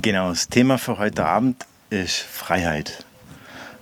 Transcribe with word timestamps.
Genau, 0.00 0.28
das 0.28 0.48
Thema 0.48 0.78
für 0.78 0.98
heute 0.98 1.26
Abend 1.26 1.66
ist 1.90 2.18
Freiheit. 2.18 3.04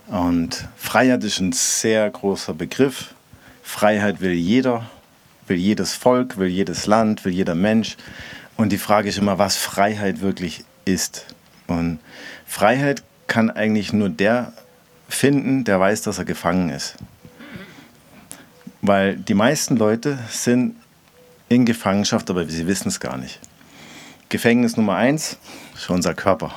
Und 0.07 0.67
Freiheit 0.75 1.23
ist 1.23 1.39
ein 1.39 1.51
sehr 1.51 2.09
großer 2.09 2.55
Begriff. 2.55 3.13
Freiheit 3.61 4.19
will 4.19 4.31
jeder, 4.31 4.89
will 5.45 5.57
jedes 5.57 5.93
Volk, 5.93 6.37
will 6.37 6.47
jedes 6.47 6.87
Land, 6.87 7.23
will 7.23 7.33
jeder 7.33 7.53
Mensch. 7.53 7.97
Und 8.55 8.71
die 8.71 8.79
Frage 8.79 9.09
ist 9.09 9.19
immer, 9.19 9.37
was 9.37 9.57
Freiheit 9.57 10.21
wirklich 10.21 10.65
ist. 10.85 11.27
Und 11.67 11.99
Freiheit 12.47 13.03
kann 13.27 13.51
eigentlich 13.51 13.93
nur 13.93 14.09
der 14.09 14.53
finden, 15.07 15.65
der 15.65 15.79
weiß, 15.79 16.01
dass 16.01 16.17
er 16.17 16.25
gefangen 16.25 16.69
ist. 16.69 16.95
Weil 18.81 19.17
die 19.17 19.35
meisten 19.35 19.77
Leute 19.77 20.17
sind 20.31 20.77
in 21.47 21.65
Gefangenschaft, 21.65 22.27
aber 22.31 22.43
sie 22.45 22.65
wissen 22.65 22.87
es 22.87 22.99
gar 22.99 23.17
nicht. 23.17 23.39
Gefängnis 24.29 24.77
Nummer 24.77 24.95
eins 24.95 25.37
ist 25.77 25.89
unser 25.89 26.13
Körper. 26.13 26.53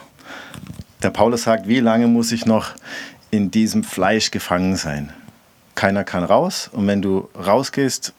Der 1.03 1.11
Paulus 1.11 1.43
sagt, 1.43 1.69
wie 1.69 1.81
lange 1.81 2.07
muss 2.07 2.33
ich 2.33 2.47
noch 2.47 2.73
in 3.31 3.51
diesem 3.51 3.85
Fleisch 3.85 4.31
gefangen 4.31 4.77
sein? 4.77 5.13
Keiner 5.75 6.05
kann 6.05 6.25
raus 6.25 6.69
und 6.73 6.87
wenn 6.87 7.03
du 7.03 7.29
rausgehst, 7.35 8.13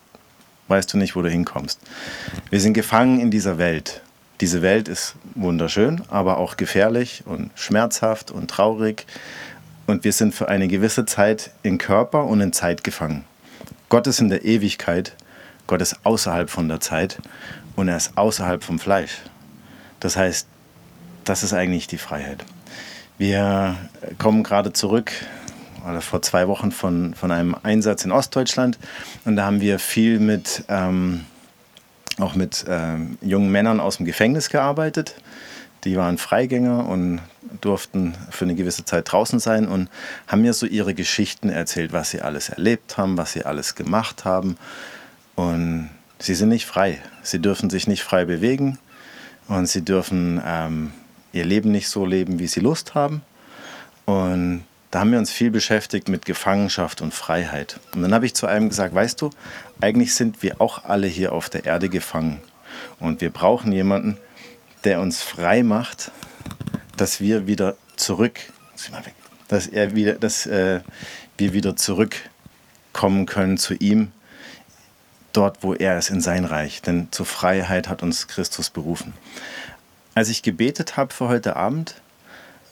weißt 0.68 0.94
du 0.94 0.98
nicht, 0.98 1.16
wo 1.16 1.22
du 1.22 1.30
hinkommst. 1.30 1.80
Wir 2.50 2.60
sind 2.60 2.74
gefangen 2.74 3.20
in 3.20 3.30
dieser 3.30 3.58
Welt. 3.58 4.02
Diese 4.40 4.62
Welt 4.62 4.88
ist 4.88 5.16
wunderschön, 5.36 6.02
aber 6.10 6.38
auch 6.38 6.58
gefährlich 6.58 7.24
und 7.26 7.52
schmerzhaft 7.56 8.32
und 8.32 8.50
traurig. 8.50 9.06
Und 9.86 10.04
wir 10.04 10.14
sind 10.14 10.34
für 10.34 10.48
eine 10.48 10.68
gewisse 10.68 11.06
Zeit 11.06 11.52
in 11.62 11.78
Körper 11.78 12.26
und 12.26 12.42
in 12.42 12.54
Zeit 12.54 12.84
gefangen. 12.84 13.26
Gott 13.90 14.08
ist 14.08 14.22
in 14.22 14.30
der 14.30 14.46
Ewigkeit, 14.46 15.16
Gott 15.68 15.82
ist 15.82 15.98
außerhalb 16.04 16.50
von 16.50 16.70
der 16.70 16.80
Zeit 16.80 17.18
und 17.76 17.88
er 17.88 17.98
ist 17.98 18.18
außerhalb 18.18 18.64
vom 18.64 18.80
Fleisch. 18.80 19.18
Das 20.00 20.18
heißt, 20.18 20.48
das 21.24 21.44
ist 21.44 21.54
eigentlich 21.54 21.88
die 21.88 21.98
Freiheit. 21.98 22.44
Wir 23.18 23.76
kommen 24.18 24.44
gerade 24.44 24.74
zurück, 24.74 25.12
oder 25.88 26.02
vor 26.02 26.22
zwei 26.22 26.48
Wochen 26.48 26.72
von, 26.72 27.14
von 27.14 27.32
einem 27.32 27.56
Einsatz 27.64 28.06
in 28.06 28.12
Ostdeutschland 28.12 28.78
und 29.26 29.36
da 29.36 29.46
haben 29.46 29.62
wir 29.62 29.80
viel 29.80 30.20
mit, 30.20 30.64
ähm, 30.70 31.26
auch 32.20 32.36
mit 32.36 32.66
ähm, 32.68 33.18
jungen 33.22 33.52
Männern 33.52 33.80
aus 33.80 33.98
dem 33.98 34.06
Gefängnis 34.06 34.50
gearbeitet. 34.50 35.16
Die 35.84 35.98
waren 35.98 36.20
Freigänger 36.20 36.88
und 36.88 37.22
durften 37.60 38.14
für 38.30 38.46
eine 38.46 38.54
gewisse 38.54 38.86
Zeit 38.86 39.12
draußen 39.12 39.40
sein 39.40 39.68
und 39.68 39.90
haben 40.28 40.44
mir 40.44 40.54
so 40.54 40.68
ihre 40.68 40.94
Geschichten 40.94 41.50
erzählt, 41.50 41.92
was 41.92 42.12
sie 42.12 42.22
alles 42.22 42.50
erlebt 42.50 42.98
haben, 42.98 43.18
was 43.18 43.34
sie 43.34 43.46
alles 43.46 43.74
gemacht 43.74 44.24
haben. 44.24 44.58
Und 45.36 45.90
sie 46.20 46.36
sind 46.36 46.50
nicht 46.50 46.68
frei. 46.68 47.00
Sie 47.24 47.40
dürfen 47.40 47.72
sich 47.72 47.88
nicht 47.88 48.04
frei 48.04 48.26
bewegen 48.26 48.78
und 49.48 49.66
sie 49.66 49.84
dürfen 49.84 50.40
ähm, 50.46 50.94
ihr 51.34 51.46
Leben 51.46 51.72
nicht 51.72 51.88
so 51.88 52.06
leben, 52.06 52.40
wie 52.40 52.48
sie 52.48 52.60
Lust 52.60 52.96
haben. 52.96 53.22
Und 54.06 54.66
da 54.92 55.00
haben 55.00 55.12
wir 55.12 55.20
uns 55.20 55.32
viel 55.32 55.52
beschäftigt 55.52 56.10
mit 56.10 56.26
Gefangenschaft 56.26 57.02
und 57.02 57.14
Freiheit. 57.14 57.80
Und 57.96 58.02
dann 58.02 58.14
habe 58.14 58.26
ich 58.26 58.34
zu 58.34 58.46
einem 58.46 58.70
gesagt, 58.70 58.94
weißt 58.94 59.22
du, 59.22 59.30
eigentlich 59.80 60.14
sind 60.14 60.44
wir 60.44 60.60
auch 60.60 60.84
alle 60.84 61.08
hier 61.08 61.32
auf 61.32 61.50
der 61.50 61.66
Erde 61.66 61.88
gefangen. 61.88 62.42
Und 63.00 63.22
wir 63.22 63.30
brauchen 63.30 63.72
jemanden, 63.72 64.18
der 64.84 65.00
uns 65.00 65.22
frei 65.22 65.64
macht, 65.64 66.12
dass 66.98 67.22
wir 67.22 67.48
wieder 67.48 67.76
zurück, 67.96 68.40
dass, 69.48 69.68
er 69.68 69.96
wieder, 69.96 70.14
dass 70.14 70.46
äh, 70.46 70.82
wir 71.38 71.54
wieder 71.54 71.76
zurückkommen 71.76 73.26
können 73.26 73.58
zu 73.58 73.74
ihm, 73.76 74.12
dort, 75.34 75.64
wo 75.64 75.74
er 75.74 75.98
ist, 75.98 76.10
in 76.10 76.22
sein 76.22 76.46
Reich. 76.46 76.82
Denn 76.82 77.08
zur 77.12 77.26
Freiheit 77.26 77.88
hat 77.88 78.04
uns 78.04 78.28
Christus 78.28 78.70
berufen. 78.70 79.14
Als 80.14 80.30
ich 80.30 80.44
gebetet 80.44 80.98
habe 80.98 81.14
für 81.14 81.30
heute 81.30 81.56
Abend, 81.56 81.96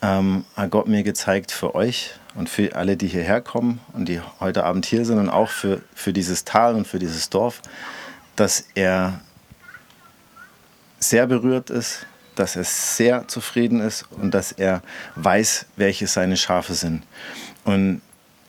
ähm, 0.02 0.46
hat 0.56 0.72
Gott 0.72 0.88
mir 0.88 1.04
gezeigt 1.04 1.52
für 1.52 1.74
euch 1.74 2.12
und 2.36 2.50
für 2.50 2.76
alle, 2.76 2.98
die 2.98 3.08
hierher 3.08 3.42
kommen 3.42 3.80
und 3.94 4.10
die 4.10 4.20
heute 4.40 4.66
Abend 4.66 4.86
hier 4.86 5.06
sind 5.06 5.20
und 5.20 5.30
auch 5.30 5.50
für, 5.50 5.82
für 5.94 6.12
dieses 6.12 6.44
Tal 6.44 6.76
und 6.76 6.86
für 6.86 7.00
dieses 7.00 7.30
Dorf, 7.30 7.62
dass 8.36 8.66
er 8.76 9.22
sehr 11.00 11.28
berührt 11.28 11.70
ist, 11.70 12.06
dass 12.36 12.56
er 12.56 12.64
sehr 12.66 13.28
zufrieden 13.28 13.80
ist 13.80 14.06
und 14.12 14.34
dass 14.34 14.52
er 14.52 14.82
weiß, 15.16 15.66
welche 15.76 16.08
seine 16.08 16.38
Schafe 16.38 16.74
sind. 16.74 17.04
Und 17.64 18.02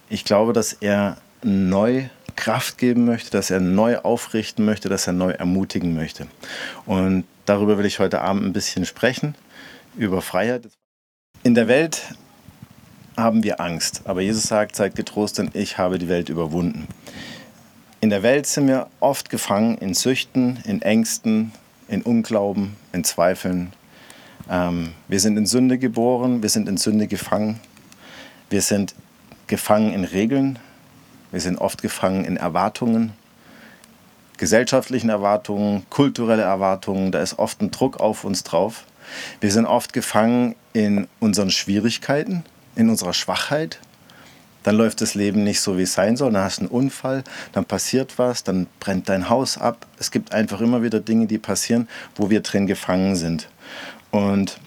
ich 0.08 0.24
glaube, 0.24 0.52
dass 0.52 0.72
er 0.72 1.16
neu 1.42 2.04
Kraft 2.36 2.78
geben 2.78 3.04
möchte, 3.04 3.30
dass 3.30 3.50
er 3.50 3.60
neu 3.60 3.98
aufrichten 3.98 4.64
möchte, 4.64 4.88
dass 4.88 5.06
er 5.06 5.12
neu 5.12 5.30
ermutigen 5.30 5.94
möchte. 5.94 6.26
Und 6.86 7.24
darüber 7.46 7.78
will 7.78 7.86
ich 7.86 7.98
heute 7.98 8.20
Abend 8.20 8.44
ein 8.44 8.52
bisschen 8.52 8.84
sprechen, 8.84 9.34
über 9.96 10.22
Freiheit. 10.22 10.68
In 11.42 11.54
der 11.54 11.68
Welt 11.68 12.14
haben 13.16 13.42
wir 13.42 13.60
Angst, 13.60 14.02
aber 14.04 14.20
Jesus 14.20 14.44
sagt, 14.44 14.76
seid 14.76 14.94
getrost, 14.94 15.38
denn 15.38 15.50
ich 15.54 15.78
habe 15.78 15.98
die 15.98 16.08
Welt 16.08 16.28
überwunden. 16.28 16.86
In 18.00 18.10
der 18.10 18.22
Welt 18.22 18.46
sind 18.46 18.66
wir 18.66 18.88
oft 19.00 19.28
gefangen 19.28 19.76
in 19.78 19.94
Süchten, 19.94 20.58
in 20.64 20.80
Ängsten, 20.80 21.52
in 21.88 22.02
Unglauben, 22.02 22.76
in 22.92 23.04
Zweifeln. 23.04 23.72
Ähm, 24.48 24.92
wir 25.08 25.20
sind 25.20 25.36
in 25.36 25.46
Sünde 25.46 25.78
geboren, 25.78 26.42
wir 26.42 26.48
sind 26.48 26.68
in 26.68 26.76
Sünde 26.76 27.06
gefangen. 27.06 27.60
Wir 28.48 28.62
sind 28.62 28.94
gefangen 29.46 29.92
in 29.92 30.04
Regeln, 30.04 30.58
wir 31.30 31.40
sind 31.40 31.58
oft 31.58 31.82
gefangen 31.82 32.24
in 32.24 32.36
Erwartungen, 32.36 33.12
gesellschaftlichen 34.40 35.10
Erwartungen, 35.10 35.84
kulturelle 35.90 36.42
Erwartungen. 36.42 37.12
Da 37.12 37.20
ist 37.20 37.38
oft 37.38 37.60
ein 37.60 37.70
Druck 37.70 38.00
auf 38.00 38.24
uns 38.24 38.42
drauf. 38.42 38.84
Wir 39.40 39.52
sind 39.52 39.66
oft 39.66 39.92
gefangen 39.92 40.56
in 40.72 41.08
unseren 41.20 41.50
Schwierigkeiten, 41.50 42.42
in 42.74 42.88
unserer 42.88 43.12
Schwachheit. 43.12 43.80
Dann 44.62 44.76
läuft 44.76 45.02
das 45.02 45.14
Leben 45.14 45.44
nicht 45.44 45.60
so, 45.60 45.76
wie 45.76 45.82
es 45.82 45.92
sein 45.92 46.16
soll. 46.16 46.32
Dann 46.32 46.42
hast 46.42 46.58
du 46.58 46.62
einen 46.62 46.70
Unfall, 46.70 47.22
dann 47.52 47.66
passiert 47.66 48.18
was, 48.18 48.42
dann 48.42 48.66
brennt 48.80 49.10
dein 49.10 49.28
Haus 49.28 49.58
ab. 49.58 49.86
Es 49.98 50.10
gibt 50.10 50.32
einfach 50.32 50.62
immer 50.62 50.82
wieder 50.82 51.00
Dinge, 51.00 51.26
die 51.26 51.38
passieren, 51.38 51.86
wo 52.16 52.30
wir 52.30 52.40
drin 52.40 52.66
gefangen 52.66 53.16
sind. 53.16 53.46
Und 54.10 54.58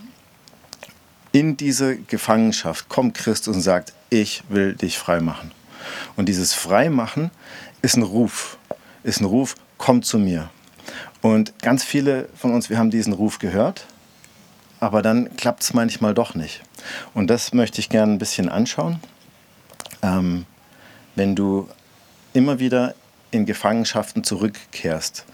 in 1.32 1.58
diese 1.58 1.98
Gefangenschaft 1.98 2.90
kommt 2.90 3.16
Christus 3.16 3.56
und 3.56 3.62
sagt, 3.64 3.94
ich 4.12 4.44
will 4.50 4.76
dich 4.76 5.00
frei 5.00 5.20
machen. 5.20 5.52
Und 6.16 6.30
dieses 6.30 6.54
Freimachen 6.54 7.32
ist 7.82 7.98
ein 7.98 8.04
Ruf, 8.04 8.60
ist 9.04 9.22
ein 9.22 9.26
Ruf, 9.26 9.56
komm 9.78 10.02
zu 10.02 10.18
mir. 10.18 10.50
Und 11.22 11.58
ganz 11.60 11.84
viele 11.84 12.28
von 12.36 12.54
uns, 12.54 12.70
wir 12.70 12.78
haben 12.78 12.92
diesen 12.92 13.14
Ruf 13.14 13.40
gehört, 13.40 13.86
aber 14.80 15.02
dann 15.02 15.36
klappt 15.38 15.64
es 15.64 15.74
manchmal 15.74 16.14
doch 16.14 16.36
nicht. 16.36 16.62
Und 17.14 17.28
das 17.30 17.54
möchte 17.54 17.80
ich 17.80 17.90
gerne 17.90 18.14
ein 18.14 18.20
bisschen 18.20 18.50
anschauen. 18.50 19.00
Ähm, 20.02 20.46
wenn 21.16 21.36
du 21.36 21.70
immer 22.34 22.60
wieder 22.60 22.94
in 23.32 23.46
Gefangenschaften 23.46 24.24
zurückkehrst, 24.24 25.26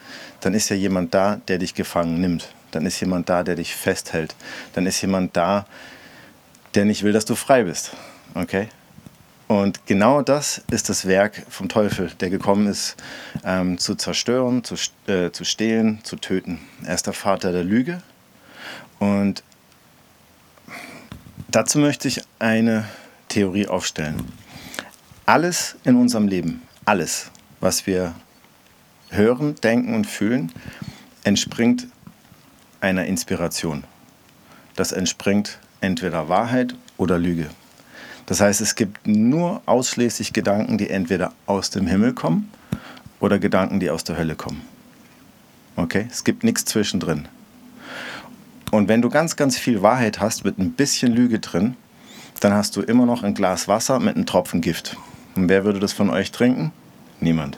dann 0.41 0.53
ist 0.53 0.69
ja 0.69 0.75
jemand 0.75 1.13
da, 1.13 1.37
der 1.47 1.57
dich 1.57 1.73
gefangen 1.73 2.21
nimmt. 2.21 2.53
Dann 2.71 2.85
ist 2.85 2.99
jemand 2.99 3.29
da, 3.29 3.43
der 3.43 3.55
dich 3.55 3.75
festhält. 3.75 4.35
Dann 4.73 4.85
ist 4.85 5.01
jemand 5.01 5.35
da, 5.35 5.65
der 6.75 6.85
nicht 6.85 7.03
will, 7.03 7.13
dass 7.13 7.25
du 7.25 7.35
frei 7.35 7.63
bist. 7.63 7.91
Okay? 8.35 8.67
Und 9.49 9.87
genau 9.87 10.21
das 10.21 10.61
ist 10.69 10.89
das 10.89 11.07
Werk 11.07 11.43
vom 11.49 11.69
Teufel, 11.69 12.11
der 12.19 12.29
gekommen 12.29 12.67
ist, 12.67 12.95
ähm, 13.43 13.79
zu 13.79 13.95
zerstören, 13.95 14.63
zu, 14.63 14.75
äh, 15.07 15.31
zu 15.31 15.43
stehlen, 15.43 16.01
zu 16.03 16.17
töten. 16.17 16.59
Er 16.83 16.93
ist 16.93 17.07
der 17.07 17.13
Vater 17.13 17.51
der 17.51 17.63
Lüge. 17.63 18.03
Und 18.99 19.41
dazu 21.47 21.79
möchte 21.79 22.07
ich 22.07 22.21
eine 22.37 22.85
Theorie 23.27 23.65
aufstellen. 23.65 24.31
Alles 25.25 25.77
in 25.83 25.95
unserem 25.95 26.27
Leben, 26.27 26.61
alles, 26.85 27.31
was 27.59 27.87
wir 27.87 28.13
hören, 29.09 29.55
denken 29.55 29.95
und 29.95 30.05
fühlen, 30.05 30.51
entspringt 31.23 31.87
einer 32.81 33.07
Inspiration. 33.07 33.83
Das 34.75 34.91
entspringt 34.91 35.57
entweder 35.81 36.29
Wahrheit 36.29 36.75
oder 36.97 37.17
Lüge. 37.17 37.49
Das 38.29 38.41
heißt, 38.41 38.61
es 38.61 38.75
gibt 38.75 39.07
nur 39.07 39.63
ausschließlich 39.65 40.33
Gedanken, 40.33 40.77
die 40.77 40.91
entweder 40.91 41.33
aus 41.47 41.71
dem 41.71 41.87
Himmel 41.87 42.13
kommen 42.13 42.51
oder 43.19 43.39
Gedanken, 43.39 43.79
die 43.79 43.89
aus 43.89 44.03
der 44.03 44.17
Hölle 44.17 44.35
kommen. 44.35 44.61
Okay? 45.75 46.05
Es 46.11 46.23
gibt 46.23 46.43
nichts 46.43 46.65
zwischendrin. 46.65 47.27
Und 48.69 48.87
wenn 48.87 49.01
du 49.01 49.09
ganz, 49.09 49.35
ganz 49.35 49.57
viel 49.57 49.81
Wahrheit 49.81 50.19
hast 50.19 50.45
mit 50.45 50.59
ein 50.59 50.73
bisschen 50.73 51.11
Lüge 51.11 51.39
drin, 51.39 51.75
dann 52.39 52.53
hast 52.53 52.75
du 52.75 52.81
immer 52.81 53.07
noch 53.07 53.23
ein 53.23 53.33
Glas 53.33 53.67
Wasser 53.67 53.99
mit 53.99 54.15
einem 54.15 54.27
Tropfen 54.27 54.61
Gift. 54.61 54.95
Und 55.35 55.49
wer 55.49 55.65
würde 55.65 55.79
das 55.79 55.93
von 55.93 56.11
euch 56.11 56.31
trinken? 56.31 56.71
Niemand. 57.19 57.57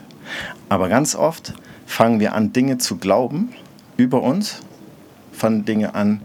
Aber 0.70 0.88
ganz 0.88 1.14
oft 1.14 1.52
fangen 1.84 2.18
wir 2.18 2.32
an, 2.32 2.54
Dinge 2.54 2.78
zu 2.78 2.96
glauben 2.96 3.52
über 3.98 4.22
uns, 4.22 4.62
fangen 5.32 5.66
Dinge 5.66 5.94
an, 5.94 6.22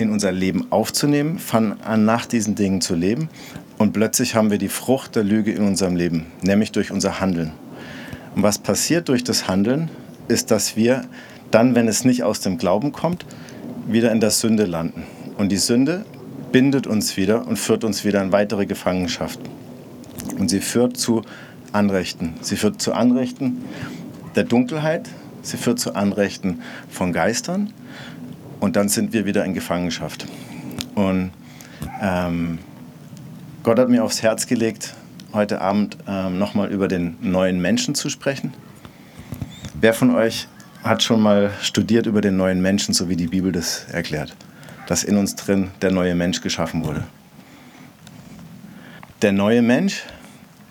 in 0.00 0.10
unser 0.10 0.32
Leben 0.32 0.66
aufzunehmen, 0.70 1.38
fangen 1.38 1.80
an, 1.82 2.04
nach 2.04 2.26
diesen 2.26 2.54
Dingen 2.54 2.80
zu 2.80 2.94
leben. 2.94 3.28
Und 3.80 3.94
plötzlich 3.94 4.34
haben 4.34 4.50
wir 4.50 4.58
die 4.58 4.68
Frucht 4.68 5.16
der 5.16 5.24
Lüge 5.24 5.52
in 5.52 5.62
unserem 5.62 5.96
Leben, 5.96 6.26
nämlich 6.42 6.70
durch 6.70 6.90
unser 6.90 7.18
Handeln. 7.18 7.52
Und 8.36 8.42
was 8.42 8.58
passiert 8.58 9.08
durch 9.08 9.24
das 9.24 9.48
Handeln, 9.48 9.88
ist, 10.28 10.50
dass 10.50 10.76
wir 10.76 11.06
dann, 11.50 11.74
wenn 11.74 11.88
es 11.88 12.04
nicht 12.04 12.22
aus 12.22 12.40
dem 12.40 12.58
Glauben 12.58 12.92
kommt, 12.92 13.24
wieder 13.88 14.12
in 14.12 14.20
der 14.20 14.32
Sünde 14.32 14.66
landen. 14.66 15.04
Und 15.38 15.48
die 15.48 15.56
Sünde 15.56 16.04
bindet 16.52 16.86
uns 16.86 17.16
wieder 17.16 17.48
und 17.48 17.58
führt 17.58 17.82
uns 17.82 18.04
wieder 18.04 18.20
in 18.20 18.32
weitere 18.32 18.66
Gefangenschaft. 18.66 19.40
Und 20.38 20.50
sie 20.50 20.60
führt 20.60 20.98
zu 20.98 21.22
Anrechten. 21.72 22.34
Sie 22.42 22.56
führt 22.56 22.82
zu 22.82 22.92
Anrechten 22.92 23.64
der 24.36 24.44
Dunkelheit, 24.44 25.08
sie 25.40 25.56
führt 25.56 25.78
zu 25.78 25.94
Anrechten 25.94 26.60
von 26.90 27.14
Geistern 27.14 27.72
und 28.60 28.76
dann 28.76 28.90
sind 28.90 29.14
wir 29.14 29.24
wieder 29.24 29.42
in 29.46 29.54
Gefangenschaft. 29.54 30.26
Und 30.94 31.30
ähm, 32.02 32.58
Gott 33.62 33.78
hat 33.78 33.90
mir 33.90 34.02
aufs 34.02 34.22
Herz 34.22 34.46
gelegt, 34.46 34.94
heute 35.34 35.60
Abend 35.60 35.98
ähm, 36.08 36.38
nochmal 36.38 36.72
über 36.72 36.88
den 36.88 37.18
neuen 37.20 37.60
Menschen 37.60 37.94
zu 37.94 38.08
sprechen. 38.08 38.54
Wer 39.74 39.92
von 39.92 40.14
euch 40.14 40.48
hat 40.82 41.02
schon 41.02 41.20
mal 41.20 41.50
studiert 41.60 42.06
über 42.06 42.22
den 42.22 42.38
neuen 42.38 42.62
Menschen, 42.62 42.94
so 42.94 43.10
wie 43.10 43.16
die 43.16 43.26
Bibel 43.26 43.52
das 43.52 43.84
erklärt? 43.92 44.34
Dass 44.86 45.04
in 45.04 45.18
uns 45.18 45.34
drin 45.36 45.72
der 45.82 45.90
neue 45.90 46.14
Mensch 46.14 46.40
geschaffen 46.40 46.86
wurde. 46.86 47.04
Der 49.20 49.32
neue 49.32 49.60
Mensch 49.60 50.04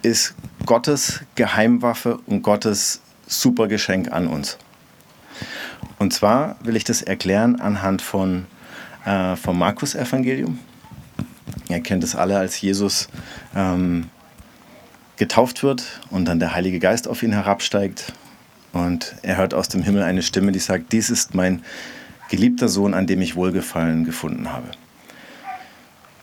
ist 0.02 0.34
Gottes 0.66 1.22
Geheimwaffe 1.36 2.18
und 2.26 2.42
Gottes 2.42 3.02
Supergeschenk 3.28 4.12
an 4.12 4.26
uns. 4.26 4.58
Und 6.00 6.12
zwar 6.12 6.56
will 6.64 6.76
ich 6.76 6.86
das 6.86 7.04
erklären 7.04 7.62
anhand 7.62 8.02
von, 8.02 8.48
äh, 9.06 9.36
vom 9.36 9.60
Markus-Evangelium. 9.60 10.58
Ihr 11.70 11.82
kennt 11.82 12.04
es 12.04 12.16
alle, 12.16 12.38
als 12.38 12.60
Jesus 12.60 13.08
ähm, 13.56 14.10
getauft 15.18 15.64
wird 15.64 16.02
und 16.10 16.26
dann 16.26 16.40
der 16.40 16.54
Heilige 16.54 16.80
Geist 16.80 17.08
auf 17.08 17.24
ihn 17.24 17.32
herabsteigt 17.32 18.12
und 18.72 19.16
er 19.22 19.38
hört 19.38 19.54
aus 19.54 19.68
dem 19.68 19.84
Himmel 19.84 20.04
eine 20.04 20.24
Stimme, 20.24 20.52
die 20.52 20.60
sagt, 20.60 20.92
dies 20.92 21.10
ist 21.10 21.36
mein 21.36 21.64
geliebter 22.30 22.70
Sohn, 22.70 22.94
an 22.94 23.08
dem 23.08 23.22
ich 23.22 23.36
Wohlgefallen 23.36 24.04
gefunden 24.06 24.52
habe. 24.52 24.70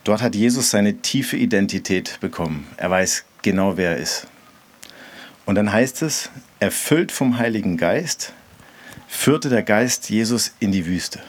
Dort 0.05 0.23
hat 0.23 0.35
Jesus 0.35 0.71
seine 0.71 0.99
tiefe 0.99 1.37
Identität 1.37 2.19
bekommen. 2.21 2.67
Er 2.77 2.91
weiß 2.91 3.25
genau, 3.43 3.77
wer 3.77 3.93
er 3.93 3.97
ist. 3.97 4.29
Und 5.47 5.57
dann 5.57 5.73
heißt 5.73 6.03
es, 6.03 6.31
erfüllt 6.61 7.11
vom 7.11 7.39
Heiligen 7.39 7.77
Geist, 7.77 8.33
führte 9.09 9.49
der 9.49 9.63
Geist 9.63 10.09
Jesus 10.11 10.53
in 10.61 10.71
die 10.71 10.87
Wüste. 10.87 11.21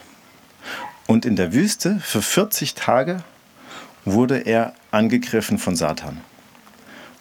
Und 1.07 1.25
in 1.25 1.35
der 1.35 1.53
Wüste 1.53 1.99
für 1.99 2.21
40 2.21 2.75
Tage 2.75 3.23
wurde 4.13 4.37
er 4.37 4.73
angegriffen 4.91 5.57
von 5.57 5.75
Satan. 5.75 6.21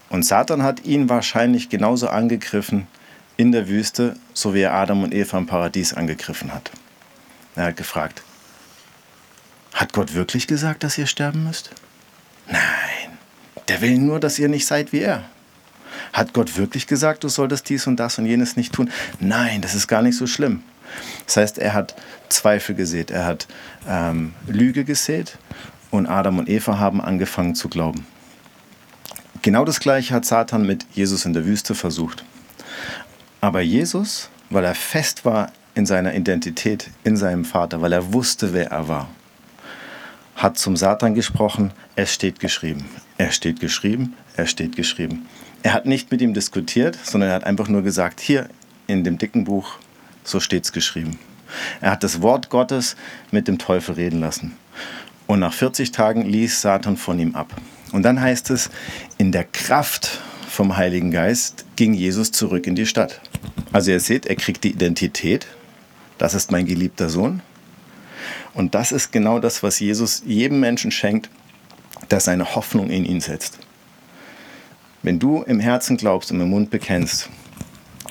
Und 0.09 0.25
Satan 0.25 0.63
hat 0.63 0.85
ihn 0.85 1.09
wahrscheinlich 1.09 1.69
genauso 1.69 2.09
angegriffen 2.09 2.87
in 3.37 3.53
der 3.53 3.69
Wüste, 3.69 4.17
so 4.33 4.55
wie 4.55 4.61
er 4.61 4.75
Adam 4.75 5.03
und 5.03 5.13
Eva 5.13 5.39
im 5.39 5.47
Paradies 5.47 5.95
angegriffen 5.95 6.55
hat. 6.55 6.71
Er 7.55 7.65
hat 7.65 7.77
gefragt, 7.77 8.23
hat 9.73 9.93
Gott 9.93 10.15
wirklich 10.15 10.47
gesagt, 10.47 10.85
dass 10.85 10.97
ihr 10.97 11.07
sterben 11.07 11.45
müsst? 11.45 11.71
Nein, 12.49 13.19
der 13.69 13.81
will 13.81 13.99
nur, 13.99 14.21
dass 14.21 14.39
ihr 14.39 14.49
nicht 14.49 14.67
seid 14.67 14.93
wie 14.93 15.01
er. 15.01 15.25
Hat 16.13 16.33
Gott 16.33 16.57
wirklich 16.57 16.87
gesagt, 16.87 17.25
du 17.25 17.29
solltest 17.29 17.69
dies 17.69 17.87
und 17.87 17.97
das 17.97 18.19
und 18.19 18.27
jenes 18.27 18.57
nicht 18.57 18.73
tun? 18.73 18.91
Nein, 19.21 19.61
das 19.61 19.75
ist 19.75 19.89
gar 19.89 20.03
nicht 20.03 20.17
so 20.17 20.27
schlimm. 20.27 20.63
Das 21.27 21.37
heißt, 21.37 21.59
er 21.59 21.75
hat 21.75 21.95
Zweifel 22.29 22.75
gesät, 22.75 23.11
er 23.11 23.27
hat 23.27 23.49
ähm, 23.89 24.35
Lüge 24.47 24.85
gesät 24.85 25.37
und 25.91 26.07
Adam 26.07 26.39
und 26.39 26.49
Eva 26.49 26.79
haben 26.79 27.01
angefangen 27.01 27.55
zu 27.55 27.69
glauben. 27.69 28.07
Genau 29.43 29.65
das 29.65 29.81
gleiche 29.81 30.15
hat 30.15 30.25
Satan 30.25 30.67
mit 30.67 30.87
Jesus 30.93 31.25
in 31.25 31.33
der 31.33 31.45
Wüste 31.45 31.75
versucht. 31.75 32.25
Aber 33.41 33.61
Jesus, 33.61 34.29
weil 34.51 34.65
er 34.65 34.75
fest 34.75 35.25
war 35.25 35.53
in 35.75 35.87
seiner 35.87 36.15
Identität, 36.15 36.91
in 37.05 37.17
seinem 37.17 37.45
Vater, 37.45 37.83
weil 37.83 37.93
er 37.93 38.13
wusste, 38.13 38.53
wer 38.53 38.71
er 38.71 38.89
war, 38.89 39.09
hat 40.35 40.59
zum 40.59 40.77
Satan 40.77 41.15
gesprochen, 41.15 41.73
es 41.95 42.13
steht 42.13 42.41
geschrieben, 42.41 42.87
er 43.19 43.31
steht 43.31 43.61
geschrieben, 43.61 44.15
er 44.37 44.47
steht 44.47 44.77
geschrieben. 44.77 45.27
Er 45.63 45.73
hat 45.75 45.87
nicht 45.87 46.11
mit 46.11 46.21
ihm 46.21 46.35
diskutiert, 46.35 46.99
sondern 47.03 47.31
er 47.31 47.37
hat 47.37 47.45
einfach 47.45 47.69
nur 47.69 47.83
gesagt, 47.83 48.21
hier 48.21 48.49
in 48.87 49.05
dem 49.05 49.19
dicken 49.19 49.45
Buch, 49.45 49.79
so 50.25 50.41
steht 50.41 50.65
es 50.65 50.73
geschrieben. 50.73 51.19
Er 51.81 51.93
hat 51.93 52.03
das 52.03 52.21
Wort 52.23 52.51
Gottes 52.51 52.97
mit 53.31 53.49
dem 53.49 53.59
Teufel 53.59 53.95
reden 53.95 54.21
lassen. 54.21 54.57
Und 55.27 55.41
nach 55.41 55.53
40 55.53 55.93
Tagen 55.93 56.23
ließ 56.23 56.61
Satan 56.61 56.97
von 56.97 57.19
ihm 57.19 57.35
ab. 57.35 57.53
Und 57.93 58.03
dann 58.03 58.21
heißt 58.21 58.51
es, 58.51 58.71
in 59.19 59.33
der 59.33 59.45
Kraft 59.45 60.21
vom 60.49 60.77
Heiligen 60.77 61.11
Geist 61.11 61.65
ging 61.77 61.95
Jesus 61.95 62.33
zurück 62.33 62.67
in 62.67 62.75
die 62.75 62.87
Stadt. 62.87 63.21
Also 63.73 63.91
ihr 63.91 64.01
seht, 64.01 64.27
er 64.27 64.37
kriegt 64.37 64.65
die 64.65 64.71
Identität. 64.71 65.47
Das 66.19 66.35
ist 66.35 66.51
mein 66.51 66.67
geliebter 66.67 67.09
Sohn. 67.09 67.43
Und 68.55 68.75
das 68.75 68.93
ist 68.93 69.13
genau 69.13 69.39
das, 69.39 69.63
was 69.63 69.81
Jesus 69.81 70.23
jedem 70.25 70.61
Menschen 70.61 70.91
schenkt, 70.91 71.29
der 72.11 72.21
seine 72.21 72.55
Hoffnung 72.55 72.89
in 72.89 73.05
ihn 73.05 73.21
setzt. 73.21 73.59
Wenn 75.03 75.19
du 75.19 75.43
im 75.43 75.61
Herzen 75.61 75.97
glaubst 75.97 76.33
und 76.33 76.41
im 76.41 76.51
Mund 76.51 76.71
bekennst 76.71 77.29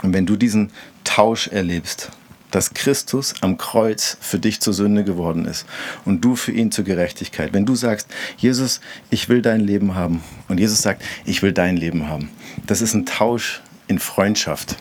und 0.03 0.13
wenn 0.13 0.25
du 0.25 0.35
diesen 0.35 0.71
Tausch 1.03 1.47
erlebst, 1.47 2.11
dass 2.55 2.73
Christus 2.73 3.33
am 3.41 3.57
Kreuz 3.57 4.15
für 4.21 4.39
dich 4.39 4.61
zur 4.61 4.73
Sünde 4.73 5.03
geworden 5.03 5.43
ist 5.43 5.65
und 6.05 6.23
du 6.23 6.37
für 6.37 6.53
ihn 6.53 6.71
zur 6.71 6.85
Gerechtigkeit. 6.85 7.51
Wenn 7.51 7.65
du 7.65 7.75
sagst, 7.75 8.07
Jesus, 8.37 8.79
ich 9.09 9.27
will 9.27 9.41
dein 9.41 9.59
Leben 9.59 9.95
haben 9.95 10.23
und 10.47 10.57
Jesus 10.57 10.81
sagt, 10.81 11.03
ich 11.25 11.41
will 11.41 11.51
dein 11.51 11.75
Leben 11.75 12.07
haben. 12.07 12.29
Das 12.65 12.79
ist 12.79 12.93
ein 12.93 13.05
Tausch 13.05 13.61
in 13.87 13.99
Freundschaft. 13.99 14.77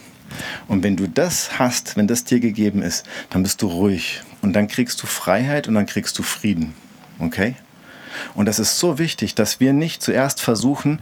Und 0.68 0.84
wenn 0.84 0.94
du 0.96 1.08
das 1.08 1.58
hast, 1.58 1.96
wenn 1.96 2.06
das 2.06 2.22
dir 2.22 2.38
gegeben 2.38 2.80
ist, 2.80 3.06
dann 3.30 3.42
bist 3.42 3.60
du 3.60 3.66
ruhig 3.66 4.22
und 4.40 4.52
dann 4.52 4.68
kriegst 4.68 5.02
du 5.02 5.08
Freiheit 5.08 5.66
und 5.66 5.74
dann 5.74 5.86
kriegst 5.86 6.16
du 6.16 6.22
Frieden. 6.22 6.74
Okay? 7.18 7.56
Und 8.36 8.46
das 8.46 8.60
ist 8.60 8.78
so 8.78 9.00
wichtig, 9.00 9.34
dass 9.34 9.58
wir 9.58 9.72
nicht 9.72 10.00
zuerst 10.00 10.40
versuchen, 10.40 11.00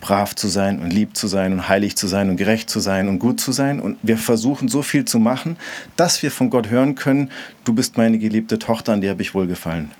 brav 0.00 0.34
zu 0.34 0.48
sein 0.48 0.80
und 0.80 0.90
lieb 0.90 1.16
zu 1.16 1.26
sein 1.26 1.52
und 1.52 1.68
heilig 1.68 1.96
zu 1.96 2.06
sein 2.06 2.30
und 2.30 2.36
gerecht 2.36 2.68
zu 2.68 2.80
sein 2.80 3.08
und 3.08 3.18
gut 3.18 3.40
zu 3.40 3.52
sein. 3.52 3.80
Und 3.80 3.98
wir 4.02 4.18
versuchen 4.18 4.68
so 4.68 4.82
viel 4.82 5.04
zu 5.04 5.18
machen, 5.18 5.56
dass 5.96 6.22
wir 6.22 6.30
von 6.30 6.50
Gott 6.50 6.68
hören 6.70 6.94
können, 6.94 7.30
du 7.64 7.72
bist 7.72 7.96
meine 7.96 8.18
geliebte 8.18 8.58
Tochter, 8.58 8.92
an 8.92 9.00
dir 9.00 9.10
habe 9.10 9.22
ich 9.22 9.34
wohlgefallen. 9.34 9.90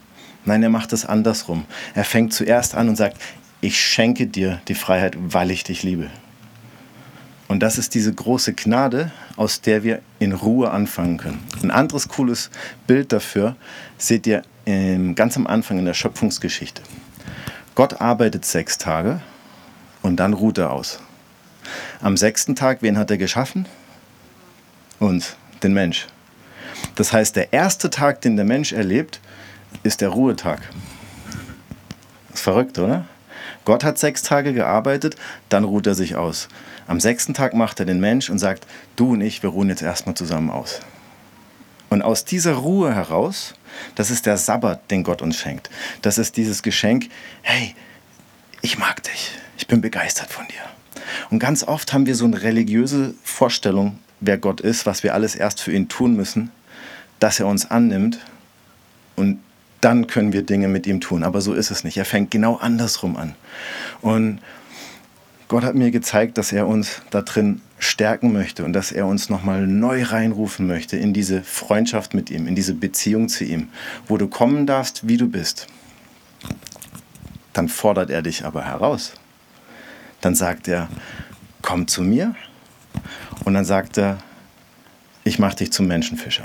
Nein, 0.44 0.62
er 0.62 0.70
macht 0.70 0.92
es 0.92 1.04
andersrum. 1.04 1.64
Er 1.94 2.04
fängt 2.04 2.32
zuerst 2.32 2.74
an 2.74 2.88
und 2.88 2.96
sagt, 2.96 3.20
ich 3.60 3.80
schenke 3.80 4.26
dir 4.26 4.60
die 4.68 4.74
Freiheit, 4.74 5.16
weil 5.18 5.50
ich 5.50 5.64
dich 5.64 5.82
liebe. 5.82 6.08
Und 7.48 7.60
das 7.60 7.78
ist 7.78 7.94
diese 7.94 8.12
große 8.12 8.52
Gnade, 8.54 9.12
aus 9.36 9.60
der 9.60 9.82
wir 9.82 10.02
in 10.18 10.32
Ruhe 10.32 10.70
anfangen 10.70 11.16
können. 11.16 11.42
Ein 11.62 11.70
anderes 11.70 12.08
cooles 12.08 12.50
Bild 12.86 13.12
dafür 13.12 13.56
seht 13.98 14.26
ihr 14.26 14.42
ganz 15.14 15.36
am 15.36 15.46
Anfang 15.46 15.78
in 15.78 15.84
der 15.84 15.94
Schöpfungsgeschichte. 15.94 16.82
Gott 17.76 18.00
arbeitet 18.00 18.44
sechs 18.44 18.78
Tage 18.78 19.20
und 20.02 20.16
dann 20.16 20.32
ruht 20.32 20.58
er 20.58 20.70
aus. 20.70 21.00
Am 22.00 22.16
sechsten 22.16 22.54
Tag, 22.54 22.82
wen 22.82 22.98
hat 22.98 23.10
er 23.10 23.18
geschaffen? 23.18 23.66
Uns, 24.98 25.36
den 25.62 25.74
Mensch. 25.74 26.06
Das 26.94 27.12
heißt, 27.12 27.36
der 27.36 27.52
erste 27.52 27.90
Tag, 27.90 28.20
den 28.20 28.36
der 28.36 28.44
Mensch 28.44 28.72
erlebt, 28.72 29.20
ist 29.82 30.00
der 30.00 30.10
Ruhetag. 30.10 30.60
ist 32.32 32.42
verrückt, 32.42 32.78
oder? 32.78 33.06
Gott 33.64 33.82
hat 33.82 33.98
sechs 33.98 34.22
Tage 34.22 34.52
gearbeitet, 34.52 35.16
dann 35.48 35.64
ruht 35.64 35.86
er 35.86 35.94
sich 35.94 36.14
aus. 36.16 36.48
Am 36.86 37.00
sechsten 37.00 37.34
Tag 37.34 37.54
macht 37.54 37.80
er 37.80 37.86
den 37.86 37.98
Mensch 37.98 38.30
und 38.30 38.38
sagt, 38.38 38.66
du 38.94 39.14
und 39.14 39.20
ich, 39.20 39.42
wir 39.42 39.50
ruhen 39.50 39.68
jetzt 39.68 39.82
erstmal 39.82 40.14
zusammen 40.14 40.50
aus. 40.50 40.80
Und 41.90 42.02
aus 42.02 42.24
dieser 42.24 42.54
Ruhe 42.54 42.94
heraus, 42.94 43.54
das 43.94 44.10
ist 44.10 44.26
der 44.26 44.36
Sabbat, 44.36 44.90
den 44.90 45.02
Gott 45.02 45.22
uns 45.22 45.36
schenkt. 45.36 45.70
Das 46.02 46.18
ist 46.18 46.36
dieses 46.36 46.62
Geschenk, 46.62 47.08
hey, 47.42 47.74
ich 48.62 48.78
mag 48.78 49.02
dich 49.02 49.32
ich 49.56 49.66
bin 49.66 49.80
begeistert 49.80 50.30
von 50.30 50.46
dir. 50.46 50.54
Und 51.30 51.38
ganz 51.38 51.64
oft 51.64 51.92
haben 51.92 52.06
wir 52.06 52.14
so 52.14 52.24
eine 52.24 52.42
religiöse 52.42 53.14
Vorstellung, 53.22 53.98
wer 54.20 54.38
Gott 54.38 54.60
ist, 54.60 54.86
was 54.86 55.02
wir 55.02 55.14
alles 55.14 55.34
erst 55.34 55.60
für 55.60 55.72
ihn 55.72 55.88
tun 55.88 56.16
müssen, 56.16 56.50
dass 57.18 57.40
er 57.40 57.46
uns 57.46 57.70
annimmt 57.70 58.18
und 59.14 59.40
dann 59.80 60.06
können 60.06 60.32
wir 60.32 60.42
Dinge 60.42 60.68
mit 60.68 60.86
ihm 60.86 61.00
tun. 61.00 61.22
Aber 61.22 61.40
so 61.40 61.54
ist 61.54 61.70
es 61.70 61.84
nicht. 61.84 61.96
Er 61.96 62.04
fängt 62.04 62.30
genau 62.30 62.56
andersrum 62.56 63.16
an. 63.16 63.34
Und 64.00 64.40
Gott 65.48 65.64
hat 65.64 65.74
mir 65.74 65.90
gezeigt, 65.90 66.38
dass 66.38 66.52
er 66.52 66.66
uns 66.66 67.02
da 67.10 67.22
drin 67.22 67.60
stärken 67.78 68.32
möchte 68.32 68.64
und 68.64 68.72
dass 68.72 68.90
er 68.90 69.06
uns 69.06 69.28
nochmal 69.28 69.66
neu 69.66 70.02
reinrufen 70.02 70.66
möchte 70.66 70.96
in 70.96 71.12
diese 71.12 71.42
Freundschaft 71.42 72.14
mit 72.14 72.30
ihm, 72.30 72.46
in 72.48 72.54
diese 72.54 72.74
Beziehung 72.74 73.28
zu 73.28 73.44
ihm, 73.44 73.68
wo 74.08 74.16
du 74.16 74.28
kommen 74.28 74.66
darfst, 74.66 75.06
wie 75.06 75.18
du 75.18 75.28
bist. 75.28 75.66
Dann 77.52 77.68
fordert 77.68 78.10
er 78.10 78.22
dich 78.22 78.44
aber 78.44 78.64
heraus. 78.64 79.12
Dann 80.20 80.34
sagt 80.34 80.68
er, 80.68 80.88
komm 81.62 81.88
zu 81.88 82.02
mir. 82.02 82.34
Und 83.44 83.54
dann 83.54 83.64
sagt 83.64 83.98
er, 83.98 84.18
ich 85.24 85.38
mache 85.38 85.56
dich 85.56 85.72
zum 85.72 85.86
Menschenfischer. 85.86 86.44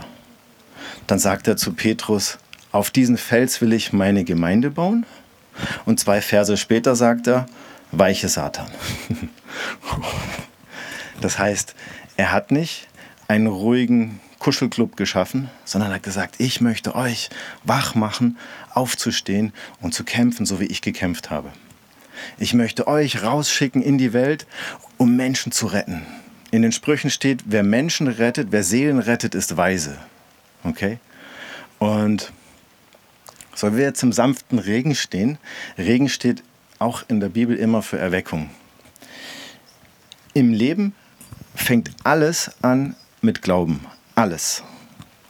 Dann 1.08 1.20
sagt 1.20 1.48
er 1.48 1.58
zu 1.58 1.74
Petrus, 1.74 2.38
auf 2.72 2.90
diesen 2.90 3.18
Fels 3.18 3.62
will 3.62 3.74
ich 3.74 3.94
meine 3.94 4.24
Gemeinde 4.24 4.72
bauen. 4.72 5.06
Und 5.86 6.00
zwei 6.00 6.22
Verse 6.22 6.56
später 6.58 6.96
sagt 6.96 7.28
er, 7.28 7.46
weiche 7.92 8.30
Satan. 8.30 8.70
Das 11.20 11.38
heißt, 11.38 11.75
er 12.18 12.32
hat 12.32 12.50
nicht 12.50 12.88
einen 13.28 13.46
ruhigen 13.46 14.20
Kuschelclub 14.40 14.98
geschaffen, 14.98 15.51
sondern 15.66 15.94
hat 15.94 16.01
gesagt, 16.01 16.36
ich 16.40 16.62
möchte 16.62 16.96
euch 16.96 17.30
wach 17.63 17.94
machen, 17.94 18.40
aufzustehen 18.74 19.54
und 19.82 19.94
zu 19.94 20.04
kämpfen, 20.04 20.48
so 20.48 20.60
wie 20.60 20.66
ich 20.66 20.82
gekämpft 20.82 21.30
habe. 21.30 21.51
Ich 22.38 22.54
möchte 22.54 22.88
euch 22.88 23.24
rausschicken 23.24 23.82
in 23.82 23.98
die 23.98 24.13
Welt, 24.13 24.46
um 24.98 25.16
Menschen 25.16 25.51
zu 25.51 25.68
retten. 25.68 26.06
In 26.51 26.62
den 26.62 26.72
Sprüchen 26.72 27.10
steht, 27.10 27.44
wer 27.46 27.63
Menschen 27.63 28.08
rettet, 28.08 28.50
wer 28.51 28.63
Seelen 28.63 29.00
rettet, 29.00 29.36
ist 29.36 29.58
weise. 29.58 29.98
Okay? 30.63 31.00
Und 31.80 32.32
so 33.56 33.75
wir 33.75 33.84
jetzt 33.84 34.04
im 34.04 34.12
sanften 34.12 34.60
Regen 34.60 34.96
stehen, 34.96 35.38
Regen 35.78 36.10
steht 36.10 36.44
auch 36.80 37.04
in 37.08 37.20
der 37.20 37.30
Bibel 37.30 37.56
immer 37.56 37.82
für 37.82 37.98
Erweckung. 37.98 38.50
Im 40.34 40.54
Leben 40.54 40.96
fängt 41.56 41.92
alles 42.04 42.51
an 42.62 42.96
mit 43.22 43.42
Glauben. 43.42 43.86
Alles. 44.16 44.63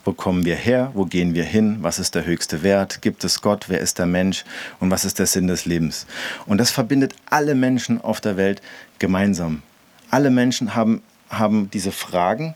Wo 0.03 0.13
kommen 0.13 0.45
wir 0.45 0.55
her? 0.55 0.91
Wo 0.95 1.05
gehen 1.05 1.35
wir 1.35 1.43
hin? 1.43 1.77
Was 1.81 1.99
ist 1.99 2.15
der 2.15 2.25
höchste 2.25 2.63
Wert? 2.63 3.01
Gibt 3.01 3.23
es 3.23 3.41
Gott? 3.41 3.65
Wer 3.67 3.79
ist 3.79 3.99
der 3.99 4.07
Mensch? 4.07 4.43
Und 4.79 4.89
was 4.89 5.05
ist 5.05 5.19
der 5.19 5.27
Sinn 5.27 5.47
des 5.47 5.65
Lebens? 5.65 6.07
Und 6.47 6.57
das 6.57 6.71
verbindet 6.71 7.13
alle 7.29 7.53
Menschen 7.53 8.01
auf 8.01 8.19
der 8.19 8.35
Welt 8.35 8.61
gemeinsam. 8.97 9.61
Alle 10.09 10.31
Menschen 10.31 10.75
haben, 10.75 11.03
haben 11.29 11.69
diese 11.71 11.91
Fragen 11.91 12.55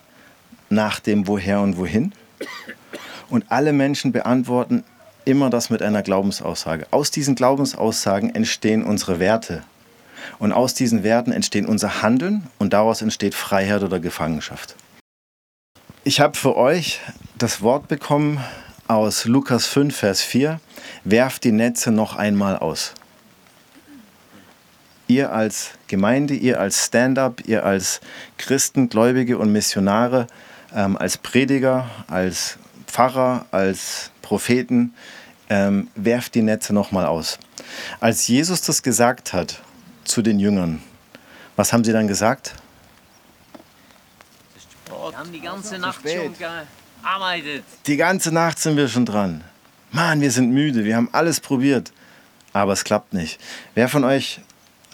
nach 0.70 0.98
dem 0.98 1.28
Woher 1.28 1.60
und 1.60 1.76
Wohin. 1.76 2.12
Und 3.30 3.44
alle 3.48 3.72
Menschen 3.72 4.10
beantworten 4.10 4.82
immer 5.24 5.48
das 5.48 5.70
mit 5.70 5.82
einer 5.82 6.02
Glaubensaussage. 6.02 6.86
Aus 6.90 7.10
diesen 7.10 7.34
Glaubensaussagen 7.34 8.34
entstehen 8.34 8.84
unsere 8.84 9.20
Werte. 9.20 9.62
Und 10.38 10.52
aus 10.52 10.74
diesen 10.74 11.04
Werten 11.04 11.32
entstehen 11.32 11.66
unser 11.66 12.02
Handeln 12.02 12.48
und 12.58 12.72
daraus 12.72 13.02
entsteht 13.02 13.34
Freiheit 13.34 13.82
oder 13.82 14.00
Gefangenschaft. 14.00 14.74
Ich 16.08 16.20
habe 16.20 16.38
für 16.38 16.56
euch 16.56 17.00
das 17.36 17.62
Wort 17.62 17.88
bekommen 17.88 18.38
aus 18.86 19.24
Lukas 19.24 19.66
5, 19.66 19.96
Vers 19.96 20.22
4. 20.22 20.60
Werft 21.02 21.42
die 21.42 21.50
Netze 21.50 21.90
noch 21.90 22.14
einmal 22.14 22.56
aus. 22.56 22.94
Ihr 25.08 25.32
als 25.32 25.70
Gemeinde, 25.88 26.34
ihr 26.34 26.60
als 26.60 26.84
Stand-up, 26.84 27.42
ihr 27.48 27.66
als 27.66 28.00
Christen, 28.38 28.88
Gläubige 28.88 29.36
und 29.36 29.50
Missionare, 29.50 30.28
ähm, 30.72 30.96
als 30.96 31.18
Prediger, 31.18 31.90
als 32.06 32.56
Pfarrer, 32.86 33.46
als 33.50 34.12
Propheten, 34.22 34.94
ähm, 35.50 35.88
werft 35.96 36.36
die 36.36 36.42
Netze 36.42 36.72
noch 36.72 36.92
mal 36.92 37.06
aus. 37.06 37.36
Als 37.98 38.28
Jesus 38.28 38.60
das 38.60 38.84
gesagt 38.84 39.32
hat 39.32 39.60
zu 40.04 40.22
den 40.22 40.38
Jüngern, 40.38 40.84
was 41.56 41.72
haben 41.72 41.82
sie 41.82 41.92
dann 41.92 42.06
gesagt? 42.06 42.54
Wir 45.10 45.18
haben 45.18 45.32
die 45.32 45.40
ganze 45.40 45.78
Nacht 45.78 46.00
schon 46.08 46.34
gearbeitet. 46.36 47.64
Die 47.86 47.96
ganze 47.96 48.32
Nacht 48.32 48.58
sind 48.58 48.76
wir 48.76 48.88
schon 48.88 49.06
dran. 49.06 49.44
Mann, 49.92 50.20
wir 50.20 50.30
sind 50.32 50.50
müde, 50.50 50.84
wir 50.84 50.96
haben 50.96 51.08
alles 51.12 51.40
probiert, 51.40 51.92
aber 52.52 52.72
es 52.72 52.82
klappt 52.82 53.14
nicht. 53.14 53.40
Wer 53.74 53.88
von 53.88 54.02
euch 54.04 54.40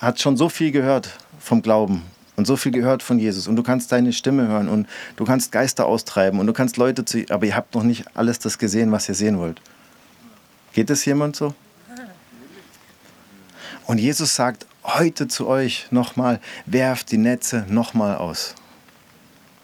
hat 0.01 0.21
schon 0.21 0.37
so 0.37 0.49
viel 0.49 0.71
gehört 0.71 1.11
vom 1.41 1.63
Glauben 1.63 2.03
und 2.37 2.47
so 2.47 2.57
viel 2.57 2.73
gehört 2.73 3.03
von 3.03 3.19
Jesus 3.19 3.47
und 3.47 3.57
du 3.57 3.63
kannst 3.63 3.91
deine 3.91 4.13
Stimme 4.13 4.49
hören 4.49 4.69
und 4.69 4.87
du 5.17 5.25
kannst 5.25 5.51
Geister 5.51 5.87
austreiben 5.87 6.39
und 6.41 6.47
du 6.47 6.53
kannst 6.53 6.77
Leute 6.77 7.05
zu, 7.05 7.25
aber 7.31 7.47
ihr 7.47 7.57
habt 7.57 7.75
noch 7.75 7.83
nicht 7.83 8.05
alles 8.15 8.39
das 8.39 8.59
gesehen, 8.59 8.93
was 8.93 9.09
ihr 9.09 9.15
sehen 9.15 9.39
wollt. 9.39 9.63
Geht 10.75 10.91
es 10.91 11.05
jemand 11.07 11.37
so? 11.37 11.55
Und 13.87 13.99
Jesus 13.99 14.35
sagt 14.35 14.67
heute 14.85 15.27
zu 15.27 15.47
euch 15.47 15.87
nochmal, 15.91 16.39
werft 16.67 17.11
die 17.13 17.19
Netze 17.19 17.65
nochmal 17.69 18.17
aus. 18.17 18.55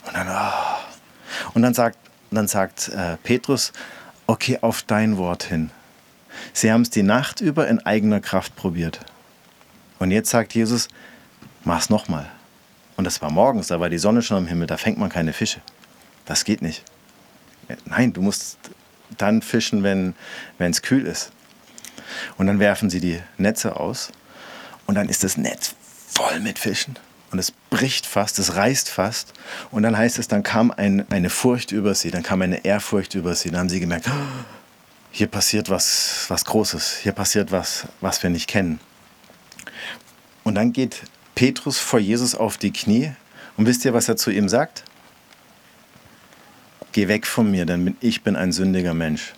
Und 0.09 0.15
dann, 0.15 0.29
oh. 0.29 1.51
und 1.53 1.63
dann 1.63 1.75
sagt, 1.75 1.99
dann 2.31 2.49
sagt 2.49 2.89
äh, 2.89 3.19
Petrus, 3.23 3.73
okay, 4.27 4.59
auf 4.63 4.83
dein 4.83 5.19
Wort 5.19 5.45
hin. 5.45 5.71
Sie 6.55 6.73
haben 6.73 6.83
es 6.83 6.91
die 6.91 7.03
Nacht 7.03 7.41
über 7.43 7.69
in 7.69 7.85
eigener 7.85 8.21
Kraft 8.21 8.57
probiert. 8.57 9.01
Und 9.99 10.11
jetzt 10.11 10.31
sagt 10.31 10.55
Jesus, 10.55 10.89
mach's 11.65 11.91
nochmal. 11.91 12.27
Und 12.97 13.05
das 13.05 13.21
war 13.21 13.31
morgens, 13.31 13.67
da 13.67 13.81
war 13.81 13.91
die 13.91 13.99
Sonne 13.99 14.23
schon 14.23 14.39
am 14.39 14.47
Himmel, 14.47 14.67
da 14.67 14.79
fängt 14.79 14.99
man 14.99 15.11
keine 15.11 15.33
Fische. 15.33 15.61
Das 16.25 16.45
geht 16.45 16.63
nicht. 16.63 16.85
Nein, 17.85 18.15
du 18.15 18.23
musst 18.23 18.59
dann 19.19 19.43
fischen, 19.43 19.83
wenn 19.83 20.15
es 20.59 20.81
kühl 20.81 21.07
ist. 21.07 21.33
Und 22.39 22.47
dann 22.47 22.61
werfen 22.61 22.89
sie 22.89 23.01
die 23.01 23.21
Netze 23.37 23.77
aus 23.77 24.11
und 24.87 24.95
dann 24.95 25.11
ist 25.11 25.23
das 25.23 25.37
Netz 25.37 25.75
voll 26.09 26.41
mit 26.41 26.59
Fischen 26.59 26.97
und 27.31 27.39
es 27.39 27.53
bricht 27.71 28.07
fast, 28.07 28.39
es 28.39 28.57
reißt 28.57 28.89
fast. 28.89 29.33
Und 29.71 29.83
dann 29.83 29.97
heißt 29.97 30.19
es, 30.19 30.29
dann 30.29 30.43
kam 30.43 30.71
ein, 30.71 31.11
eine 31.11 31.31
Furcht 31.31 31.73
über 31.73 31.95
sie, 31.95 32.11
dann 32.11 32.23
kam 32.23 32.43
eine 32.43 32.65
Ehrfurcht 32.65 33.15
über 33.15 33.35
sie. 33.35 33.51
Dann 33.51 33.61
haben 33.61 33.69
sie 33.69 33.81
gemerkt, 33.81 34.11
hier 35.11 35.27
passiert 35.27 35.69
was, 35.69 36.25
was 36.29 36.45
Großes, 36.45 36.99
hier 37.03 37.13
passiert 37.13 37.53
was, 37.53 37.87
was 38.01 38.23
wir 38.23 38.31
nicht 38.31 38.49
kennen. 38.49 38.81
Und 40.45 40.55
dann 40.55 40.73
geht 40.73 41.03
Petrus 41.35 41.79
vor 41.79 41.99
Jesus 41.99 42.35
auf 42.35 42.57
die 42.57 42.73
Knie 42.73 43.13
und 43.57 43.67
wisst 43.67 43.85
ihr, 43.85 43.95
was 43.95 44.09
er 44.09 44.17
zu 44.17 44.31
ihm 44.31 44.49
sagt? 44.49 44.85
Geh 46.93 47.09
weg 47.09 47.27
von 47.27 47.51
mir, 47.51 47.67
denn 47.67 47.97
ich 48.01 48.23
bin 48.23 48.37
ein 48.37 48.53
sündiger 48.53 48.95
Mensch. 48.95 49.35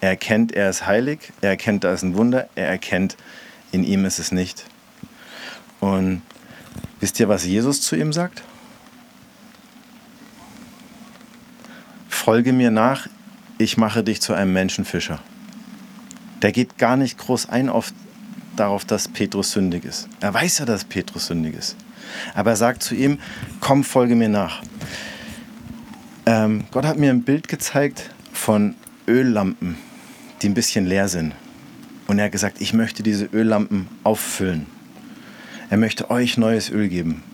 Er 0.00 0.10
erkennt, 0.10 0.52
er 0.52 0.68
ist 0.68 0.86
heilig, 0.86 1.32
er 1.40 1.50
erkennt, 1.50 1.84
da 1.84 1.92
ist 1.92 2.02
ein 2.02 2.16
Wunder, 2.16 2.48
er 2.56 2.68
erkennt, 2.68 3.16
in 3.72 3.84
ihm 3.84 4.04
ist 4.04 4.18
es 4.18 4.32
nicht. 4.32 4.64
Und 5.80 6.22
Wisst 7.00 7.20
ihr, 7.20 7.28
was 7.28 7.44
Jesus 7.44 7.82
zu 7.82 7.96
ihm 7.96 8.12
sagt? 8.12 8.42
Folge 12.08 12.52
mir 12.52 12.70
nach, 12.70 13.08
ich 13.58 13.76
mache 13.76 14.02
dich 14.02 14.20
zu 14.20 14.32
einem 14.32 14.52
Menschenfischer. 14.52 15.20
Der 16.42 16.52
geht 16.52 16.78
gar 16.78 16.96
nicht 16.96 17.18
groß 17.18 17.48
ein 17.48 17.68
auf, 17.68 17.92
darauf, 18.56 18.84
dass 18.84 19.08
Petrus 19.08 19.52
sündig 19.52 19.84
ist. 19.84 20.08
Er 20.20 20.32
weiß 20.32 20.58
ja, 20.58 20.64
dass 20.64 20.84
Petrus 20.84 21.26
sündig 21.26 21.54
ist. 21.54 21.76
Aber 22.34 22.50
er 22.50 22.56
sagt 22.56 22.82
zu 22.82 22.94
ihm, 22.94 23.18
komm, 23.60 23.84
folge 23.84 24.14
mir 24.14 24.28
nach. 24.28 24.62
Ähm, 26.26 26.64
Gott 26.70 26.86
hat 26.86 26.98
mir 26.98 27.10
ein 27.10 27.22
Bild 27.22 27.48
gezeigt 27.48 28.10
von 28.32 28.74
Öllampen, 29.06 29.76
die 30.40 30.48
ein 30.48 30.54
bisschen 30.54 30.86
leer 30.86 31.08
sind. 31.08 31.34
Und 32.06 32.18
er 32.18 32.26
hat 32.26 32.32
gesagt, 32.32 32.60
ich 32.60 32.72
möchte 32.72 33.02
diese 33.02 33.26
Öllampen 33.26 33.88
auffüllen. 34.02 34.66
Er 35.74 35.78
möchte 35.78 36.08
euch 36.08 36.38
neues 36.38 36.70
Öl 36.70 36.88
geben, 36.88 37.24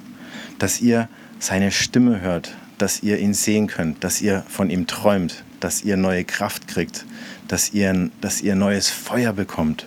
dass 0.59 0.81
ihr 0.81 1.11
seine 1.39 1.71
Stimme 1.71 2.23
hört, 2.23 2.57
dass 2.79 3.03
ihr 3.03 3.19
ihn 3.19 3.35
sehen 3.35 3.67
könnt, 3.67 4.03
dass 4.03 4.23
ihr 4.23 4.45
von 4.49 4.71
ihm 4.71 4.87
träumt, 4.87 5.45
dass 5.61 5.83
ihr 5.83 5.99
neue 5.99 6.25
Kraft 6.25 6.67
kriegt, 6.67 7.05
dass 7.49 7.75
ihr, 7.75 8.09
dass 8.23 8.41
ihr 8.41 8.55
neues 8.55 8.89
Feuer 8.89 9.35
bekommt. 9.35 9.85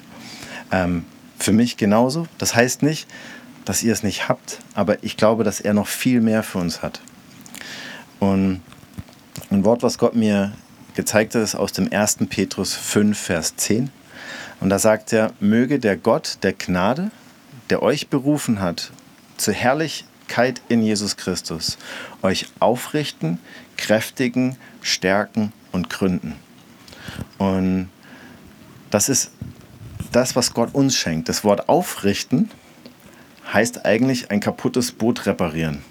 Ähm, 0.72 1.04
für 1.40 1.52
mich 1.52 1.78
genauso. 1.78 2.28
Das 2.38 2.54
heißt 2.54 2.84
nicht, 2.84 3.08
dass 3.66 3.82
ihr 3.82 3.92
es 3.92 4.04
nicht 4.04 4.30
habt, 4.30 4.60
aber 4.76 5.04
ich 5.04 5.18
glaube, 5.18 5.44
dass 5.44 5.60
er 5.60 5.74
noch 5.74 5.88
viel 5.88 6.22
mehr 6.22 6.44
für 6.44 6.60
uns 6.60 6.84
hat. 6.84 7.02
Und 8.20 8.62
ein 9.50 9.66
Wort, 9.66 9.82
was 9.82 9.98
Gott 9.98 10.14
mir 10.14 10.54
gezeigt 10.94 11.34
hat, 11.34 11.42
ist 11.42 11.56
aus 11.56 11.72
dem 11.72 11.92
1. 11.92 12.18
Petrus 12.30 12.76
5, 12.76 13.18
Vers 13.18 13.56
10. 13.56 13.90
Und 14.60 14.70
da 14.70 14.78
sagt 14.78 15.12
er, 15.12 15.34
möge 15.40 15.80
der 15.80 15.98
Gott 15.98 16.38
der 16.44 16.54
Gnade, 16.54 17.10
der 17.70 17.82
euch 17.82 18.08
berufen 18.10 18.62
hat 18.62 18.92
zur 19.38 19.54
Herrlichkeit 19.54 20.62
in 20.70 20.82
Jesus 20.82 21.18
Christus, 21.18 21.78
euch 22.22 22.48
aufrichten, 22.60 23.40
kräftigen, 23.78 24.58
stärken 24.82 25.52
und 25.72 25.90
gründen. 25.90 26.36
Und 27.38 27.90
das 28.90 29.10
ist 29.10 29.32
das, 30.12 30.36
was 30.36 30.54
Gott 30.54 30.74
uns 30.74 30.96
schenkt. 30.96 31.30
Das 31.30 31.44
Wort 31.44 31.68
aufrichten 31.70 32.50
heißt 33.52 33.86
eigentlich 33.86 34.32
ein 34.32 34.40
kaputtes 34.40 34.92
Boot 34.92 35.26
reparieren. 35.26 35.84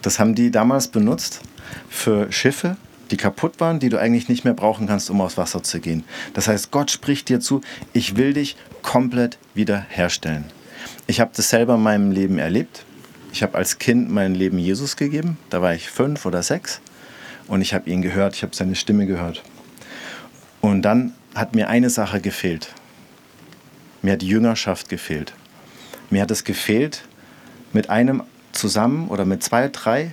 Das 0.00 0.18
haben 0.18 0.34
die 0.34 0.50
damals 0.50 0.88
benutzt 0.88 1.40
für 1.88 2.30
Schiffe, 2.32 2.76
die 3.10 3.16
kaputt 3.16 3.60
waren, 3.60 3.78
die 3.78 3.88
du 3.88 3.98
eigentlich 3.98 4.28
nicht 4.28 4.44
mehr 4.44 4.54
brauchen 4.54 4.86
kannst, 4.86 5.10
um 5.10 5.20
aufs 5.20 5.36
Wasser 5.36 5.62
zu 5.62 5.80
gehen. 5.80 6.04
Das 6.34 6.48
heißt, 6.48 6.70
Gott 6.70 6.90
spricht 6.90 7.28
dir 7.28 7.40
zu, 7.40 7.60
ich 7.92 8.16
will 8.16 8.32
dich 8.32 8.56
komplett 8.82 9.38
wiederherstellen. 9.54 10.44
Ich 11.06 11.20
habe 11.20 11.32
das 11.34 11.50
selber 11.50 11.74
in 11.74 11.82
meinem 11.82 12.10
Leben 12.10 12.38
erlebt. 12.38 12.84
Ich 13.32 13.42
habe 13.42 13.56
als 13.56 13.78
Kind 13.78 14.10
mein 14.10 14.34
Leben 14.34 14.58
Jesus 14.58 14.96
gegeben. 14.96 15.38
Da 15.50 15.62
war 15.62 15.74
ich 15.74 15.90
fünf 15.90 16.26
oder 16.26 16.42
sechs. 16.42 16.80
Und 17.48 17.60
ich 17.60 17.74
habe 17.74 17.90
ihn 17.90 18.02
gehört, 18.02 18.34
ich 18.34 18.42
habe 18.42 18.54
seine 18.54 18.76
Stimme 18.76 19.06
gehört. 19.06 19.42
Und 20.60 20.82
dann 20.82 21.12
hat 21.34 21.54
mir 21.54 21.68
eine 21.68 21.90
Sache 21.90 22.20
gefehlt. 22.20 22.68
Mir 24.00 24.12
hat 24.12 24.22
die 24.22 24.28
Jüngerschaft 24.28 24.88
gefehlt. 24.88 25.32
Mir 26.10 26.22
hat 26.22 26.30
es 26.30 26.44
gefehlt, 26.44 27.02
mit 27.72 27.90
einem 27.90 28.22
zusammen 28.52 29.08
oder 29.08 29.24
mit 29.24 29.42
zwei, 29.42 29.68
drei 29.68 30.12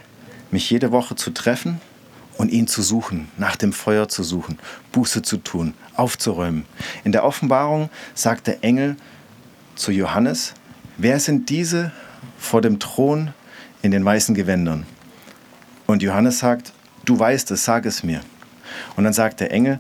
mich 0.52 0.70
jede 0.70 0.92
Woche 0.92 1.16
zu 1.16 1.32
treffen 1.32 1.82
und 2.38 2.52
ihn 2.52 2.68
zu 2.68 2.82
suchen, 2.82 3.30
nach 3.38 3.58
dem 3.58 3.74
Feuer 3.74 4.08
zu 4.08 4.24
suchen, 4.24 4.60
Buße 4.92 5.22
zu 5.22 5.38
tun, 5.38 5.74
aufzuräumen. 5.96 6.66
In 7.04 7.12
der 7.12 7.26
Offenbarung 7.26 7.90
sagt 8.16 8.48
der 8.48 8.64
Engel 8.64 8.96
zu 9.76 9.92
Johannes, 9.92 10.54
wer 11.00 11.20
sind 11.20 11.50
diese 11.50 11.92
vor 12.38 12.62
dem 12.62 12.80
Thron 12.80 13.34
in 13.82 13.92
den 13.92 14.06
weißen 14.06 14.36
Gewändern? 14.36 14.86
Und 15.88 16.04
Johannes 16.04 16.40
sagt, 16.40 16.74
du 17.06 17.18
weißt 17.18 17.50
es, 17.52 17.66
sag 17.66 17.86
es 17.86 18.04
mir. 18.04 18.22
Und 18.96 19.06
dann 19.06 19.14
sagt 19.14 19.40
der 19.40 19.52
Engel, 19.52 19.80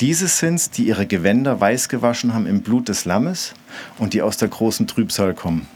diese 0.00 0.28
sind's, 0.28 0.70
die 0.70 0.84
ihre 0.84 1.06
Gewänder 1.06 1.60
weiß 1.60 1.90
gewaschen 1.90 2.32
haben 2.32 2.46
im 2.46 2.62
Blut 2.62 2.88
des 2.88 3.04
Lammes 3.04 3.52
und 3.98 4.14
die 4.14 4.22
aus 4.22 4.38
der 4.38 4.48
großen 4.48 4.86
Trübsal 4.86 5.34
kommen. 5.34 5.68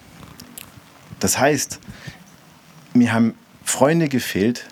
Das 1.20 1.38
heißt, 1.38 1.78
mir 2.94 3.12
haben 3.12 3.34
Freunde 3.64 4.08
gefehlt, 4.08 4.66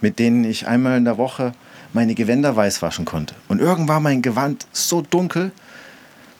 mit 0.00 0.18
denen 0.18 0.44
ich 0.44 0.66
einmal 0.66 0.96
in 0.96 1.04
der 1.04 1.18
Woche 1.18 1.52
meine 1.92 2.14
Gewänder 2.14 2.56
weiß 2.56 2.82
waschen 2.82 3.04
konnte. 3.04 3.34
Und 3.46 3.60
irgendwann 3.60 3.88
war 3.88 4.00
mein 4.00 4.22
Gewand 4.22 4.66
so 4.72 5.00
dunkel, 5.00 5.52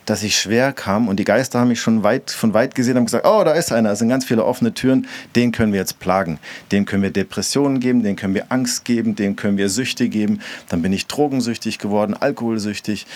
dass 0.08 0.22
ich 0.22 0.38
schwer 0.38 0.72
kam 0.72 1.06
und 1.06 1.18
die 1.18 1.24
Geister 1.24 1.60
haben 1.60 1.68
mich 1.68 1.80
schon 1.80 2.02
weit, 2.02 2.30
von 2.30 2.54
weit 2.54 2.74
gesehen 2.74 2.92
und 2.92 2.98
haben 2.98 3.04
gesagt, 3.06 3.26
oh, 3.26 3.44
da 3.44 3.52
ist 3.52 3.72
einer, 3.72 3.90
es 3.90 3.98
sind 3.98 4.08
ganz 4.08 4.24
viele 4.24 4.44
offene 4.44 4.72
Türen, 4.72 5.06
den 5.36 5.52
können 5.52 5.72
wir 5.72 5.80
jetzt 5.80 5.98
plagen. 5.98 6.38
Den 6.72 6.86
können 6.86 7.02
wir 7.02 7.10
Depressionen 7.10 7.78
geben, 7.78 8.02
den 8.02 8.16
können 8.16 8.32
wir 8.32 8.50
Angst 8.50 8.86
geben, 8.86 9.16
den 9.16 9.36
können 9.36 9.58
wir 9.58 9.68
Süchte 9.68 10.08
geben. 10.08 10.40
Dann 10.70 10.80
bin 10.80 10.94
ich 10.94 11.08
drogensüchtig 11.08 11.78
geworden, 11.78 12.14
alkoholsüchtig. 12.14 13.06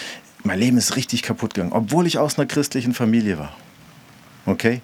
Mein 0.42 0.58
Leben 0.58 0.76
ist 0.76 0.96
richtig 0.96 1.22
kaputt 1.22 1.54
gegangen, 1.54 1.72
obwohl 1.72 2.06
ich 2.06 2.18
aus 2.18 2.38
einer 2.38 2.46
christlichen 2.46 2.92
Familie 2.92 3.38
war. 3.38 3.56
Okay? 4.44 4.82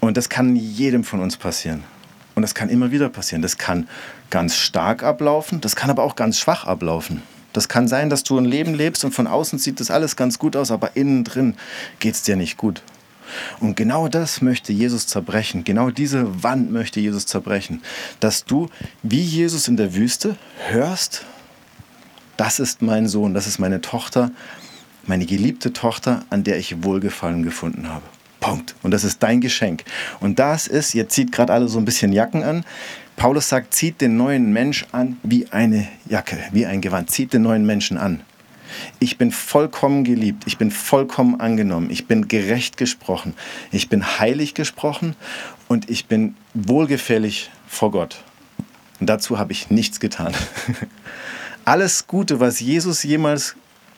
Und 0.00 0.18
das 0.18 0.28
kann 0.28 0.56
jedem 0.56 1.04
von 1.04 1.20
uns 1.20 1.38
passieren. 1.38 1.84
Und 2.34 2.42
das 2.42 2.54
kann 2.54 2.68
immer 2.68 2.90
wieder 2.90 3.08
passieren. 3.08 3.40
Das 3.40 3.56
kann 3.56 3.88
ganz 4.28 4.56
stark 4.56 5.02
ablaufen, 5.02 5.62
das 5.62 5.74
kann 5.74 5.88
aber 5.88 6.02
auch 6.02 6.16
ganz 6.16 6.38
schwach 6.38 6.64
ablaufen. 6.64 7.22
Das 7.52 7.68
kann 7.68 7.88
sein, 7.88 8.10
dass 8.10 8.24
du 8.24 8.38
ein 8.38 8.44
Leben 8.44 8.74
lebst 8.74 9.04
und 9.04 9.12
von 9.12 9.26
außen 9.26 9.58
sieht 9.58 9.80
das 9.80 9.90
alles 9.90 10.16
ganz 10.16 10.38
gut 10.38 10.56
aus, 10.56 10.70
aber 10.70 10.96
innen 10.96 11.24
drin 11.24 11.54
geht 11.98 12.14
es 12.14 12.22
dir 12.22 12.36
nicht 12.36 12.56
gut. 12.56 12.82
Und 13.60 13.76
genau 13.76 14.08
das 14.08 14.40
möchte 14.40 14.72
Jesus 14.72 15.06
zerbrechen. 15.06 15.64
Genau 15.64 15.90
diese 15.90 16.42
Wand 16.42 16.70
möchte 16.70 17.00
Jesus 17.00 17.26
zerbrechen. 17.26 17.82
Dass 18.20 18.44
du, 18.44 18.68
wie 19.02 19.20
Jesus 19.20 19.68
in 19.68 19.76
der 19.76 19.94
Wüste, 19.94 20.36
hörst, 20.68 21.24
das 22.36 22.60
ist 22.60 22.82
mein 22.82 23.08
Sohn, 23.08 23.34
das 23.34 23.46
ist 23.46 23.58
meine 23.58 23.80
Tochter, 23.80 24.30
meine 25.06 25.26
geliebte 25.26 25.72
Tochter, 25.72 26.24
an 26.30 26.44
der 26.44 26.58
ich 26.58 26.82
Wohlgefallen 26.84 27.42
gefunden 27.42 27.88
habe. 27.88 28.04
Punkt. 28.40 28.74
Und 28.82 28.92
das 28.92 29.04
ist 29.04 29.22
dein 29.22 29.40
Geschenk. 29.40 29.84
Und 30.20 30.38
das 30.38 30.66
ist, 30.66 30.94
ihr 30.94 31.08
zieht 31.08 31.32
gerade 31.32 31.52
alle 31.52 31.68
so 31.68 31.78
ein 31.78 31.84
bisschen 31.84 32.12
Jacken 32.12 32.44
an, 32.44 32.64
Paulus 33.18 33.48
sagt, 33.48 33.74
zieht 33.74 34.00
den 34.00 34.16
neuen 34.16 34.52
Mensch 34.52 34.86
an 34.92 35.18
wie 35.24 35.48
eine 35.50 35.88
Jacke, 36.08 36.38
wie 36.52 36.66
ein 36.66 36.80
Gewand. 36.80 37.10
Zieht 37.10 37.32
den 37.32 37.42
neuen 37.42 37.66
Menschen 37.66 37.98
an. 37.98 38.20
Ich 39.00 39.18
bin 39.18 39.32
vollkommen 39.32 40.04
geliebt, 40.04 40.44
ich 40.46 40.56
bin 40.56 40.70
vollkommen 40.70 41.40
angenommen, 41.40 41.90
ich 41.90 42.06
bin 42.06 42.28
gerecht 42.28 42.76
gesprochen, 42.76 43.34
ich 43.72 43.88
bin 43.88 44.20
heilig 44.20 44.54
gesprochen 44.54 45.16
und 45.66 45.90
ich 45.90 46.06
bin 46.06 46.36
wohlgefällig 46.54 47.50
vor 47.66 47.90
Gott. 47.90 48.22
Und 49.00 49.08
dazu 49.08 49.36
habe 49.36 49.50
ich 49.50 49.68
nichts 49.68 49.98
getan. 49.98 50.32
Alles 51.64 52.06
Gute, 52.06 52.38
was 52.38 52.60
Jesus 52.60 53.02
jemals 53.02 53.56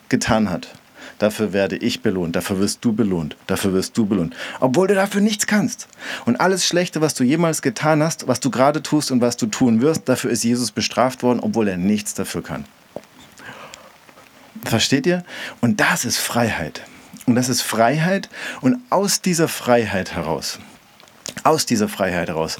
getan 0.09 0.49
hat, 0.49 0.73
dafür 1.21 1.53
werde 1.53 1.77
ich 1.77 2.01
belohnt, 2.01 2.35
dafür 2.35 2.59
wirst 2.59 2.83
du 2.83 2.93
belohnt, 2.93 3.35
dafür 3.47 3.73
wirst 3.73 3.97
du 3.97 4.05
belohnt, 4.05 4.35
obwohl 4.59 4.87
du 4.87 4.95
dafür 4.95 5.21
nichts 5.21 5.47
kannst. 5.47 5.87
Und 6.25 6.39
alles 6.41 6.65
Schlechte, 6.65 7.01
was 7.01 7.13
du 7.13 7.23
jemals 7.23 7.61
getan 7.61 8.01
hast, 8.01 8.27
was 8.27 8.39
du 8.39 8.49
gerade 8.49 8.81
tust 8.81 9.11
und 9.11 9.21
was 9.21 9.37
du 9.37 9.45
tun 9.47 9.81
wirst, 9.81 10.09
dafür 10.09 10.31
ist 10.31 10.43
Jesus 10.43 10.71
bestraft 10.71 11.23
worden, 11.23 11.39
obwohl 11.41 11.67
er 11.67 11.77
nichts 11.77 12.13
dafür 12.13 12.41
kann. 12.41 12.65
Versteht 14.63 15.05
ihr? 15.05 15.23
Und 15.59 15.79
das 15.79 16.05
ist 16.05 16.17
Freiheit. 16.17 16.83
Und 17.25 17.35
das 17.35 17.49
ist 17.49 17.61
Freiheit 17.61 18.29
und 18.61 18.79
aus 18.89 19.21
dieser 19.21 19.47
Freiheit 19.47 20.15
heraus, 20.15 20.59
aus 21.43 21.65
dieser 21.65 21.87
Freiheit 21.87 22.29
heraus. 22.29 22.57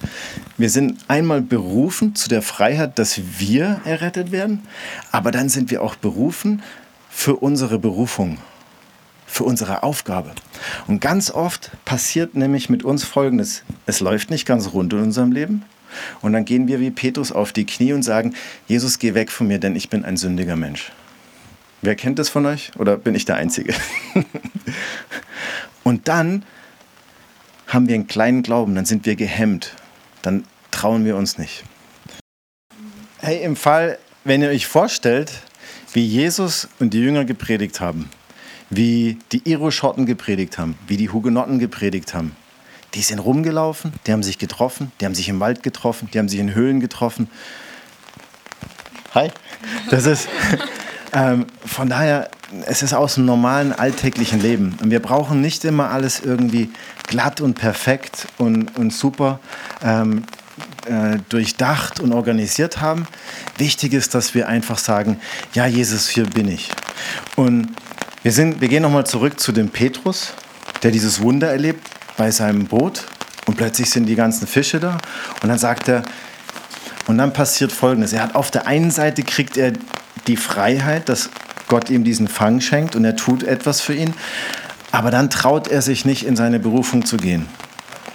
Wir 0.58 0.70
sind 0.70 1.00
einmal 1.08 1.42
berufen 1.42 2.16
zu 2.16 2.30
der 2.30 2.42
Freiheit, 2.42 3.00
dass 3.00 3.20
wir 3.40 3.82
errettet 3.86 4.32
werden, 4.32 4.62
aber 5.12 5.32
dann 5.32 5.50
sind 5.50 5.72
wir 5.72 5.82
auch 5.82 5.96
berufen 5.96 6.62
für 7.10 7.36
unsere 7.36 7.80
Berufung 7.80 8.38
für 9.32 9.46
unsere 9.46 9.82
Aufgabe. 9.84 10.32
Und 10.88 11.00
ganz 11.00 11.32
oft 11.32 11.72
passiert 11.86 12.36
nämlich 12.36 12.70
mit 12.70 12.84
uns 12.84 13.06
Folgendes. 13.06 13.64
Es 13.86 14.02
läuft 14.02 14.30
nicht 14.30 14.46
ganz 14.46 14.74
rund 14.74 14.92
in 14.92 15.00
unserem 15.00 15.32
Leben. 15.32 15.64
Und 16.22 16.34
dann 16.34 16.44
gehen 16.44 16.68
wir 16.68 16.80
wie 16.80 16.92
Petrus 16.92 17.32
auf 17.32 17.54
die 17.54 17.66
Knie 17.66 17.94
und 17.94 18.04
sagen, 18.04 18.36
Jesus, 18.68 19.00
geh 19.00 19.14
weg 19.14 19.32
von 19.32 19.48
mir, 19.48 19.58
denn 19.58 19.76
ich 19.76 19.90
bin 19.90 20.04
ein 20.04 20.18
sündiger 20.18 20.58
Mensch. 20.58 20.92
Wer 21.82 21.96
kennt 21.96 22.20
das 22.20 22.28
von 22.28 22.46
euch? 22.46 22.72
Oder 22.78 22.98
bin 22.98 23.16
ich 23.16 23.24
der 23.26 23.38
Einzige? 23.38 23.74
und 25.84 26.08
dann 26.08 26.44
haben 27.68 27.88
wir 27.88 27.96
einen 27.96 28.08
kleinen 28.08 28.44
Glauben, 28.44 28.76
dann 28.76 28.86
sind 28.86 29.06
wir 29.06 29.16
gehemmt, 29.16 29.76
dann 30.22 30.44
trauen 30.72 31.06
wir 31.06 31.16
uns 31.16 31.38
nicht. 31.38 31.64
Hey, 33.20 33.42
im 33.44 33.56
Fall, 33.56 33.98
wenn 34.26 34.42
ihr 34.42 34.50
euch 34.50 34.68
vorstellt, 34.68 35.32
wie 35.94 36.06
Jesus 36.06 36.68
und 36.80 36.94
die 36.94 37.00
Jünger 37.00 37.26
gepredigt 37.26 37.80
haben, 37.80 38.10
wie 38.72 39.20
die 39.32 39.48
Iroschotten 39.48 40.06
gepredigt 40.06 40.58
haben, 40.58 40.76
wie 40.88 40.98
die 40.98 41.10
Hugenotten 41.10 41.60
gepredigt 41.60 42.14
haben. 42.14 42.36
Die 42.96 43.02
sind 43.02 43.20
rumgelaufen, 43.20 43.94
die 44.08 44.14
haben 44.14 44.24
sich 44.24 44.38
getroffen, 44.38 44.92
die 45.00 45.06
haben 45.06 45.16
sich 45.16 45.30
im 45.30 45.40
Wald 45.40 45.62
getroffen, 45.62 46.10
die 46.12 46.18
haben 46.18 46.30
sich 46.30 46.40
in 46.40 46.56
Höhlen 46.56 46.80
getroffen. 46.80 47.30
Hi. 49.14 49.30
Das 49.90 50.06
ist 50.06 50.30
ähm, 51.14 51.46
von 51.66 51.90
daher, 51.90 52.32
es 52.66 52.82
ist 52.82 52.94
aus 52.94 53.16
dem 53.16 53.26
normalen 53.26 53.74
alltäglichen 53.74 54.42
Leben. 54.42 54.78
Und 54.82 54.90
wir 54.90 55.02
brauchen 55.02 55.42
nicht 55.42 55.64
immer 55.66 55.90
alles 55.90 56.22
irgendwie 56.22 56.70
glatt 57.08 57.42
und 57.42 57.56
perfekt 57.56 58.28
und, 58.38 58.78
und 58.78 58.94
super 58.94 59.40
ähm, 59.84 60.24
äh, 60.86 61.18
durchdacht 61.30 62.00
und 62.00 62.14
organisiert 62.14 62.80
haben. 62.80 63.06
Wichtig 63.58 63.94
ist, 63.94 64.16
dass 64.16 64.34
wir 64.34 64.48
einfach 64.48 64.78
sagen, 64.78 65.20
ja 65.54 65.66
Jesus, 65.66 66.08
hier 66.08 66.26
bin 66.26 66.48
ich. 66.48 66.70
Und 67.36 67.70
wir, 68.24 68.32
sind, 68.32 68.62
wir 68.62 68.68
gehen 68.68 68.84
nochmal 68.84 69.06
zurück 69.06 69.40
zu 69.40 69.52
dem 69.52 69.70
Petrus, 69.70 70.34
der 70.84 70.92
dieses 70.92 71.22
Wunder 71.22 71.50
erlebt 71.50 71.88
bei 72.18 72.32
seinem 72.32 72.66
Boot 72.66 73.06
und 73.46 73.58
plötzlich 73.58 73.90
sind 73.90 74.06
die 74.06 74.16
ganzen 74.16 74.48
Fische 74.48 74.80
da 74.80 74.98
und 75.42 75.50
dann 75.50 75.58
sagt 75.58 75.88
er, 75.88 76.04
und 77.08 77.18
dann 77.18 77.34
passiert 77.34 77.72
Folgendes. 77.72 78.14
Er 78.14 78.24
hat 78.24 78.36
auf 78.36 78.52
der 78.52 78.68
einen 78.68 78.92
Seite 78.92 79.24
kriegt 79.24 79.58
er 79.58 79.74
die 80.28 80.38
Freiheit, 80.38 81.10
dass 81.10 81.30
Gott 81.68 81.90
ihm 81.90 82.04
diesen 82.04 82.28
Fang 82.28 82.62
schenkt 82.62 82.96
und 82.96 83.06
er 83.06 83.16
tut 83.16 83.44
etwas 83.44 83.82
für 83.82 83.94
ihn, 83.94 84.14
aber 84.92 85.10
dann 85.10 85.30
traut 85.30 85.68
er 85.68 85.82
sich 85.82 86.06
nicht 86.06 86.26
in 86.26 86.36
seine 86.36 86.60
Berufung 86.60 87.06
zu 87.06 87.18
gehen. 87.18 87.48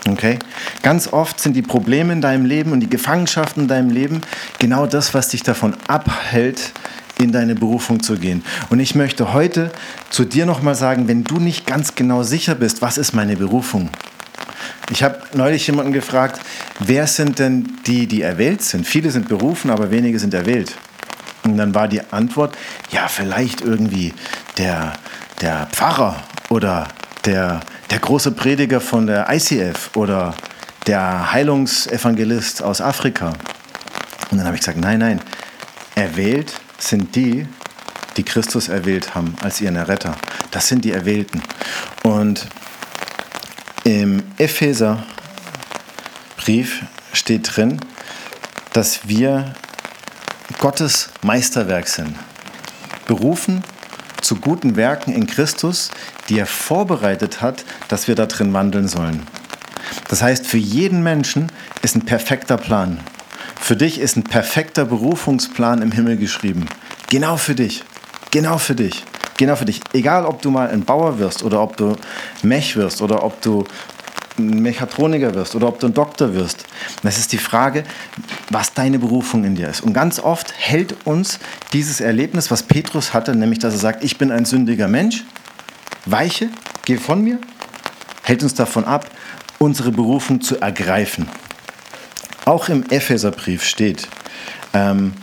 Okay? 0.09 0.39
Ganz 0.83 1.13
oft 1.13 1.41
sind 1.41 1.55
die 1.55 1.63
Probleme 1.63 2.13
in 2.13 2.21
deinem 2.21 2.45
Leben 2.45 2.73
und 2.73 2.81
die 2.81 2.89
Gefangenschaften 2.89 3.63
in 3.63 3.69
deinem 3.69 3.91
Leben 3.91 4.21
genau 4.59 4.87
das, 4.87 5.15
was 5.15 5.29
dich 5.29 5.43
davon 5.43 5.77
abhält, 5.89 6.73
in 7.19 7.33
deine 7.33 7.55
Berufung 7.55 8.03
zu 8.03 8.17
gehen. 8.17 8.45
Und 8.69 8.81
ich 8.81 8.95
möchte 8.95 9.33
heute 9.33 9.71
zu 10.11 10.25
dir 10.25 10.47
nochmal 10.47 10.75
sagen, 10.75 11.09
wenn 11.09 11.25
du 11.25 11.39
nicht 11.39 11.67
ganz 11.67 11.95
genau 11.95 12.23
sicher 12.23 12.55
bist, 12.55 12.83
was 12.83 12.99
ist 12.99 13.15
meine 13.15 13.37
Berufung? 13.37 13.91
Ich 14.91 15.03
habe 15.03 15.19
neulich 15.35 15.67
jemanden 15.67 15.93
gefragt, 15.93 16.41
wer 16.79 17.07
sind 17.07 17.39
denn 17.39 17.73
die, 17.87 18.07
die 18.07 18.23
erwählt 18.23 18.63
sind? 18.63 18.87
Viele 18.87 19.11
sind 19.11 19.29
berufen, 19.29 19.71
aber 19.71 19.91
wenige 19.91 20.19
sind 20.19 20.35
erwählt. 20.35 20.77
Und 21.45 21.57
dann 21.57 21.75
war 21.75 21.89
die 21.89 22.03
Antwort, 22.13 22.57
ja, 22.91 23.09
vielleicht 23.09 23.63
irgendwie 23.63 24.13
der, 24.59 24.93
der 25.41 25.67
Pfarrer 25.73 26.23
oder 26.51 26.89
der, 27.25 27.61
der 27.91 27.99
große 27.99 28.33
Prediger 28.33 28.81
von 28.81 29.07
der 29.07 29.27
ICF 29.31 29.91
oder 29.97 30.35
der 30.87 31.33
Heilungsevangelist 31.33 32.63
aus 32.63 32.81
Afrika. 32.81 33.33
Und 34.31 34.39
dann 34.39 34.47
habe 34.47 34.57
ich 34.57 34.61
gesagt, 34.61 34.79
nein, 34.79 35.01
nein, 35.01 35.21
erwählt 35.95 36.53
sind 36.79 37.15
die, 37.17 37.47
die 38.17 38.23
Christus 38.23 38.69
erwählt 38.69 39.15
haben 39.15 39.37
als 39.43 39.61
ihren 39.61 39.77
Erretter. 39.77 40.17
Das 40.51 40.69
sind 40.69 40.85
die 40.85 40.93
Erwählten. 40.93 41.43
Und 42.03 42.47
im 43.85 44.23
Epheserbrief 44.39 45.05
steht 47.13 47.57
drin, 47.57 47.81
dass 48.73 49.09
wir 49.09 49.55
Gottes 50.59 51.11
Meisterwerk 51.23 51.89
sind. 51.89 52.17
Berufen 53.07 53.63
zu 54.21 54.37
guten 54.37 54.77
Werken 54.77 55.13
in 55.13 55.27
Christus, 55.27 55.91
die 56.29 56.39
er 56.39 56.47
vorbereitet 56.47 57.41
hat, 57.41 57.65
dass 57.89 58.09
wir 58.09 58.15
da 58.15 58.27
drin 58.27 58.53
wandeln 58.53 58.89
sollen. 58.89 59.23
Das 60.09 60.23
heißt, 60.23 60.47
für 60.47 60.59
jeden 60.59 61.03
Menschen 61.03 61.51
ist 61.83 61.95
ein 61.95 62.05
perfekter 62.05 62.57
Plan. 62.57 63.01
Für 63.61 63.77
dich 63.77 63.99
ist 63.99 64.17
ein 64.17 64.25
perfekter 64.25 64.85
Berufungsplan 64.85 65.83
im 65.83 65.93
Himmel 65.93 66.17
geschrieben. 66.17 66.67
Genau 67.11 67.37
für 67.37 67.55
dich. 67.55 67.85
Genau 68.31 68.59
für 68.59 68.75
dich. 68.75 69.05
Genau 69.37 69.57
für 69.57 69.65
dich. 69.65 69.81
Egal, 69.93 70.25
ob 70.25 70.41
du 70.43 70.51
mal 70.51 70.69
ein 70.69 70.85
Bauer 70.85 71.19
wirst 71.19 71.43
oder 71.43 71.61
ob 71.61 71.77
du 71.77 71.97
Mech 72.43 72.77
wirst 72.77 73.03
oder 73.03 73.23
ob 73.23 73.43
du 73.43 73.65
ein 74.39 74.61
Mechatroniker 74.61 75.35
wirst 75.35 75.55
oder 75.55 75.69
ob 75.69 75.81
du 75.81 75.87
ein 75.87 75.95
Doktor 75.95 76.35
wirst. 76.35 76.65
Das 77.03 77.19
ist 77.19 77.33
die 77.33 77.39
Frage, 77.39 77.85
was 78.51 78.75
deine 78.75 78.99
Berufung 78.99 79.45
in 79.45 79.55
dir 79.55 79.69
ist. 79.69 79.81
Und 79.83 79.93
ganz 79.93 80.19
oft 80.21 80.53
hält 80.57 80.95
uns 81.07 81.39
dieses 81.73 82.01
Erlebnis, 82.01 82.51
was 82.51 82.63
Petrus 82.63 83.15
hatte, 83.15 83.35
nämlich 83.35 83.59
dass 83.59 83.75
er 83.75 83.81
sagt, 83.81 84.05
ich 84.05 84.19
bin 84.19 84.31
ein 84.31 84.45
sündiger 84.45 84.89
Mensch, 84.89 85.25
weiche, 86.05 86.51
geh 86.85 86.97
von 86.97 87.23
mir, 87.23 87.39
hält 88.23 88.43
uns 88.43 88.55
davon 88.55 88.85
ab, 88.85 89.11
unsere 89.59 89.91
Berufung 89.91 90.41
zu 90.41 90.61
ergreifen. 90.61 91.29
Auch 92.47 92.69
im 92.69 92.85
Epheserbrief 92.91 93.65
steht, 93.65 94.07
ähm, 94.73 95.15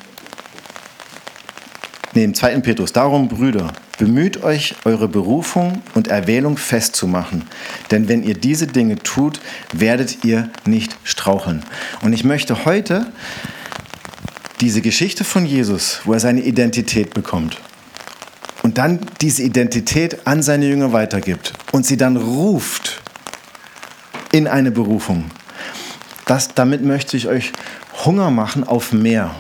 nee, 2.13 2.25
im 2.25 2.33
2. 2.33 2.59
Petrus, 2.59 2.91
darum 2.91 3.29
Brüder, 3.29 3.71
bemüht 3.97 4.43
euch, 4.43 4.75
eure 4.83 5.07
Berufung 5.07 5.81
und 5.95 6.09
Erwählung 6.09 6.57
festzumachen. 6.57 7.43
Denn 7.91 8.09
wenn 8.09 8.23
ihr 8.23 8.33
diese 8.33 8.67
Dinge 8.67 8.97
tut, 8.97 9.39
werdet 9.71 10.25
ihr 10.25 10.49
nicht 10.65 10.97
straucheln. 11.05 11.63
Und 12.01 12.12
ich 12.12 12.25
möchte 12.25 12.65
heute 12.65 13.05
diese 14.59 14.81
Geschichte 14.81 15.23
von 15.23 15.45
Jesus, 15.45 16.01
wo 16.03 16.12
er 16.12 16.19
seine 16.19 16.41
Identität 16.41 17.13
bekommt 17.13 17.57
und 18.63 18.77
dann 18.77 18.99
diese 19.21 19.43
Identität 19.43 20.27
an 20.27 20.43
seine 20.43 20.65
Jünger 20.65 20.91
weitergibt 20.91 21.53
und 21.71 21.86
sie 21.86 21.95
dann 21.95 22.17
ruft 22.17 23.01
in 24.33 24.45
eine 24.45 24.71
Berufung. 24.71 25.31
Das, 26.25 26.53
damit 26.53 26.83
möchte 26.83 27.17
ich 27.17 27.27
euch 27.27 27.51
Hunger 28.05 28.31
machen 28.31 28.63
auf 28.63 28.93
mehr. 28.93 29.31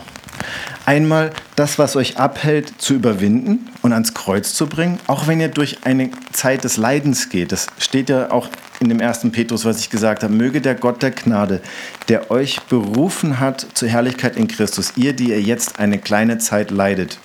Einmal 0.85 1.31
das, 1.55 1.79
was 1.79 1.95
euch 1.95 2.17
abhält, 2.17 2.81
zu 2.81 2.93
überwinden 2.93 3.69
und 3.81 3.93
ans 3.93 4.13
Kreuz 4.13 4.53
zu 4.53 4.67
bringen, 4.67 4.99
auch 5.07 5.27
wenn 5.27 5.39
ihr 5.39 5.47
durch 5.47 5.85
eine 5.85 6.09
Zeit 6.33 6.65
des 6.65 6.75
Leidens 6.75 7.29
geht. 7.29 7.53
Das 7.53 7.67
steht 7.77 8.09
ja 8.09 8.31
auch 8.31 8.49
in 8.81 8.89
dem 8.89 8.99
ersten 8.99 9.31
Petrus, 9.31 9.63
was 9.63 9.79
ich 9.79 9.89
gesagt 9.89 10.23
habe. 10.23 10.33
Möge 10.33 10.59
der 10.59 10.75
Gott 10.75 11.01
der 11.01 11.11
Gnade, 11.11 11.61
der 12.09 12.31
euch 12.31 12.59
berufen 12.63 13.39
hat 13.39 13.65
zur 13.73 13.87
Herrlichkeit 13.87 14.35
in 14.35 14.49
Christus, 14.49 14.93
ihr, 14.97 15.13
die 15.13 15.29
ihr 15.29 15.41
jetzt 15.41 15.79
eine 15.79 15.99
kleine 15.99 16.37
Zeit 16.37 16.69
leidet, 16.69 17.17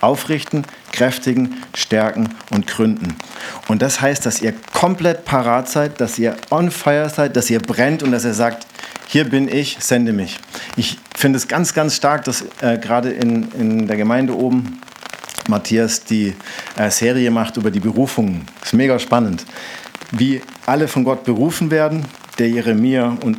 aufrichten, 0.00 0.64
kräftigen, 0.92 1.56
stärken 1.74 2.28
und 2.50 2.68
gründen. 2.68 3.16
Und 3.66 3.82
das 3.82 4.00
heißt, 4.00 4.24
dass 4.24 4.40
ihr 4.40 4.54
komplett 4.72 5.24
parat 5.24 5.68
seid, 5.68 6.00
dass 6.00 6.20
ihr 6.20 6.36
on 6.50 6.70
fire 6.70 7.10
seid, 7.10 7.34
dass 7.34 7.50
ihr 7.50 7.60
brennt 7.60 8.04
und 8.04 8.12
dass 8.12 8.24
ihr 8.24 8.34
sagt, 8.34 8.66
hier 9.08 9.24
bin 9.24 9.48
ich, 9.48 9.78
sende 9.80 10.12
mich. 10.12 10.38
Ich 10.76 10.98
finde 11.16 11.36
es 11.36 11.48
ganz, 11.48 11.74
ganz 11.74 11.96
stark, 11.96 12.24
dass 12.24 12.44
äh, 12.60 12.78
gerade 12.78 13.10
in, 13.10 13.50
in 13.52 13.86
der 13.86 13.96
Gemeinde 13.96 14.36
oben 14.36 14.80
Matthias 15.48 16.04
die 16.04 16.34
äh, 16.76 16.90
Serie 16.90 17.30
macht 17.30 17.56
über 17.56 17.70
die 17.70 17.80
Berufungen. 17.80 18.46
Ist 18.62 18.74
mega 18.74 18.98
spannend. 18.98 19.44
Wie 20.12 20.42
alle 20.66 20.88
von 20.88 21.04
Gott 21.04 21.24
berufen 21.24 21.70
werden, 21.70 22.04
der 22.38 22.48
Jeremia 22.48 23.16
und 23.22 23.38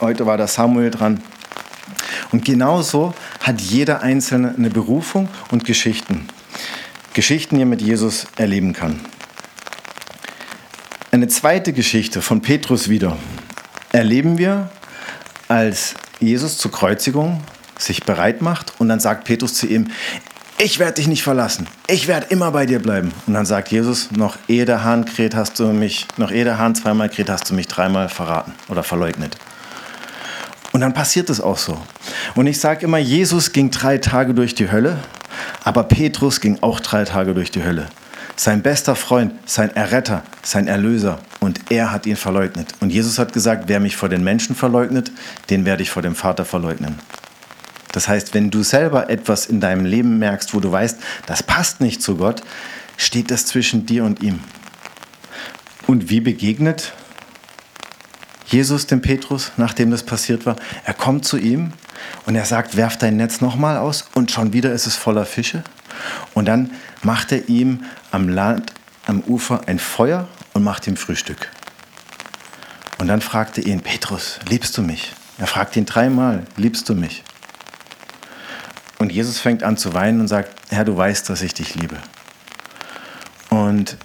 heute 0.00 0.26
war 0.26 0.36
der 0.36 0.46
Samuel 0.46 0.90
dran. 0.90 1.22
Und 2.32 2.44
genauso 2.44 3.14
hat 3.40 3.60
jeder 3.60 4.02
Einzelne 4.02 4.54
eine 4.56 4.70
Berufung 4.70 5.28
und 5.50 5.64
Geschichten. 5.64 6.28
Geschichten, 7.12 7.56
die 7.56 7.62
er 7.62 7.66
mit 7.66 7.82
Jesus 7.82 8.26
erleben 8.36 8.72
kann. 8.72 9.00
Eine 11.10 11.26
zweite 11.26 11.72
Geschichte 11.72 12.22
von 12.22 12.40
Petrus 12.40 12.88
wieder 12.88 13.16
erleben 13.90 14.38
wir, 14.38 14.70
als 15.50 15.94
Jesus 16.20 16.58
zur 16.58 16.70
Kreuzigung 16.70 17.42
sich 17.76 18.04
bereit 18.04 18.40
macht 18.40 18.74
und 18.78 18.88
dann 18.88 19.00
sagt 19.00 19.24
Petrus 19.24 19.54
zu 19.54 19.66
ihm, 19.66 19.88
ich 20.58 20.78
werde 20.78 20.94
dich 20.94 21.08
nicht 21.08 21.22
verlassen, 21.22 21.66
ich 21.88 22.06
werde 22.06 22.26
immer 22.28 22.52
bei 22.52 22.66
dir 22.66 22.78
bleiben. 22.78 23.12
Und 23.26 23.34
dann 23.34 23.46
sagt 23.46 23.72
Jesus, 23.72 24.12
noch 24.12 24.36
ehe 24.46 24.64
der 24.64 24.84
Hahn 24.84 25.06
kräht, 25.06 25.34
hast 25.34 25.58
du 25.58 25.66
mich, 25.68 26.06
noch 26.18 26.30
ehe 26.30 26.44
der 26.44 26.58
Hahn 26.58 26.74
zweimal 26.74 27.08
kräht, 27.08 27.30
hast 27.30 27.50
du 27.50 27.54
mich 27.54 27.66
dreimal 27.66 28.08
verraten 28.08 28.52
oder 28.68 28.82
verleugnet. 28.82 29.36
Und 30.72 30.82
dann 30.82 30.94
passiert 30.94 31.30
es 31.30 31.40
auch 31.40 31.58
so. 31.58 31.76
Und 32.36 32.46
ich 32.46 32.60
sage 32.60 32.84
immer, 32.84 32.98
Jesus 32.98 33.52
ging 33.52 33.70
drei 33.70 33.98
Tage 33.98 34.34
durch 34.34 34.54
die 34.54 34.70
Hölle, 34.70 34.98
aber 35.64 35.84
Petrus 35.84 36.40
ging 36.40 36.58
auch 36.60 36.78
drei 36.78 37.04
Tage 37.04 37.34
durch 37.34 37.50
die 37.50 37.64
Hölle. 37.64 37.88
Sein 38.36 38.62
bester 38.62 38.94
Freund, 38.94 39.32
sein 39.46 39.74
Erretter, 39.74 40.22
sein 40.42 40.68
Erlöser. 40.68 41.18
Und 41.40 41.70
er 41.70 41.90
hat 41.90 42.06
ihn 42.06 42.16
verleugnet. 42.16 42.74
Und 42.80 42.90
Jesus 42.90 43.18
hat 43.18 43.32
gesagt, 43.32 43.64
wer 43.66 43.80
mich 43.80 43.96
vor 43.96 44.10
den 44.10 44.22
Menschen 44.22 44.54
verleugnet, 44.54 45.10
den 45.48 45.64
werde 45.64 45.82
ich 45.82 45.90
vor 45.90 46.02
dem 46.02 46.14
Vater 46.14 46.44
verleugnen. 46.44 46.98
Das 47.92 48.08
heißt, 48.08 48.34
wenn 48.34 48.50
du 48.50 48.62
selber 48.62 49.10
etwas 49.10 49.46
in 49.46 49.60
deinem 49.60 49.84
Leben 49.84 50.18
merkst, 50.18 50.54
wo 50.54 50.60
du 50.60 50.70
weißt, 50.70 50.98
das 51.26 51.42
passt 51.42 51.80
nicht 51.80 52.02
zu 52.02 52.16
Gott, 52.16 52.42
steht 52.96 53.30
das 53.30 53.46
zwischen 53.46 53.86
dir 53.86 54.04
und 54.04 54.22
ihm. 54.22 54.40
Und 55.86 56.10
wie 56.10 56.20
begegnet 56.20 56.92
Jesus 58.46 58.86
dem 58.86 59.00
Petrus, 59.00 59.52
nachdem 59.56 59.90
das 59.90 60.02
passiert 60.02 60.46
war? 60.46 60.56
Er 60.84 60.94
kommt 60.94 61.24
zu 61.24 61.36
ihm 61.36 61.72
und 62.26 62.36
er 62.36 62.44
sagt, 62.44 62.76
werf 62.76 62.96
dein 62.96 63.16
Netz 63.16 63.40
nochmal 63.40 63.76
aus 63.76 64.08
und 64.14 64.30
schon 64.30 64.52
wieder 64.52 64.72
ist 64.72 64.86
es 64.86 64.96
voller 64.96 65.24
Fische. 65.24 65.64
Und 66.34 66.46
dann 66.46 66.72
macht 67.02 67.32
er 67.32 67.48
ihm 67.48 67.84
am 68.12 68.28
Land, 68.28 68.72
am 69.06 69.20
Ufer 69.20 69.62
ein 69.66 69.78
Feuer 69.78 70.28
und 70.60 70.64
macht 70.64 70.86
ihm 70.86 70.96
Frühstück. 70.96 71.48
Und 72.98 73.08
dann 73.08 73.22
fragte 73.22 73.62
ihn, 73.62 73.80
Petrus, 73.80 74.38
liebst 74.46 74.76
du 74.76 74.82
mich? 74.82 75.14
Er 75.38 75.46
fragt 75.46 75.74
ihn 75.74 75.86
dreimal, 75.86 76.44
liebst 76.56 76.86
du 76.90 76.94
mich? 76.94 77.24
Und 78.98 79.10
Jesus 79.10 79.38
fängt 79.38 79.62
an 79.62 79.78
zu 79.78 79.94
weinen 79.94 80.20
und 80.20 80.28
sagt, 80.28 80.54
Herr, 80.68 80.84
du 80.84 80.94
weißt, 80.94 81.30
dass 81.30 81.40
ich 81.40 81.54
dich 81.54 81.76
liebe. 81.76 81.96
Und 83.48 83.96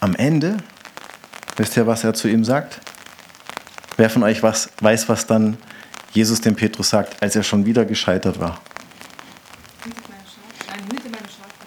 am 0.00 0.14
Ende, 0.14 0.58
wisst 1.56 1.74
ihr, 1.78 1.86
was 1.86 2.04
er 2.04 2.12
zu 2.12 2.28
ihm 2.28 2.44
sagt? 2.44 2.82
Wer 3.96 4.10
von 4.10 4.24
euch 4.24 4.42
was, 4.42 4.68
weiß, 4.82 5.08
was 5.08 5.26
dann 5.26 5.56
Jesus 6.12 6.42
dem 6.42 6.54
Petrus 6.54 6.90
sagt, 6.90 7.22
als 7.22 7.34
er 7.34 7.42
schon 7.42 7.64
wieder 7.64 7.86
gescheitert 7.86 8.38
war? 8.40 8.60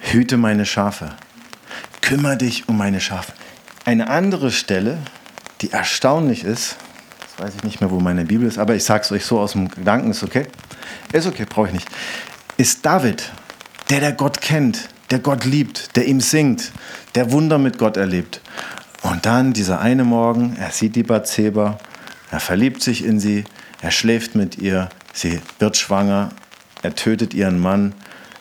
Hüte 0.02 0.36
meine 0.36 0.64
Schafe. 0.64 1.16
Kümmer 2.00 2.36
dich 2.36 2.68
um 2.68 2.78
meine 2.78 3.00
Schafe. 3.00 3.32
Eine 3.88 4.10
andere 4.10 4.50
Stelle, 4.50 4.98
die 5.62 5.72
erstaunlich 5.72 6.44
ist, 6.44 6.76
das 7.20 7.42
weiß 7.42 7.54
ich 7.56 7.62
nicht 7.64 7.80
mehr, 7.80 7.90
wo 7.90 8.00
meine 8.00 8.26
Bibel 8.26 8.46
ist, 8.46 8.58
aber 8.58 8.74
ich 8.74 8.84
sage 8.84 9.04
es 9.04 9.12
euch 9.12 9.24
so 9.24 9.40
aus 9.40 9.52
dem 9.52 9.70
Gedanken, 9.70 10.10
ist 10.10 10.22
okay? 10.22 10.46
Ist 11.10 11.26
okay, 11.26 11.46
brauche 11.48 11.68
ich 11.68 11.72
nicht. 11.72 11.88
Ist 12.58 12.84
David, 12.84 13.32
der 13.88 14.00
der 14.00 14.12
Gott 14.12 14.42
kennt, 14.42 14.90
der 15.10 15.20
Gott 15.20 15.46
liebt, 15.46 15.96
der 15.96 16.04
ihm 16.04 16.20
singt, 16.20 16.70
der 17.14 17.32
Wunder 17.32 17.56
mit 17.56 17.78
Gott 17.78 17.96
erlebt. 17.96 18.42
Und 19.00 19.24
dann 19.24 19.54
dieser 19.54 19.80
eine 19.80 20.04
Morgen, 20.04 20.54
er 20.60 20.70
sieht 20.70 20.94
die 20.94 21.02
Bathseba, 21.02 21.78
er 22.30 22.40
verliebt 22.40 22.82
sich 22.82 23.02
in 23.02 23.18
sie, 23.18 23.44
er 23.80 23.90
schläft 23.90 24.34
mit 24.34 24.58
ihr, 24.58 24.90
sie 25.14 25.40
wird 25.60 25.78
schwanger, 25.78 26.28
er 26.82 26.94
tötet 26.94 27.32
ihren 27.32 27.58
Mann, 27.58 27.94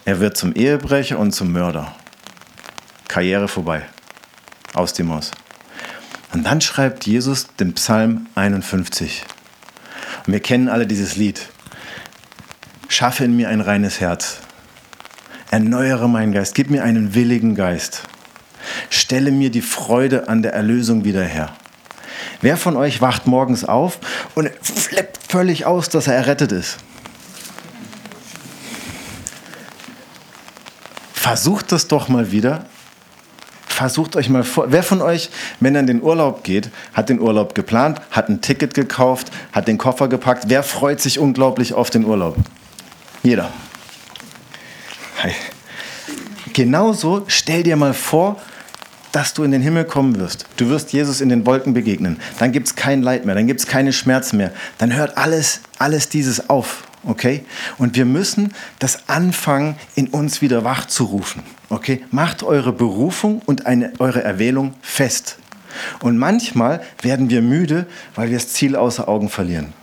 er 0.04 0.20
wird 0.20 0.36
zum 0.36 0.52
Ehebrecher 0.52 1.18
und 1.18 1.32
zum 1.32 1.54
Mörder. 1.54 1.96
Karriere 3.08 3.48
vorbei. 3.48 3.84
Aus 4.78 4.94
dem 4.94 5.12
Haus. 5.12 5.32
Und 6.34 6.44
dann 6.44 6.62
schreibt 6.62 7.08
Jesus 7.08 7.48
den 7.60 7.74
Psalm 7.74 8.28
51. 8.36 9.24
Und 10.26 10.34
wir 10.34 10.40
kennen 10.40 10.70
alle 10.70 10.86
dieses 10.86 11.16
Lied. 11.16 11.48
Schaffe 12.88 13.24
in 13.24 13.36
mir 13.36 13.50
ein 13.50 13.62
reines 13.62 14.00
Herz. 14.00 14.38
Erneuere 15.50 16.08
meinen 16.08 16.32
Geist. 16.32 16.54
Gib 16.54 16.70
mir 16.70 16.84
einen 16.84 17.16
willigen 17.16 17.56
Geist. 17.56 18.04
Stelle 18.92 19.32
mir 19.32 19.50
die 19.50 19.62
Freude 19.62 20.28
an 20.28 20.44
der 20.44 20.54
Erlösung 20.54 21.04
wieder 21.06 21.24
her. 21.24 21.56
Wer 22.42 22.56
von 22.56 22.78
euch 22.78 23.02
wacht 23.02 23.26
morgens 23.26 23.66
auf 23.66 24.00
und 24.36 24.52
flippt 24.62 25.32
völlig 25.32 25.66
aus, 25.66 25.90
dass 25.90 26.06
er 26.06 26.14
errettet 26.14 26.52
ist? 26.52 26.78
Versucht 31.14 31.72
das 31.72 31.88
doch 31.88 32.10
mal 32.10 32.32
wieder. 32.32 32.66
Versucht 33.78 34.16
euch 34.16 34.28
mal 34.28 34.44
vor. 34.44 34.72
Wer 34.72 34.82
von 34.82 35.04
euch, 35.04 35.30
wenn 35.60 35.76
er 35.76 35.82
in 35.82 35.86
den 35.86 36.02
Urlaub 36.02 36.44
geht, 36.44 36.72
hat 36.96 37.10
den 37.10 37.20
Urlaub 37.20 37.54
geplant, 37.54 38.02
hat 38.10 38.28
ein 38.28 38.42
Ticket 38.42 38.74
gekauft, 38.74 39.32
hat 39.52 39.68
den 39.68 39.78
Koffer 39.78 40.08
gepackt? 40.08 40.46
Wer 40.48 40.64
freut 40.64 41.00
sich 41.00 41.20
unglaublich 41.20 41.76
auf 41.76 41.92
den 41.92 42.04
Urlaub? 42.04 42.38
Jeder. 43.22 43.52
Hi. 45.22 45.32
Genauso 46.54 47.26
stell 47.28 47.62
dir 47.62 47.76
mal 47.76 47.94
vor, 47.94 48.42
dass 49.12 49.36
du 49.36 49.44
in 49.44 49.52
den 49.52 49.62
Himmel 49.62 49.86
kommen 49.86 50.18
wirst. 50.18 50.48
Du 50.58 50.70
wirst 50.70 50.92
Jesus 50.92 51.22
in 51.22 51.30
den 51.30 51.46
Wolken 51.46 51.76
begegnen. 51.76 52.20
Dann 52.40 52.52
gibt 52.52 52.66
es 52.66 52.76
kein 52.76 53.04
Leid 53.04 53.26
mehr, 53.28 53.36
dann 53.36 53.46
gibt 53.46 53.60
es 53.60 53.68
keine 53.68 53.94
Schmerzen 53.94 54.38
mehr. 54.38 54.54
Dann 54.80 54.96
hört 54.96 55.20
alles, 55.20 55.62
alles 55.78 56.10
dieses 56.10 56.50
auf. 56.50 56.87
Okay? 57.08 57.46
Und 57.78 57.96
wir 57.96 58.06
müssen 58.06 58.54
das 58.80 59.08
anfangen, 59.08 59.76
in 59.96 60.08
uns 60.08 60.42
wieder 60.42 60.64
wach 60.64 60.86
zu 60.86 61.06
rufen. 61.06 61.42
Okay? 61.70 62.04
Macht 62.12 62.44
eure 62.44 62.74
Berufung 62.74 63.42
und 63.46 63.66
eine, 63.66 63.94
eure 64.00 64.24
Erwählung 64.24 64.74
fest. 64.82 65.38
Und 66.02 66.18
manchmal 66.18 66.82
werden 67.02 67.30
wir 67.30 67.42
müde, 67.42 67.88
weil 68.16 68.30
wir 68.30 68.38
das 68.38 68.50
Ziel 68.50 68.76
außer 68.76 69.08
Augen 69.08 69.30
verlieren. 69.30 69.74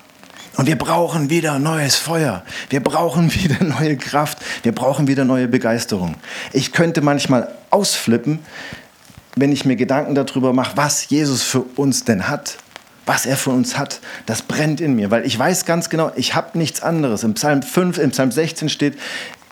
Und 0.57 0.67
wir 0.67 0.77
brauchen 0.77 1.31
wieder 1.31 1.59
neues 1.59 1.97
Feuer. 1.97 2.45
Wir 2.69 2.81
brauchen 2.81 3.35
wieder 3.43 3.65
neue 3.65 3.97
Kraft. 3.97 4.39
Wir 4.63 4.73
brauchen 4.73 5.09
wieder 5.09 5.25
neue 5.25 5.49
Begeisterung. 5.49 6.17
Ich 6.53 6.73
könnte 6.73 7.01
manchmal 7.01 7.49
ausflippen, 7.71 8.41
wenn 9.35 9.51
ich 9.51 9.65
mir 9.65 9.77
Gedanken 9.77 10.15
darüber 10.15 10.53
mache, 10.53 10.77
was 10.77 11.09
Jesus 11.09 11.43
für 11.43 11.63
uns 11.63 12.05
denn 12.05 12.29
hat, 12.29 12.59
was 13.07 13.27
er 13.27 13.37
für 13.37 13.51
uns 13.51 13.77
hat, 13.77 14.01
das 14.27 14.43
brennt 14.43 14.81
in 14.81 14.95
mir, 14.95 15.11
weil 15.11 15.27
ich 15.27 15.39
weiß 15.39 15.65
ganz 15.65 15.91
genau, 15.91 16.11
ich 16.17 16.35
habe 16.35 16.57
nichts 16.59 16.83
anderes. 16.83 17.23
Im 17.23 17.35
Psalm 17.35 17.63
5, 17.63 17.99
im 17.99 18.11
Psalm 18.11 18.33
16 18.33 18.69
steht, 18.69 18.99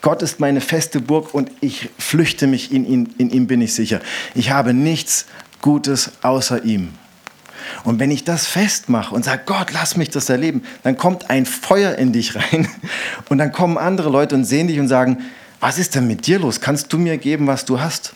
Gott 0.00 0.22
ist 0.22 0.40
meine 0.40 0.60
feste 0.60 1.00
Burg 1.00 1.32
und 1.32 1.50
ich 1.60 1.90
flüchte 1.98 2.46
mich 2.46 2.72
in 2.72 2.84
ihn, 2.84 3.14
in 3.18 3.30
ihm 3.30 3.46
bin 3.46 3.60
ich 3.60 3.74
sicher. 3.74 4.00
Ich 4.34 4.50
habe 4.50 4.74
nichts 4.74 5.26
Gutes 5.60 6.12
außer 6.22 6.64
ihm. 6.64 6.94
Und 7.84 8.00
wenn 8.00 8.10
ich 8.10 8.24
das 8.24 8.46
festmache 8.46 9.14
und 9.14 9.24
sage, 9.24 9.42
Gott, 9.46 9.72
lass 9.72 9.96
mich 9.96 10.10
das 10.10 10.28
erleben, 10.28 10.62
dann 10.82 10.96
kommt 10.96 11.30
ein 11.30 11.46
Feuer 11.46 11.94
in 11.94 12.12
dich 12.12 12.34
rein 12.34 12.68
und 13.28 13.38
dann 13.38 13.52
kommen 13.52 13.78
andere 13.78 14.10
Leute 14.10 14.34
und 14.34 14.44
sehen 14.44 14.66
dich 14.66 14.80
und 14.80 14.88
sagen, 14.88 15.18
was 15.60 15.78
ist 15.78 15.94
denn 15.94 16.08
mit 16.08 16.26
dir 16.26 16.40
los? 16.40 16.60
Kannst 16.60 16.92
du 16.92 16.98
mir 16.98 17.18
geben, 17.18 17.46
was 17.46 17.64
du 17.64 17.80
hast? 17.80 18.14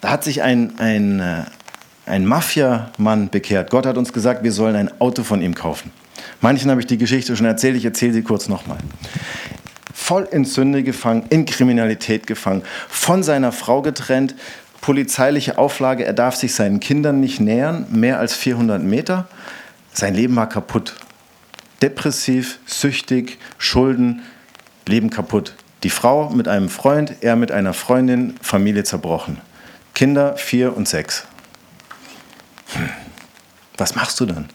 Da 0.00 0.10
hat 0.10 0.24
sich 0.24 0.42
ein, 0.42 0.78
ein, 0.80 1.20
äh, 1.20 1.44
ein 2.06 2.26
Mafiamann 2.26 3.30
bekehrt. 3.30 3.70
Gott 3.70 3.86
hat 3.86 3.96
uns 3.96 4.12
gesagt, 4.12 4.42
wir 4.42 4.52
sollen 4.52 4.76
ein 4.76 5.00
Auto 5.00 5.22
von 5.22 5.40
ihm 5.42 5.54
kaufen. 5.54 5.92
Manchen 6.40 6.70
habe 6.70 6.80
ich 6.80 6.86
die 6.86 6.98
Geschichte 6.98 7.36
schon 7.36 7.46
erzählt, 7.46 7.76
ich 7.76 7.84
erzähle 7.84 8.12
sie 8.12 8.22
kurz 8.22 8.48
nochmal. 8.48 8.78
Voll 9.94 10.28
in 10.30 10.44
Sünde 10.44 10.82
gefangen, 10.82 11.24
in 11.30 11.46
Kriminalität 11.46 12.26
gefangen, 12.26 12.62
von 12.88 13.22
seiner 13.22 13.52
Frau 13.52 13.82
getrennt, 13.82 14.34
polizeiliche 14.80 15.58
Auflage, 15.58 16.04
er 16.04 16.12
darf 16.12 16.34
sich 16.34 16.54
seinen 16.54 16.80
Kindern 16.80 17.20
nicht 17.20 17.40
nähern, 17.40 17.86
mehr 17.90 18.18
als 18.18 18.34
400 18.34 18.82
Meter. 18.82 19.28
Sein 19.92 20.14
Leben 20.14 20.34
war 20.34 20.48
kaputt. 20.48 20.96
Depressiv, 21.82 22.58
süchtig, 22.66 23.38
Schulden, 23.58 24.22
Leben 24.86 25.10
kaputt. 25.10 25.54
Die 25.84 25.90
Frau 25.90 26.30
mit 26.30 26.48
einem 26.48 26.68
Freund, 26.68 27.14
er 27.20 27.36
mit 27.36 27.52
einer 27.52 27.74
Freundin, 27.74 28.34
Familie 28.42 28.84
zerbrochen. 28.84 29.38
Kinder 29.94 30.36
vier 30.36 30.76
und 30.76 30.88
sechs. 30.88 31.26
Hm. 32.74 32.90
Was 33.78 33.94
machst 33.94 34.20
du 34.20 34.26
dann? 34.26 34.48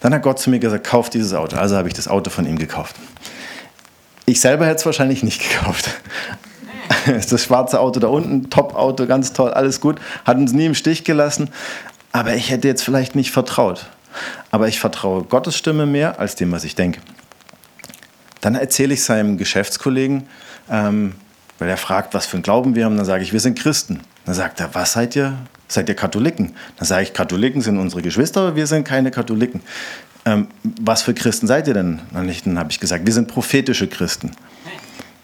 Dann 0.00 0.14
hat 0.14 0.22
Gott 0.22 0.38
zu 0.38 0.50
mir 0.50 0.58
gesagt, 0.58 0.86
kauf 0.86 1.10
dieses 1.10 1.34
Auto. 1.34 1.56
Also 1.56 1.76
habe 1.76 1.88
ich 1.88 1.94
das 1.94 2.08
Auto 2.08 2.30
von 2.30 2.46
ihm 2.46 2.58
gekauft. 2.58 2.94
Ich 4.26 4.40
selber 4.40 4.66
hätte 4.66 4.76
es 4.76 4.86
wahrscheinlich 4.86 5.22
nicht 5.22 5.40
gekauft. 5.48 5.90
Das 7.04 7.42
schwarze 7.42 7.80
Auto 7.80 8.00
da 8.00 8.08
unten, 8.08 8.48
Top-Auto, 8.48 9.06
ganz 9.06 9.34
toll, 9.34 9.50
alles 9.50 9.80
gut. 9.80 10.00
Hat 10.24 10.38
uns 10.38 10.52
nie 10.52 10.66
im 10.66 10.74
Stich 10.74 11.04
gelassen. 11.04 11.50
Aber 12.12 12.34
ich 12.34 12.50
hätte 12.50 12.66
jetzt 12.66 12.82
vielleicht 12.82 13.14
nicht 13.14 13.30
vertraut. 13.30 13.86
Aber 14.50 14.68
ich 14.68 14.80
vertraue 14.80 15.22
Gottes 15.24 15.56
Stimme 15.56 15.86
mehr 15.86 16.18
als 16.18 16.34
dem, 16.34 16.50
was 16.50 16.64
ich 16.64 16.74
denke. 16.74 17.00
Dann 18.40 18.54
erzähle 18.54 18.94
ich 18.94 19.04
seinem 19.04 19.36
Geschäftskollegen, 19.36 20.28
ähm, 20.70 21.14
weil 21.58 21.68
er 21.68 21.76
fragt, 21.76 22.14
was 22.14 22.26
für 22.26 22.36
einen 22.36 22.42
Glauben 22.42 22.74
wir 22.74 22.84
haben. 22.84 22.96
Dann 22.96 23.06
sage 23.06 23.22
ich, 23.22 23.32
wir 23.32 23.40
sind 23.40 23.58
Christen. 23.58 24.00
Dann 24.28 24.34
sagt 24.34 24.60
er, 24.60 24.74
was 24.74 24.92
seid 24.92 25.16
ihr? 25.16 25.38
Seid 25.68 25.88
ihr 25.88 25.94
Katholiken? 25.94 26.54
Dann 26.76 26.86
sage 26.86 27.04
ich, 27.04 27.14
Katholiken 27.14 27.62
sind 27.62 27.78
unsere 27.78 28.02
Geschwister, 28.02 28.42
aber 28.42 28.56
wir 28.56 28.66
sind 28.66 28.84
keine 28.84 29.10
Katholiken. 29.10 29.62
Ähm, 30.26 30.48
was 30.82 31.00
für 31.00 31.14
Christen 31.14 31.46
seid 31.46 31.66
ihr 31.66 31.72
denn? 31.72 32.00
Dann 32.12 32.58
habe 32.58 32.70
ich 32.70 32.78
gesagt, 32.78 33.06
wir 33.06 33.12
sind 33.14 33.28
prophetische 33.28 33.88
Christen. 33.88 34.32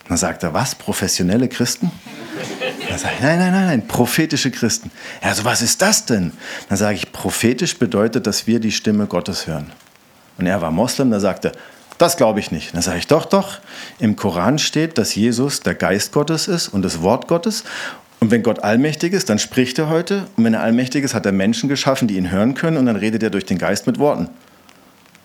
Dann 0.09 0.17
sagt 0.17 0.43
er, 0.43 0.55
was? 0.55 0.75
Professionelle 0.75 1.49
Christen? 1.49 1.91
Dann 2.89 2.99
sage 2.99 3.13
ich, 3.17 3.21
nein, 3.21 3.39
nein, 3.41 3.53
nein, 3.53 3.67
nein, 3.67 3.87
prophetische 3.87 4.51
Christen. 4.51 4.91
Also 5.21 5.45
was 5.45 5.61
ist 5.61 5.83
das 5.83 6.07
denn? 6.07 6.33
Dann 6.71 6.79
sage 6.79 6.97
ich, 6.97 7.13
prophetisch 7.13 7.79
bedeutet, 7.79 8.27
dass 8.27 8.47
wir 8.47 8.59
die 8.59 8.73
Stimme 8.73 9.07
Gottes 9.07 9.47
hören. 9.47 9.71
Und 10.39 10.47
er 10.47 10.63
war 10.63 10.71
Moslem, 10.71 11.11
da 11.11 11.21
sagte, 11.21 11.53
das 11.99 12.17
glaube 12.17 12.41
ich 12.41 12.51
nicht. 12.51 12.75
Dann 12.75 12.83
sage 12.83 12.99
ich, 12.99 13.07
doch, 13.07 13.25
doch. 13.25 13.59
Im 13.99 14.17
Koran 14.17 14.59
steht, 14.59 14.99
dass 14.99 15.15
Jesus 15.15 15.61
der 15.61 15.75
Geist 15.75 16.13
Gottes 16.13 16.49
ist 16.49 16.69
und 16.69 16.83
das 16.83 17.03
Wort 17.03 17.29
Gottes. 17.29 17.65
Und 18.25 18.31
wenn 18.31 18.43
Gott 18.43 18.65
allmächtig 18.65 19.13
ist, 19.13 19.29
dann 19.29 19.39
spricht 19.39 19.79
er 19.79 19.91
heute. 19.91 20.25
Und 20.39 20.45
wenn 20.45 20.55
er 20.55 20.63
allmächtig 20.63 21.05
ist, 21.05 21.13
hat 21.13 21.27
er 21.27 21.33
Menschen 21.33 21.69
geschaffen, 21.69 22.09
die 22.09 22.17
ihn 22.17 22.31
hören 22.31 22.55
können. 22.55 22.79
Und 22.79 22.87
dann 22.87 22.97
redet 22.97 23.23
er 23.23 23.29
durch 23.29 23.45
den 23.45 23.59
Geist 23.59 23.87
mit 23.87 23.99
Worten. 23.99 24.31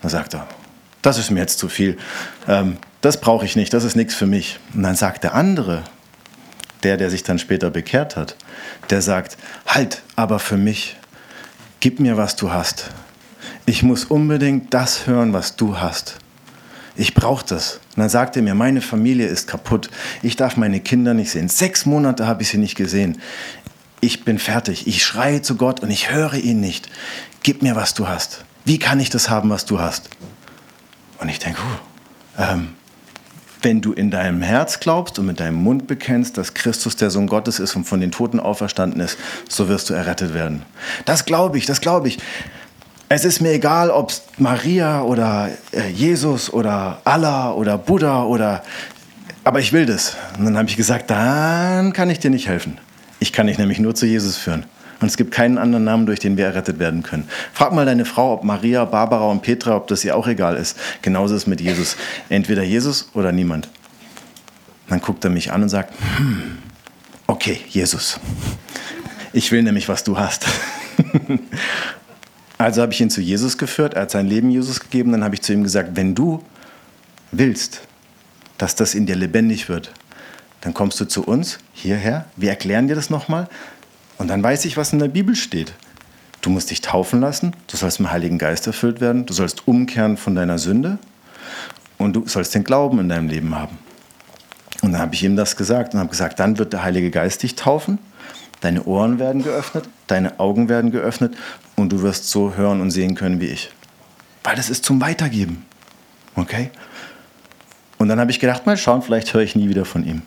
Dann 0.02 0.12
sagt 0.12 0.34
er, 0.34 0.46
das 1.02 1.18
ist 1.18 1.32
mir 1.32 1.40
jetzt 1.40 1.60
zu 1.60 1.70
viel. 1.70 1.96
Ähm, 2.46 2.76
das 3.00 3.22
brauche 3.22 3.46
ich 3.46 3.56
nicht, 3.56 3.74
das 3.74 3.86
ist 3.86 3.96
nichts 3.96 4.16
für 4.16 4.26
mich. 4.26 4.60
Und 4.74 4.84
dann 4.84 4.98
sagt 4.98 5.24
der 5.24 5.34
andere, 5.34 5.84
der, 6.84 6.98
der 6.98 7.10
sich 7.10 7.24
dann 7.24 7.40
später 7.40 7.70
bekehrt 7.70 8.18
hat, 8.18 8.36
der 8.90 9.02
sagt, 9.02 9.38
halt, 9.66 10.02
aber 10.18 10.38
für 10.40 10.58
mich, 10.58 10.98
gib 11.80 12.02
mir, 12.02 12.18
was 12.18 12.36
du 12.36 12.52
hast. 12.52 12.90
Ich 13.66 13.82
muss 13.82 14.04
unbedingt 14.04 14.74
das 14.74 15.08
hören, 15.08 15.32
was 15.32 15.56
du 15.56 15.80
hast. 15.80 16.18
Ich 17.00 17.14
brauche 17.14 17.46
das. 17.46 17.80
Und 17.96 18.02
dann 18.02 18.10
sagt 18.10 18.36
er 18.36 18.42
mir, 18.42 18.56
meine 18.56 18.82
Familie 18.82 19.26
ist 19.26 19.48
kaputt. 19.48 19.90
Ich 20.22 20.36
darf 20.36 20.58
meine 20.58 20.82
Kinder 20.82 21.14
nicht 21.14 21.32
sehen. 21.32 21.48
Sechs 21.48 21.86
Monate 21.86 22.28
habe 22.28 22.42
ich 22.42 22.50
sie 22.50 22.58
nicht 22.58 22.76
gesehen. 22.76 23.22
Ich 24.02 24.26
bin 24.26 24.38
fertig. 24.38 24.86
Ich 24.86 25.06
schreie 25.06 25.42
zu 25.42 25.56
Gott 25.56 25.80
und 25.80 25.92
ich 25.92 26.12
höre 26.12 26.34
ihn 26.34 26.60
nicht. 26.60 26.90
Gib 27.42 27.62
mir, 27.62 27.78
was 27.78 27.94
du 27.94 28.10
hast. 28.10 28.44
Wie 28.66 28.80
kann 28.80 29.00
ich 29.00 29.10
das 29.10 29.30
haben, 29.30 29.50
was 29.50 29.64
du 29.64 29.80
hast? 29.80 30.10
Und 31.20 31.30
ich 31.30 31.40
denke, 31.40 31.62
ähm, 32.38 32.74
wenn 33.62 33.80
du 33.80 33.94
in 33.94 34.12
deinem 34.12 34.42
Herz 34.42 34.82
glaubst 34.82 35.20
und 35.20 35.26
mit 35.26 35.40
deinem 35.40 35.56
Mund 35.56 35.88
bekennst, 35.88 36.38
dass 36.38 36.54
Christus 36.54 36.98
der 36.98 37.12
Sohn 37.12 37.28
Gottes 37.28 37.60
ist 37.60 37.78
und 37.78 37.86
von 37.86 38.02
den 38.02 38.12
Toten 38.12 38.42
auferstanden 38.42 39.00
ist, 39.00 39.18
so 39.48 39.70
wirst 39.70 39.90
du 39.90 39.94
errettet 39.94 40.34
werden. 40.34 40.64
Das 41.06 41.24
glaube 41.24 41.60
ich, 41.60 41.66
das 41.66 41.80
glaube 41.80 42.10
ich. 42.10 42.20
Es 43.12 43.26
ist 43.26 43.42
mir 43.42 43.54
egal, 43.54 43.90
ob 43.90 44.12
es 44.12 44.22
Maria 44.38 45.02
oder 45.02 45.50
äh, 45.72 45.90
Jesus 45.90 46.54
oder 46.54 47.02
Allah 47.06 47.52
oder 47.54 47.80
Buddha 47.80 48.24
oder... 48.24 48.62
Aber 49.44 49.60
ich 49.60 49.74
will 49.74 49.88
das. 49.88 50.16
Und 50.38 50.46
dann 50.46 50.56
habe 50.56 50.70
ich 50.70 50.78
gesagt, 50.78 51.10
dann 51.10 51.92
kann 51.92 52.12
ich 52.12 52.20
dir 52.20 52.30
nicht 52.30 52.48
helfen. 52.48 52.78
Ich 53.20 53.34
kann 53.34 53.48
dich 53.48 53.58
nämlich 53.58 53.80
nur 53.80 53.96
zu 53.96 54.06
Jesus 54.06 54.38
führen. 54.38 54.66
Und 55.02 55.08
es 55.08 55.18
gibt 55.18 55.32
keinen 55.32 55.58
anderen 55.58 55.86
Namen, 55.86 56.06
durch 56.06 56.20
den 56.20 56.38
wir 56.38 56.46
errettet 56.46 56.78
werden 56.78 57.02
können. 57.02 57.28
Frag 57.52 57.74
mal 57.74 57.84
deine 57.84 58.06
Frau, 58.06 58.34
ob 58.34 58.44
Maria, 58.44 58.86
Barbara 58.86 59.26
und 59.26 59.42
Petra, 59.42 59.76
ob 59.76 59.88
das 59.88 60.06
ihr 60.06 60.16
auch 60.16 60.28
egal 60.28 60.56
ist. 60.56 60.78
Genauso 61.02 61.34
ist 61.34 61.44
es 61.44 61.48
mit 61.48 61.62
Jesus. 61.62 61.98
Entweder 62.30 62.62
Jesus 62.62 63.10
oder 63.16 63.32
niemand. 63.32 63.70
Dann 64.88 65.02
guckt 65.02 65.24
er 65.24 65.32
mich 65.32 65.52
an 65.52 65.64
und 65.64 65.70
sagt, 65.70 65.96
hm, 66.18 66.60
okay, 67.26 67.60
Jesus. 67.70 68.20
Ich 69.34 69.52
will 69.52 69.64
nämlich, 69.64 69.90
was 69.90 70.04
du 70.04 70.20
hast. 70.20 70.46
also 72.60 72.82
habe 72.82 72.92
ich 72.92 73.02
ihn 73.02 73.10
zu 73.10 73.22
Jesus 73.22 73.58
geführt, 73.58 73.94
er 73.94 74.04
hat 74.04 74.12
sein 74.12 74.28
Leben 74.28 74.52
Jesus 74.52 74.82
gegeben, 74.82 75.14
dann 75.14 75.24
habe 75.24 75.34
ich 75.34 75.42
zu 75.42 75.54
ihm 75.54 75.64
gesagt, 75.64 75.92
wenn 75.94 76.14
du 76.14 76.44
willst, 77.32 77.82
dass 78.58 78.76
das 78.76 78.94
in 78.94 79.06
dir 79.06 79.16
lebendig 79.16 79.70
wird, 79.70 79.92
dann 80.62 80.74
kommst 80.74 81.00
du 81.00 81.06
zu 81.06 81.24
uns 81.24 81.60
hierher, 81.74 82.26
wir 82.36 82.50
erklären 82.50 82.90
dir 82.90 82.96
das 82.96 83.10
nochmal, 83.10 83.48
und 84.18 84.28
dann 84.28 84.44
weiß 84.44 84.66
ich, 84.66 84.76
was 84.76 84.92
in 84.92 85.00
der 85.00 85.08
Bibel 85.08 85.36
steht. 85.36 85.74
Du 86.42 86.50
musst 86.50 86.70
dich 86.70 86.82
taufen 86.82 87.22
lassen, 87.22 87.56
du 87.68 87.78
sollst 87.78 88.02
mit 88.02 88.10
dem 88.10 88.12
Heiligen 88.12 88.38
Geist 88.38 88.68
erfüllt 88.68 89.00
werden, 89.00 89.26
du 89.26 89.34
sollst 89.34 89.66
umkehren 89.66 90.18
von 90.18 90.36
deiner 90.36 90.60
Sünde 90.60 91.00
und 91.98 92.14
du 92.14 92.28
sollst 92.28 92.54
den 92.56 92.66
Glauben 92.66 93.00
in 93.00 93.08
deinem 93.08 93.30
Leben 93.30 93.56
haben. 93.56 93.78
Und 94.82 94.92
dann 94.92 95.02
habe 95.02 95.16
ich 95.16 95.24
ihm 95.24 95.38
das 95.38 95.56
gesagt 95.56 95.94
und 95.94 96.02
habe 96.02 96.10
gesagt, 96.10 96.42
dann 96.42 96.58
wird 96.58 96.74
der 96.74 96.84
Heilige 96.84 97.10
Geist 97.10 97.42
dich 97.42 97.56
taufen, 97.56 98.00
deine 98.62 98.84
Ohren 98.84 99.20
werden 99.20 99.44
geöffnet, 99.44 99.90
deine 100.08 100.40
Augen 100.40 100.70
werden 100.70 100.92
geöffnet 100.92 101.36
und 101.76 101.92
du 101.92 102.02
wirst 102.02 102.30
so 102.30 102.56
hören 102.56 102.82
und 102.82 102.92
sehen 102.92 103.16
können 103.16 103.40
wie 103.40 103.48
ich. 103.48 103.72
Weil 104.44 104.56
das 104.56 104.70
ist 104.70 104.86
zum 104.86 105.02
Weitergeben. 105.02 105.66
Okay? 106.36 106.72
Und 107.98 108.08
dann 108.08 108.20
habe 108.20 108.32
ich 108.32 108.40
gedacht, 108.40 108.66
mal 108.66 108.78
schauen, 108.78 109.02
vielleicht 109.02 109.34
höre 109.34 109.42
ich 109.42 109.56
nie 109.56 109.70
wieder 109.70 109.86
von 109.86 110.06
ihm. 110.06 110.22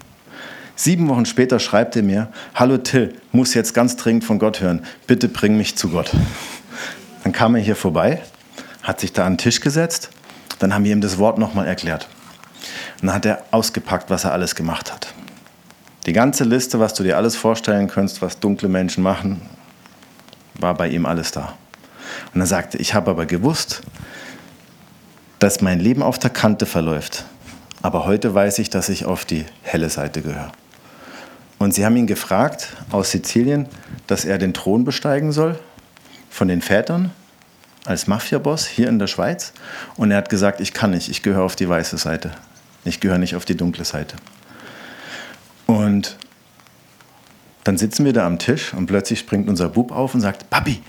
Sieben 0.77 1.09
Wochen 1.09 1.27
später 1.27 1.59
schreibt 1.59 1.97
er 1.97 2.03
mir, 2.03 2.29
hallo 2.55 2.79
Till, 2.79 3.15
muss 3.31 3.55
jetzt 3.55 3.75
ganz 3.75 3.97
dringend 3.97 4.25
von 4.25 4.39
Gott 4.39 4.61
hören, 4.61 4.85
bitte 5.07 5.29
bring 5.29 5.57
mich 5.57 5.77
zu 5.77 5.89
Gott. 5.91 6.13
Dann 7.25 7.33
kam 7.33 7.55
er 7.55 7.61
hier 7.61 7.77
vorbei, 7.77 8.21
hat 8.83 9.01
sich 9.01 9.13
da 9.13 9.27
an 9.27 9.35
den 9.35 9.39
Tisch 9.39 9.61
gesetzt, 9.61 10.11
dann 10.59 10.75
haben 10.75 10.85
wir 10.85 10.93
ihm 10.93 11.01
das 11.01 11.19
Wort 11.19 11.39
nochmal 11.39 11.67
erklärt. 11.67 12.09
Und 13.01 13.09
dann 13.09 13.15
hat 13.15 13.27
er 13.27 13.45
ausgepackt, 13.51 14.11
was 14.11 14.25
er 14.25 14.33
alles 14.33 14.55
gemacht 14.55 14.93
hat. 14.93 15.13
Die 16.07 16.13
ganze 16.13 16.43
Liste, 16.45 16.81
was 16.81 16.95
du 16.95 17.05
dir 17.05 17.17
alles 17.17 17.37
vorstellen 17.37 17.87
kannst, 17.87 18.23
was 18.23 18.41
dunkle 18.41 18.69
Menschen 18.69 19.05
machen, 19.05 19.41
war 20.55 20.75
bei 20.75 20.89
ihm 20.89 21.07
alles 21.07 21.31
da. 21.31 21.55
Und 22.35 22.41
er 22.41 22.47
sagte, 22.47 22.79
ich 22.79 22.95
habe 22.95 23.11
aber 23.11 23.27
gewusst, 23.27 23.83
dass 25.39 25.61
mein 25.61 25.79
Leben 25.81 26.03
auf 26.03 26.19
der 26.19 26.31
Kante 26.31 26.67
verläuft. 26.67 27.25
Aber 27.83 28.05
heute 28.05 28.35
weiß 28.35 28.59
ich, 28.59 28.71
dass 28.71 28.89
ich 28.89 29.05
auf 29.05 29.25
die 29.25 29.45
helle 29.63 29.91
Seite 29.91 30.23
gehöre. 30.23 30.53
Und 31.59 31.75
sie 31.75 31.85
haben 31.85 31.97
ihn 31.97 32.09
gefragt 32.09 32.77
aus 32.91 33.13
Sizilien, 33.13 33.69
dass 34.09 34.25
er 34.25 34.39
den 34.39 34.55
Thron 34.55 34.85
besteigen 34.85 35.31
soll 35.31 35.59
von 36.31 36.49
den 36.49 36.63
Vätern 36.63 37.13
als 37.85 38.09
Mafiaboss 38.09 38.67
hier 38.67 38.89
in 38.89 38.99
der 38.99 39.07
Schweiz. 39.07 39.53
Und 39.97 40.11
er 40.11 40.17
hat 40.19 40.29
gesagt, 40.29 40.61
ich 40.61 40.73
kann 40.73 40.91
nicht, 40.91 41.09
ich 41.09 41.23
gehöre 41.23 41.45
auf 41.45 41.57
die 41.57 41.69
weiße 41.69 41.99
Seite. 41.99 42.33
Ich 42.85 42.99
gehöre 42.99 43.19
nicht 43.19 43.37
auf 43.37 43.45
die 43.45 43.57
dunkle 43.57 43.85
Seite. 43.85 44.17
Und 45.67 46.17
dann 47.65 47.79
sitzen 47.79 48.05
wir 48.05 48.13
da 48.13 48.27
am 48.27 48.39
Tisch 48.39 48.75
und 48.75 48.87
plötzlich 48.87 49.19
springt 49.19 49.49
unser 49.49 49.69
Bub 49.69 49.93
auf 49.93 50.15
und 50.15 50.21
sagt, 50.21 50.51
Papi, 50.51 50.83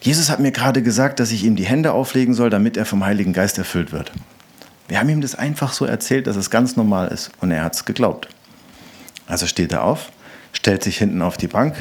Jesus 0.00 0.30
hat 0.30 0.40
mir 0.40 0.52
gerade 0.52 0.82
gesagt, 0.82 1.20
dass 1.20 1.32
ich 1.32 1.44
ihm 1.44 1.56
die 1.56 1.64
Hände 1.64 1.92
auflegen 1.92 2.34
soll, 2.34 2.50
damit 2.50 2.76
er 2.76 2.84
vom 2.84 3.04
Heiligen 3.04 3.32
Geist 3.32 3.58
erfüllt 3.58 3.92
wird. 3.92 4.12
Wir 4.88 5.00
haben 5.00 5.08
ihm 5.08 5.20
das 5.20 5.34
einfach 5.34 5.72
so 5.72 5.84
erzählt, 5.84 6.26
dass 6.26 6.36
es 6.36 6.50
ganz 6.50 6.76
normal 6.76 7.08
ist 7.08 7.30
und 7.40 7.50
er 7.50 7.64
hat 7.64 7.74
es 7.74 7.84
geglaubt. 7.84 8.28
Also 9.26 9.46
steht 9.46 9.72
er 9.72 9.82
auf, 9.82 10.12
stellt 10.52 10.84
sich 10.84 10.98
hinten 10.98 11.22
auf 11.22 11.36
die 11.36 11.48
Bank, 11.48 11.74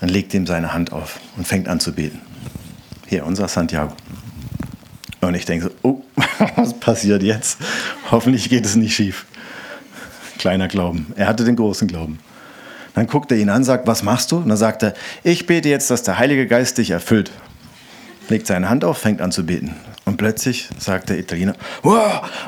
dann 0.00 0.08
legt 0.08 0.34
ihm 0.34 0.46
seine 0.46 0.72
Hand 0.72 0.92
auf 0.92 1.20
und 1.36 1.46
fängt 1.46 1.68
an 1.68 1.78
zu 1.78 1.92
beten. 1.92 2.20
Hier, 3.06 3.24
unser 3.24 3.46
Santiago. 3.46 3.94
Und 5.20 5.34
ich 5.34 5.44
denke 5.44 5.66
so, 5.66 5.70
oh, 5.82 6.02
was 6.56 6.78
passiert 6.80 7.22
jetzt? 7.22 7.58
Hoffentlich 8.10 8.48
geht 8.50 8.66
es 8.66 8.74
nicht 8.74 8.94
schief. 8.94 9.26
Kleiner 10.38 10.68
Glauben. 10.68 11.12
Er 11.16 11.26
hatte 11.26 11.44
den 11.44 11.56
großen 11.56 11.88
Glauben. 11.88 12.18
Dann 12.94 13.06
guckt 13.06 13.32
er 13.32 13.38
ihn 13.38 13.50
an, 13.50 13.64
sagt, 13.64 13.86
was 13.86 14.02
machst 14.02 14.32
du? 14.32 14.36
Und 14.36 14.48
dann 14.48 14.56
sagt 14.56 14.82
er, 14.82 14.94
ich 15.24 15.46
bete 15.46 15.68
jetzt, 15.68 15.90
dass 15.90 16.02
der 16.02 16.18
Heilige 16.18 16.46
Geist 16.46 16.78
dich 16.78 16.90
erfüllt. 16.90 17.30
Legt 18.28 18.46
seine 18.46 18.68
Hand 18.70 18.84
auf, 18.84 18.98
fängt 18.98 19.20
an 19.20 19.32
zu 19.32 19.44
beten. 19.44 19.74
Und 20.06 20.16
plötzlich 20.16 20.68
sagt 20.78 21.08
der 21.08 21.18
Italiener, 21.18 21.54
oh, 21.82 21.98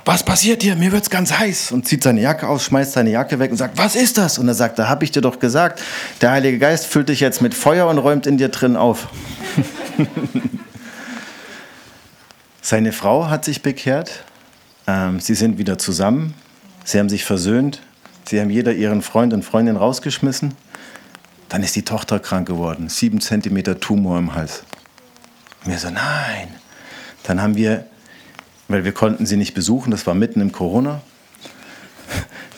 was 0.04 0.22
passiert 0.22 0.62
hier? 0.62 0.76
Mir 0.76 0.92
wird's 0.92 1.10
ganz 1.10 1.32
heiß. 1.32 1.72
Und 1.72 1.88
zieht 1.88 2.02
seine 2.02 2.20
Jacke 2.20 2.48
aus, 2.48 2.64
schmeißt 2.64 2.92
seine 2.92 3.10
Jacke 3.10 3.38
weg 3.38 3.50
und 3.50 3.56
sagt, 3.56 3.78
was 3.78 3.96
ist 3.96 4.18
das? 4.18 4.38
Und 4.38 4.46
er 4.46 4.54
sagt, 4.54 4.78
da 4.78 4.88
habe 4.88 5.04
ich 5.04 5.10
dir 5.10 5.22
doch 5.22 5.38
gesagt, 5.38 5.82
der 6.20 6.30
Heilige 6.32 6.58
Geist 6.58 6.86
füllt 6.86 7.08
dich 7.08 7.20
jetzt 7.20 7.42
mit 7.42 7.54
Feuer 7.54 7.88
und 7.88 7.98
räumt 7.98 8.26
in 8.26 8.36
dir 8.36 8.50
drin 8.50 8.76
auf. 8.76 9.08
Seine 12.60 12.92
Frau 12.92 13.28
hat 13.30 13.44
sich 13.44 13.62
bekehrt. 13.62 14.24
Ähm, 14.86 15.20
sie 15.20 15.34
sind 15.34 15.58
wieder 15.58 15.78
zusammen. 15.78 16.34
Sie 16.86 17.00
haben 17.00 17.08
sich 17.08 17.24
versöhnt. 17.24 17.82
Sie 18.28 18.40
haben 18.40 18.48
jeder 18.48 18.72
ihren 18.72 19.02
Freund 19.02 19.34
und 19.34 19.44
Freundin 19.44 19.76
rausgeschmissen. 19.76 20.54
Dann 21.48 21.64
ist 21.64 21.74
die 21.74 21.82
Tochter 21.82 22.20
krank 22.20 22.46
geworden. 22.46 22.88
Sieben 22.88 23.20
Zentimeter 23.20 23.80
Tumor 23.80 24.18
im 24.20 24.34
Hals. 24.36 24.62
Und 25.64 25.72
wir 25.72 25.78
so, 25.78 25.90
nein. 25.90 26.48
Dann 27.24 27.42
haben 27.42 27.56
wir, 27.56 27.86
weil 28.68 28.84
wir 28.84 28.92
konnten 28.92 29.26
sie 29.26 29.36
nicht 29.36 29.52
besuchen, 29.52 29.90
das 29.90 30.06
war 30.06 30.14
mitten 30.14 30.40
im 30.40 30.52
Corona, 30.52 31.00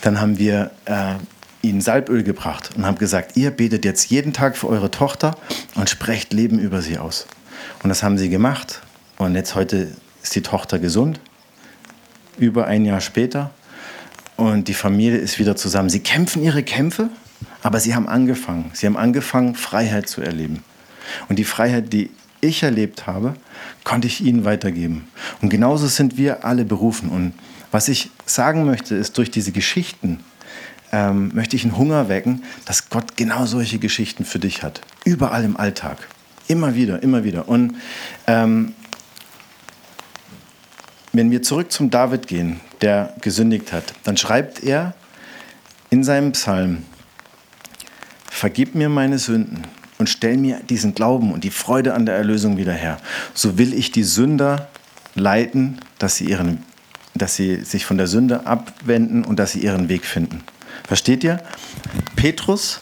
dann 0.02 0.20
haben 0.20 0.36
wir 0.36 0.72
äh, 0.84 1.14
ihnen 1.62 1.80
Salböl 1.80 2.22
gebracht 2.22 2.70
und 2.76 2.84
haben 2.84 2.98
gesagt, 2.98 3.34
ihr 3.38 3.50
betet 3.50 3.86
jetzt 3.86 4.10
jeden 4.10 4.34
Tag 4.34 4.58
für 4.58 4.68
eure 4.68 4.90
Tochter 4.90 5.38
und 5.74 5.88
sprecht 5.88 6.34
Leben 6.34 6.58
über 6.58 6.82
sie 6.82 6.98
aus. 6.98 7.26
Und 7.82 7.88
das 7.88 8.02
haben 8.02 8.18
sie 8.18 8.28
gemacht. 8.28 8.82
Und 9.16 9.34
jetzt 9.34 9.54
heute 9.54 9.88
ist 10.22 10.34
die 10.34 10.42
Tochter 10.42 10.78
gesund, 10.78 11.18
über 12.36 12.66
ein 12.66 12.84
Jahr 12.84 13.00
später. 13.00 13.52
Und 14.38 14.68
die 14.68 14.74
Familie 14.74 15.18
ist 15.18 15.40
wieder 15.40 15.56
zusammen. 15.56 15.90
Sie 15.90 15.98
kämpfen 15.98 16.44
ihre 16.44 16.62
Kämpfe, 16.62 17.10
aber 17.60 17.80
sie 17.80 17.96
haben 17.96 18.08
angefangen. 18.08 18.70
Sie 18.72 18.86
haben 18.86 18.96
angefangen, 18.96 19.56
Freiheit 19.56 20.08
zu 20.08 20.20
erleben. 20.20 20.62
Und 21.28 21.40
die 21.40 21.44
Freiheit, 21.44 21.92
die 21.92 22.10
ich 22.40 22.62
erlebt 22.62 23.08
habe, 23.08 23.34
konnte 23.82 24.06
ich 24.06 24.20
ihnen 24.20 24.44
weitergeben. 24.44 25.08
Und 25.42 25.48
genauso 25.48 25.88
sind 25.88 26.16
wir 26.18 26.44
alle 26.44 26.64
berufen. 26.64 27.08
Und 27.08 27.32
was 27.72 27.88
ich 27.88 28.10
sagen 28.26 28.64
möchte, 28.64 28.94
ist, 28.94 29.18
durch 29.18 29.32
diese 29.32 29.50
Geschichten 29.50 30.20
ähm, 30.92 31.32
möchte 31.34 31.56
ich 31.56 31.64
einen 31.64 31.76
Hunger 31.76 32.08
wecken, 32.08 32.44
dass 32.64 32.90
Gott 32.90 33.16
genau 33.16 33.44
solche 33.44 33.80
Geschichten 33.80 34.24
für 34.24 34.38
dich 34.38 34.62
hat. 34.62 34.82
Überall 35.04 35.42
im 35.42 35.56
Alltag. 35.56 35.98
Immer 36.46 36.76
wieder, 36.76 37.02
immer 37.02 37.24
wieder. 37.24 37.48
Und 37.48 37.74
ähm, 38.28 38.74
wenn 41.12 41.32
wir 41.32 41.42
zurück 41.42 41.72
zum 41.72 41.90
David 41.90 42.28
gehen, 42.28 42.60
der 42.80 43.14
gesündigt 43.20 43.72
hat, 43.72 43.84
dann 44.04 44.16
schreibt 44.16 44.62
er 44.62 44.94
in 45.90 46.04
seinem 46.04 46.32
Psalm, 46.32 46.84
vergib 48.30 48.74
mir 48.74 48.88
meine 48.88 49.18
Sünden 49.18 49.62
und 49.98 50.08
stell 50.08 50.36
mir 50.36 50.60
diesen 50.68 50.94
Glauben 50.94 51.32
und 51.32 51.44
die 51.44 51.50
Freude 51.50 51.94
an 51.94 52.06
der 52.06 52.16
Erlösung 52.16 52.56
wieder 52.56 52.72
her. 52.72 52.98
So 53.34 53.58
will 53.58 53.74
ich 53.74 53.90
die 53.90 54.04
Sünder 54.04 54.68
leiten, 55.14 55.80
dass 55.98 56.16
sie, 56.16 56.26
ihren, 56.26 56.62
dass 57.14 57.36
sie 57.36 57.64
sich 57.64 57.84
von 57.84 57.98
der 57.98 58.06
Sünde 58.06 58.46
abwenden 58.46 59.24
und 59.24 59.38
dass 59.38 59.52
sie 59.52 59.60
ihren 59.60 59.88
Weg 59.88 60.04
finden. 60.04 60.42
Versteht 60.86 61.24
ihr? 61.24 61.42
Petrus 62.16 62.80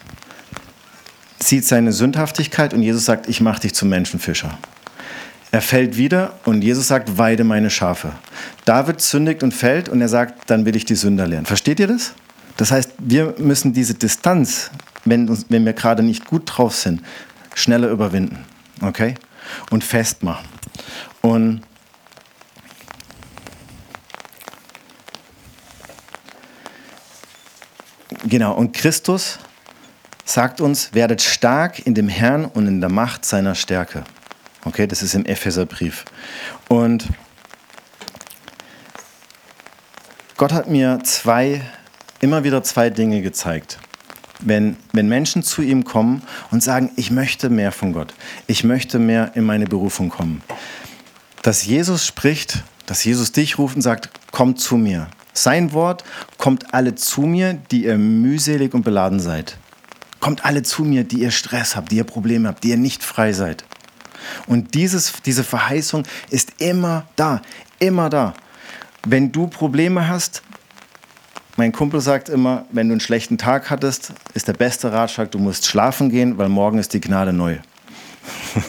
sieht 1.39 1.65
seine 1.65 1.93
Sündhaftigkeit 1.93 2.75
und 2.75 2.83
Jesus 2.83 3.05
sagt, 3.05 3.29
ich 3.29 3.41
mache 3.41 3.61
dich 3.63 3.75
zum 3.75 3.89
Menschenfischer. 3.89 4.59
Er 5.57 5.63
fällt 5.63 5.97
wieder 5.97 6.35
und 6.45 6.61
Jesus 6.61 6.89
sagt, 6.89 7.17
weide 7.17 7.43
meine 7.43 7.71
Schafe. 7.71 8.13
David 8.67 9.01
sündigt 9.01 9.43
und 9.43 9.55
fällt 9.55 9.89
und 9.89 10.03
er 10.03 10.09
sagt, 10.11 10.51
dann 10.51 10.67
will 10.67 10.77
ich 10.77 10.85
die 10.85 10.97
Sünder 10.97 11.27
lernen. 11.27 11.47
Versteht 11.47 11.81
ihr 11.81 11.87
das? 11.87 12.13
Das 12.59 12.73
heißt, 12.73 12.93
wir 12.99 13.37
müssen 13.39 13.73
diese 13.73 13.95
Distanz, 13.95 14.71
wenn, 15.07 15.27
uns, 15.31 15.47
wenn 15.49 15.65
wir 15.65 15.73
gerade 15.73 16.03
nicht 16.03 16.27
gut 16.27 16.43
drauf 16.45 16.77
sind, 16.77 17.01
schneller 17.55 17.89
überwinden. 17.89 18.45
Okay? 18.83 19.15
Und 19.71 19.83
festmachen. 19.83 20.47
Und 21.23 21.63
genau, 28.29 28.53
und 28.53 28.75
Christus 28.75 29.39
sagt 30.27 30.61
uns, 30.61 30.93
werdet 30.93 31.23
stark 31.23 31.87
in 31.87 31.95
dem 31.95 32.11
Herrn 32.11 32.45
und 32.45 32.69
in 32.69 32.83
der 32.83 32.91
Macht 32.91 33.25
seiner 33.25 33.55
Stärke. 33.55 34.05
Okay, 34.67 34.89
das 34.89 35.01
ist 35.01 35.15
im 35.15 35.25
Epheserbrief. 35.25 36.05
Und 36.69 37.07
Gott 40.37 40.53
hat 40.53 40.69
mir 40.69 40.99
zwei, 41.05 41.63
immer 42.21 42.43
wieder 42.43 42.65
zwei 42.65 42.91
Dinge 42.91 43.23
gezeigt. 43.23 43.79
Wenn, 44.41 44.77
wenn 44.93 45.09
Menschen 45.09 45.45
zu 45.45 45.63
ihm 45.63 45.85
kommen 45.85 46.21
und 46.51 46.65
sagen, 46.65 46.91
ich 46.97 47.13
möchte 47.13 47.49
mehr 47.49 47.71
von 47.71 47.93
Gott, 47.93 48.13
ich 48.49 48.65
möchte 48.65 48.99
mehr 48.99 49.37
in 49.37 49.45
meine 49.45 49.67
Berufung 49.67 50.09
kommen, 50.09 50.43
dass 51.43 51.65
Jesus 51.65 52.05
spricht, 52.05 52.65
dass 52.87 53.05
Jesus 53.05 53.31
dich 53.31 53.59
ruft 53.59 53.77
und 53.77 53.83
sagt, 53.83 54.11
komm 54.33 54.57
zu 54.57 54.77
mir. 54.77 55.07
Sein 55.33 55.73
Wort, 55.75 56.03
kommt 56.39 56.75
alle 56.75 56.97
zu 56.97 57.21
mir, 57.21 57.55
die 57.71 57.85
ihr 57.85 57.99
mühselig 57.99 58.75
und 58.75 58.83
beladen 58.83 59.21
seid. 59.21 59.59
Kommt 60.19 60.45
alle 60.45 60.65
zu 60.65 60.83
mir, 60.83 61.05
die 61.05 61.21
ihr 61.21 61.31
Stress 61.31 61.77
habt, 61.77 61.93
die 61.93 61.97
ihr 61.97 62.05
Probleme 62.05 62.49
habt, 62.49 62.65
die 62.65 62.71
ihr 62.71 62.77
nicht 62.77 63.05
frei 63.05 63.33
seid. 63.33 63.65
Und 64.47 64.75
dieses, 64.75 65.15
diese 65.25 65.45
Verheißung 65.45 66.05
ist 66.31 66.61
immer 66.61 67.07
da, 67.17 67.43
immer 67.79 68.11
da. 68.11 68.35
Wenn 69.07 69.33
du 69.33 69.47
Probleme 69.47 70.09
hast, 70.09 70.43
mein 71.57 71.73
Kumpel 71.73 72.01
sagt 72.01 72.29
immer, 72.29 72.67
wenn 72.71 72.89
du 72.89 72.93
einen 72.93 73.01
schlechten 73.01 73.39
Tag 73.39 73.71
hattest, 73.71 74.13
ist 74.35 74.47
der 74.47 74.53
beste 74.53 74.93
Ratschlag, 74.93 75.31
du 75.31 75.39
musst 75.39 75.67
schlafen 75.67 76.11
gehen, 76.11 76.37
weil 76.37 76.51
morgen 76.51 76.79
ist 76.79 76.93
die 76.93 77.01
Gnade 77.01 77.33
neu. 77.33 77.57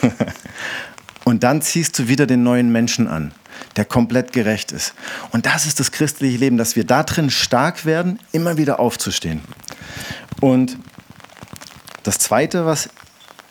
Und 1.24 1.42
dann 1.42 1.60
ziehst 1.60 1.98
du 1.98 2.08
wieder 2.08 2.26
den 2.26 2.42
neuen 2.42 2.72
Menschen 2.72 3.06
an, 3.06 3.32
der 3.76 3.84
komplett 3.84 4.32
gerecht 4.32 4.72
ist. 4.72 4.94
Und 5.32 5.44
das 5.44 5.66
ist 5.66 5.78
das 5.80 5.92
christliche 5.92 6.38
Leben, 6.38 6.56
dass 6.56 6.76
wir 6.76 6.84
da 6.84 7.02
drin 7.02 7.28
stark 7.28 7.84
werden, 7.84 8.18
immer 8.32 8.56
wieder 8.56 8.80
aufzustehen. 8.80 9.42
Und 10.40 10.78
das 12.04 12.18
Zweite, 12.18 12.64
was 12.64 12.88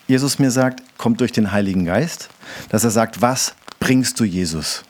Jesus 0.07 0.39
mir 0.39 0.49
sagt, 0.49 0.81
kommt 0.97 1.21
durch 1.21 1.31
den 1.31 1.51
Heiligen 1.51 1.85
Geist, 1.85 2.29
dass 2.69 2.83
er 2.83 2.91
sagt, 2.91 3.21
was 3.21 3.53
bringst 3.79 4.19
du 4.19 4.23
Jesus? 4.23 4.83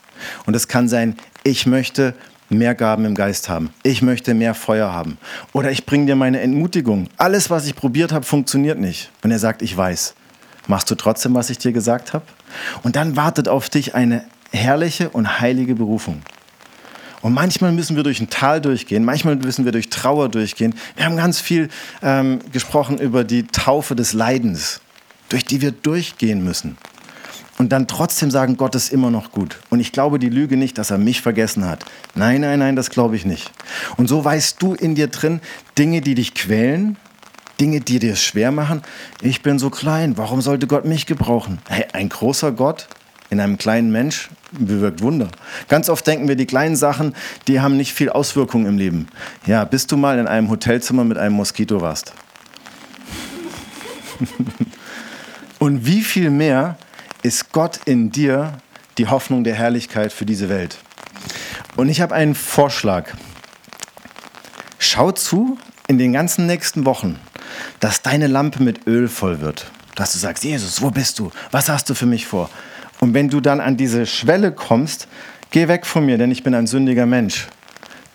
Und 0.46 0.56
es 0.56 0.68
kann 0.68 0.88
sein, 0.88 1.16
ich 1.44 1.66
möchte 1.66 2.14
mehr 2.50 2.76
Gaben 2.76 3.06
im 3.06 3.16
Geist 3.16 3.50
haben. 3.50 3.72
Ich 3.84 4.02
möchte 4.02 4.34
mehr 4.34 4.54
Feuer 4.54 4.92
haben. 4.92 5.18
Oder 5.54 5.72
ich 5.72 5.86
bringe 5.86 6.06
dir 6.06 6.16
meine 6.16 6.40
Entmutigung. 6.40 7.10
Alles, 7.18 7.50
was 7.50 7.66
ich 7.68 7.76
probiert 7.76 8.12
habe, 8.12 8.26
funktioniert 8.26 8.80
nicht. 8.80 9.12
Und 9.24 9.32
er 9.32 9.40
sagt, 9.40 9.62
ich 9.62 9.76
weiß. 9.76 10.16
Machst 10.68 10.90
du 10.92 10.96
trotzdem, 10.96 11.34
was 11.34 11.50
ich 11.50 11.58
dir 11.58 11.72
gesagt 11.72 12.14
habe? 12.14 12.26
Und 12.84 12.96
dann 12.96 13.16
wartet 13.16 13.48
auf 13.48 13.70
dich 13.70 13.96
eine 13.96 14.24
herrliche 14.52 15.10
und 15.10 15.40
heilige 15.40 15.76
Berufung. 15.76 16.22
Und 17.22 17.34
manchmal 17.34 17.72
müssen 17.72 17.96
wir 17.96 18.04
durch 18.04 18.20
ein 18.20 18.30
Tal 18.30 18.62
durchgehen, 18.62 19.04
manchmal 19.04 19.36
müssen 19.38 19.66
wir 19.66 19.72
durch 19.72 19.90
Trauer 19.90 20.30
durchgehen. 20.30 20.76
Wir 20.96 21.06
haben 21.06 21.18
ganz 21.18 21.42
viel 21.42 21.70
ähm, 22.02 22.40
gesprochen 22.52 23.00
über 23.00 23.24
die 23.24 23.48
Taufe 23.48 23.96
des 23.96 24.14
Leidens 24.14 24.82
durch 25.30 25.46
die 25.46 25.62
wir 25.62 25.72
durchgehen 25.72 26.44
müssen. 26.44 26.78
Und 27.58 27.72
dann 27.72 27.88
trotzdem 27.88 28.30
sagen, 28.30 28.56
Gott 28.56 28.76
ist 28.76 28.94
immer 28.94 29.10
noch 29.10 29.32
gut. 29.32 29.60
Und 29.70 29.80
ich 29.80 29.92
glaube 29.92 30.20
die 30.20 30.30
Lüge 30.30 30.58
nicht, 30.58 30.78
dass 30.78 30.92
er 30.92 31.00
mich 31.00 31.22
vergessen 31.22 31.66
hat. 31.66 31.84
Nein, 32.14 32.42
nein, 32.42 32.60
nein, 32.60 32.76
das 32.76 32.92
glaube 32.92 33.16
ich 33.16 33.26
nicht. 33.26 33.52
Und 33.98 34.08
so 34.08 34.24
weißt 34.24 34.62
du 34.62 34.76
in 34.76 34.94
dir 34.94 35.08
drin 35.08 35.42
Dinge, 35.78 36.02
die 36.02 36.14
dich 36.14 36.36
quälen, 36.36 36.98
Dinge, 37.60 37.82
die 37.82 37.98
dir 37.98 38.14
es 38.14 38.22
schwer 38.22 38.52
machen. 38.52 38.84
Ich 39.22 39.42
bin 39.42 39.58
so 39.58 39.72
klein, 39.72 40.18
warum 40.18 40.42
sollte 40.42 40.68
Gott 40.68 40.86
mich 40.86 41.08
gebrauchen? 41.08 41.58
Hey, 41.68 41.86
ein 41.94 42.10
großer 42.10 42.52
Gott 42.52 42.88
in 43.30 43.40
einem 43.40 43.58
kleinen 43.58 43.92
Mensch 43.92 44.30
bewirkt 44.52 45.02
Wunder. 45.02 45.30
Ganz 45.68 45.90
oft 45.90 46.06
denken 46.06 46.28
wir, 46.28 46.36
die 46.36 46.46
kleinen 46.46 46.76
Sachen, 46.76 47.16
die 47.48 47.60
haben 47.60 47.76
nicht 47.76 47.94
viel 47.94 48.10
Auswirkung 48.10 48.68
im 48.68 48.78
Leben. 48.78 49.08
Ja, 49.46 49.66
bis 49.66 49.88
du 49.88 49.98
mal 49.98 50.20
in 50.20 50.28
einem 50.28 50.50
Hotelzimmer 50.50 51.04
mit 51.04 51.18
einem 51.18 51.36
Moskito 51.36 51.82
warst. 51.82 52.14
Und 55.60 55.86
wie 55.86 56.02
viel 56.02 56.30
mehr 56.30 56.78
ist 57.24 57.52
Gott 57.52 57.80
in 57.86 58.12
dir 58.12 58.58
die 58.98 59.08
Hoffnung 59.08 59.44
der 59.44 59.56
Herrlichkeit 59.56 60.14
für 60.14 60.26
diese 60.26 60.50
Welt? 60.50 60.78
Und 61.76 61.90
ich 61.90 62.02
habe 62.02 62.16
einen 62.16 62.36
Vorschlag. 62.36 63.14
Schau 64.80 65.12
zu 65.12 65.58
in 65.88 65.98
den 65.98 66.14
ganzen 66.14 66.46
nächsten 66.46 66.86
Wochen, 66.86 67.20
dass 67.80 68.02
deine 68.02 68.28
Lampe 68.28 68.62
mit 68.62 68.88
Öl 68.88 69.08
voll 69.08 69.42
wird. 69.42 69.72
Dass 69.96 70.14
du 70.14 70.20
sagst, 70.20 70.44
Jesus, 70.44 70.82
wo 70.82 70.92
bist 70.92 71.18
du? 71.20 71.32
Was 71.52 71.70
hast 71.70 71.90
du 71.90 71.96
für 71.96 72.06
mich 72.06 72.28
vor? 72.28 72.50
Und 73.00 73.14
wenn 73.14 73.30
du 73.30 73.42
dann 73.42 73.60
an 73.60 73.78
diese 73.78 74.06
Schwelle 74.06 74.52
kommst, 74.52 75.08
geh 75.52 75.68
weg 75.68 75.86
von 75.86 76.06
mir, 76.06 76.18
denn 76.18 76.32
ich 76.32 76.44
bin 76.44 76.54
ein 76.54 76.68
sündiger 76.68 77.06
Mensch 77.06 77.48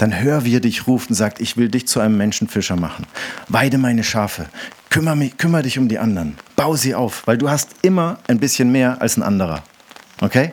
dann 0.02 0.20
hör, 0.20 0.44
wie 0.44 0.56
er 0.56 0.60
dich 0.60 0.88
ruft 0.88 1.10
und 1.10 1.14
sagt, 1.14 1.40
ich 1.40 1.56
will 1.56 1.68
dich 1.68 1.86
zu 1.86 2.00
einem 2.00 2.16
Menschenfischer 2.16 2.74
machen. 2.74 3.06
Weide 3.46 3.78
meine 3.78 4.02
Schafe, 4.02 4.46
kümmere, 4.92 5.16
mich, 5.16 5.38
kümmere 5.38 5.62
dich 5.62 5.78
um 5.78 5.88
die 5.88 5.98
anderen, 5.98 6.36
bau 6.54 6.76
sie 6.76 6.94
auf, 6.94 7.26
weil 7.26 7.38
du 7.38 7.48
hast 7.48 7.70
immer 7.80 8.18
ein 8.28 8.38
bisschen 8.38 8.70
mehr 8.70 9.00
als 9.00 9.16
ein 9.16 9.22
anderer. 9.22 9.62
Okay? 10.20 10.52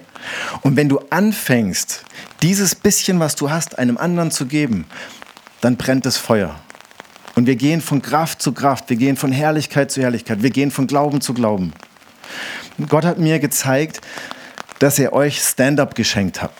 Und 0.61 0.77
wenn 0.77 0.87
du 0.87 0.99
anfängst, 1.09 2.05
dieses 2.41 2.73
bisschen, 2.73 3.19
was 3.19 3.35
du 3.35 3.51
hast, 3.51 3.77
einem 3.77 3.97
anderen 3.97 4.31
zu 4.31 4.45
geben, 4.45 4.85
dann 5.59 5.75
brennt 5.75 6.05
das 6.05 6.17
Feuer. 6.17 6.55
Und 7.35 7.47
wir 7.47 7.57
gehen 7.57 7.81
von 7.81 8.01
Kraft 8.01 8.41
zu 8.41 8.53
Kraft, 8.53 8.89
wir 8.89 8.95
gehen 8.95 9.17
von 9.17 9.33
Herrlichkeit 9.33 9.91
zu 9.91 10.01
Herrlichkeit, 10.01 10.41
wir 10.41 10.51
gehen 10.51 10.71
von 10.71 10.87
Glauben 10.87 11.19
zu 11.19 11.33
Glauben. 11.33 11.73
Gott 12.87 13.03
hat 13.03 13.19
mir 13.19 13.39
gezeigt, 13.39 13.99
dass 14.79 14.99
er 14.99 15.11
euch 15.11 15.41
Stand-up 15.41 15.95
geschenkt 15.95 16.41
hat. 16.41 16.53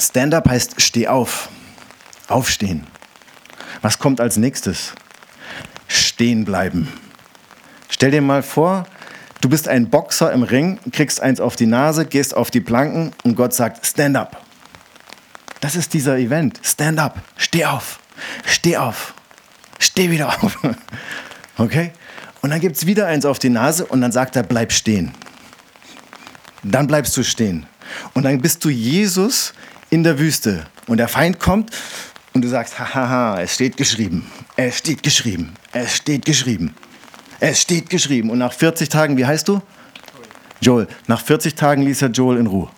Stand-up 0.00 0.48
heißt 0.48 0.82
steh 0.82 1.06
auf, 1.06 1.48
aufstehen. 2.26 2.88
Was 3.82 4.00
kommt 4.00 4.20
als 4.20 4.36
nächstes? 4.36 4.94
Stehen 5.86 6.44
bleiben. 6.44 6.88
Stell 8.00 8.12
dir 8.12 8.22
mal 8.22 8.42
vor, 8.42 8.86
du 9.42 9.50
bist 9.50 9.68
ein 9.68 9.90
Boxer 9.90 10.32
im 10.32 10.42
Ring, 10.42 10.78
kriegst 10.90 11.20
eins 11.20 11.38
auf 11.38 11.54
die 11.54 11.66
Nase, 11.66 12.06
gehst 12.06 12.34
auf 12.34 12.50
die 12.50 12.62
Planken 12.62 13.12
und 13.24 13.34
Gott 13.34 13.52
sagt 13.52 13.84
Stand 13.84 14.16
up. 14.16 14.42
Das 15.60 15.76
ist 15.76 15.92
dieser 15.92 16.16
Event. 16.16 16.58
Stand 16.62 16.98
up. 16.98 17.20
Steh 17.36 17.66
auf. 17.66 18.00
Steh 18.46 18.78
auf. 18.78 19.12
Steh 19.78 20.10
wieder 20.10 20.28
auf. 20.28 20.58
Okay? 21.58 21.92
Und 22.40 22.48
dann 22.48 22.60
gibt 22.60 22.76
es 22.76 22.86
wieder 22.86 23.06
eins 23.06 23.26
auf 23.26 23.38
die 23.38 23.50
Nase 23.50 23.84
und 23.84 24.00
dann 24.00 24.12
sagt 24.12 24.34
er, 24.34 24.44
bleib 24.44 24.72
stehen. 24.72 25.12
Dann 26.62 26.86
bleibst 26.86 27.14
du 27.18 27.22
stehen. 27.22 27.66
Und 28.14 28.22
dann 28.22 28.40
bist 28.40 28.64
du 28.64 28.70
Jesus 28.70 29.52
in 29.90 30.04
der 30.04 30.18
Wüste. 30.18 30.64
Und 30.86 30.96
der 30.96 31.08
Feind 31.08 31.38
kommt 31.38 31.76
und 32.32 32.40
du 32.40 32.48
sagst, 32.48 32.78
hahaha, 32.78 33.42
es 33.42 33.56
steht 33.56 33.76
geschrieben. 33.76 34.24
Es 34.56 34.78
steht 34.78 35.02
geschrieben. 35.02 35.52
Es 35.72 35.96
steht 35.96 36.24
geschrieben. 36.24 36.74
Es 37.40 37.60
steht 37.60 37.88
geschrieben. 37.90 38.30
Und 38.30 38.38
nach 38.38 38.52
40 38.52 38.88
Tagen, 38.88 39.16
wie 39.16 39.26
heißt 39.26 39.48
du? 39.48 39.60
Joel. 40.60 40.86
Nach 41.06 41.20
40 41.20 41.54
Tagen 41.54 41.82
ließ 41.82 42.02
er 42.02 42.10
Joel 42.10 42.38
in 42.38 42.46
Ruhe. 42.46 42.68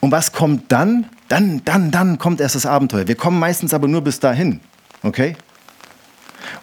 Und 0.00 0.12
was 0.12 0.32
kommt 0.32 0.70
dann? 0.70 1.06
Dann, 1.28 1.62
dann, 1.64 1.90
dann 1.90 2.18
kommt 2.18 2.40
erst 2.40 2.54
das 2.54 2.64
Abenteuer. 2.64 3.08
Wir 3.08 3.16
kommen 3.16 3.38
meistens 3.38 3.74
aber 3.74 3.88
nur 3.88 4.00
bis 4.00 4.20
dahin. 4.20 4.60
Okay? 5.02 5.36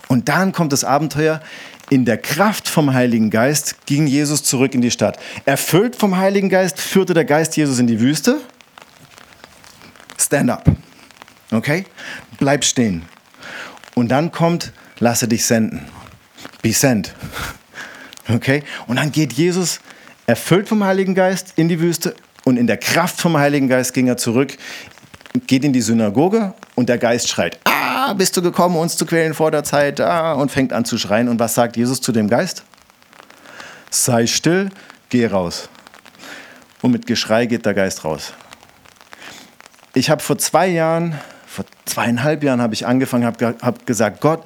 Und 0.08 0.30
dann 0.30 0.54
kommt 0.54 0.74
das 0.74 0.84
Abenteuer. 0.84 1.42
In 1.90 2.06
der 2.06 2.18
Kraft 2.18 2.68
vom 2.68 2.94
Heiligen 2.94 3.30
Geist 3.30 3.86
ging 3.86 4.08
Jesus 4.08 4.44
zurück 4.44 4.74
in 4.74 4.82
die 4.82 4.90
Stadt. 4.90 5.20
Erfüllt 5.46 5.96
vom 5.96 6.18
Heiligen 6.18 6.50
Geist 6.50 6.80
führte 6.80 7.14
der 7.14 7.26
Geist 7.26 7.56
Jesus 7.58 7.78
in 7.78 7.86
die 7.86 8.00
Wüste. 8.00 8.42
Stand 10.18 10.50
up. 10.50 10.66
Okay? 11.52 11.86
Bleib 12.40 12.64
stehen. 12.64 13.04
Und 13.94 14.10
dann 14.10 14.32
kommt, 14.32 14.74
lasse 14.98 15.28
dich 15.28 15.46
senden. 15.46 15.86
Be 16.62 16.74
sent. 16.74 17.14
Okay? 18.28 18.64
Und 18.88 18.98
dann 18.98 19.12
geht 19.12 19.34
Jesus, 19.34 19.80
erfüllt 20.26 20.68
vom 20.68 20.84
Heiligen 20.84 21.16
Geist, 21.16 21.54
in 21.56 21.70
die 21.70 21.80
Wüste. 21.80 22.16
Und 22.44 22.58
in 22.58 22.68
der 22.68 22.78
Kraft 22.78 23.20
vom 23.20 23.38
Heiligen 23.38 23.68
Geist 23.68 23.94
ging 23.94 24.08
er 24.08 24.18
zurück, 24.18 24.58
geht 25.48 25.64
in 25.64 25.74
die 25.74 25.82
Synagoge 25.82 26.54
und 26.76 26.90
der 26.90 26.98
Geist 26.98 27.28
schreit, 27.28 27.60
ah, 27.66 28.14
bist 28.14 28.38
du 28.38 28.42
gekommen, 28.42 28.76
uns 28.78 28.98
zu 28.98 29.06
quälen 29.06 29.34
vor 29.34 29.52
der 29.52 29.64
Zeit, 29.64 30.00
ah, 30.00 30.34
und 30.34 30.52
fängt 30.52 30.72
an 30.72 30.86
zu 30.86 30.98
schreien. 30.98 31.28
Und 31.28 31.40
was 31.40 31.56
sagt 31.56 31.76
Jesus 31.78 32.02
zu 32.02 32.12
dem 32.12 32.30
Geist? 32.30 32.64
Sei 33.90 34.28
still, 34.28 34.70
geh 35.10 35.26
raus. 35.26 35.70
Und 36.82 36.92
mit 36.92 37.08
Geschrei 37.08 37.46
geht 37.46 37.66
der 37.66 37.74
Geist 37.74 38.04
raus. 38.04 38.34
Ich 39.94 40.10
habe 40.10 40.22
vor 40.22 40.38
zwei 40.38 40.68
Jahren, 40.68 41.16
vor 41.48 41.66
zweieinhalb 41.86 42.44
Jahren 42.44 42.62
habe 42.62 42.74
ich 42.74 42.86
angefangen, 42.86 43.26
habe 43.26 43.56
hab 43.62 43.86
gesagt, 43.86 44.22
Gott, 44.22 44.44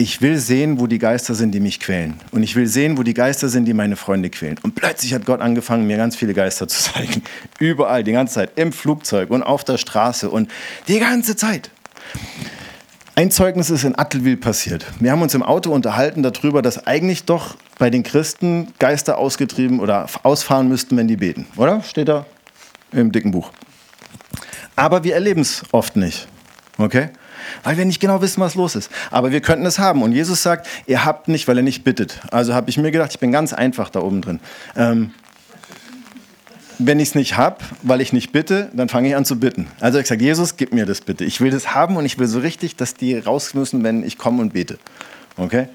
ich 0.00 0.22
will 0.22 0.38
sehen, 0.38 0.80
wo 0.80 0.86
die 0.86 0.98
Geister 0.98 1.34
sind, 1.34 1.52
die 1.52 1.60
mich 1.60 1.78
quälen. 1.78 2.18
Und 2.30 2.42
ich 2.42 2.56
will 2.56 2.66
sehen, 2.66 2.96
wo 2.96 3.02
die 3.02 3.12
Geister 3.12 3.50
sind, 3.50 3.66
die 3.66 3.74
meine 3.74 3.96
Freunde 3.96 4.30
quälen. 4.30 4.56
Und 4.62 4.74
plötzlich 4.74 5.12
hat 5.12 5.26
Gott 5.26 5.42
angefangen, 5.42 5.86
mir 5.86 5.98
ganz 5.98 6.16
viele 6.16 6.32
Geister 6.32 6.66
zu 6.68 6.80
zeigen. 6.92 7.22
Überall, 7.58 8.02
die 8.02 8.12
ganze 8.12 8.36
Zeit. 8.36 8.52
Im 8.56 8.72
Flugzeug 8.72 9.28
und 9.28 9.42
auf 9.42 9.62
der 9.62 9.76
Straße 9.76 10.30
und 10.30 10.50
die 10.88 11.00
ganze 11.00 11.36
Zeit. 11.36 11.70
Ein 13.14 13.30
Zeugnis 13.30 13.68
ist 13.68 13.84
in 13.84 13.98
Attelwil 13.98 14.38
passiert. 14.38 14.86
Wir 15.00 15.12
haben 15.12 15.20
uns 15.20 15.34
im 15.34 15.42
Auto 15.42 15.70
unterhalten 15.70 16.22
darüber, 16.22 16.62
dass 16.62 16.86
eigentlich 16.86 17.24
doch 17.24 17.56
bei 17.78 17.90
den 17.90 18.02
Christen 18.02 18.68
Geister 18.78 19.18
ausgetrieben 19.18 19.80
oder 19.80 20.06
ausfahren 20.22 20.70
müssten, 20.70 20.96
wenn 20.96 21.08
die 21.08 21.18
beten. 21.18 21.46
Oder? 21.56 21.82
Steht 21.82 22.08
da 22.08 22.24
im 22.90 23.12
dicken 23.12 23.32
Buch. 23.32 23.52
Aber 24.76 25.04
wir 25.04 25.12
erleben 25.12 25.42
es 25.42 25.62
oft 25.72 25.96
nicht. 25.96 26.26
Okay? 26.78 27.10
Weil 27.62 27.76
wir 27.76 27.84
nicht 27.84 28.00
genau 28.00 28.22
wissen, 28.22 28.40
was 28.40 28.54
los 28.54 28.76
ist. 28.76 28.90
Aber 29.10 29.32
wir 29.32 29.40
könnten 29.40 29.66
es 29.66 29.78
haben. 29.78 30.02
Und 30.02 30.12
Jesus 30.12 30.42
sagt, 30.42 30.68
ihr 30.86 31.04
habt 31.04 31.28
nicht, 31.28 31.48
weil 31.48 31.56
er 31.56 31.62
nicht 31.62 31.84
bittet. 31.84 32.20
Also 32.30 32.54
habe 32.54 32.70
ich 32.70 32.78
mir 32.78 32.90
gedacht, 32.90 33.10
ich 33.12 33.18
bin 33.18 33.32
ganz 33.32 33.52
einfach 33.52 33.90
da 33.90 34.00
oben 34.00 34.22
drin. 34.22 34.40
Ähm, 34.76 35.12
wenn 36.78 36.98
ich 36.98 37.10
es 37.10 37.14
nicht 37.14 37.36
habe, 37.36 37.58
weil 37.82 38.00
ich 38.00 38.12
nicht 38.12 38.32
bitte, 38.32 38.70
dann 38.72 38.88
fange 38.88 39.08
ich 39.08 39.16
an 39.16 39.24
zu 39.24 39.38
bitten. 39.38 39.66
Also 39.80 39.98
ich 39.98 40.06
sage, 40.06 40.24
Jesus, 40.24 40.56
gib 40.56 40.72
mir 40.72 40.86
das 40.86 41.02
bitte. 41.02 41.24
Ich 41.24 41.40
will 41.40 41.50
das 41.50 41.74
haben 41.74 41.96
und 41.96 42.06
ich 42.06 42.18
will 42.18 42.26
so 42.26 42.38
richtig, 42.38 42.76
dass 42.76 42.94
die 42.94 43.18
raus 43.18 43.52
müssen, 43.52 43.84
wenn 43.84 44.02
ich 44.02 44.16
komme 44.16 44.40
und 44.40 44.54
bete. 44.54 44.78
Okay? 45.36 45.68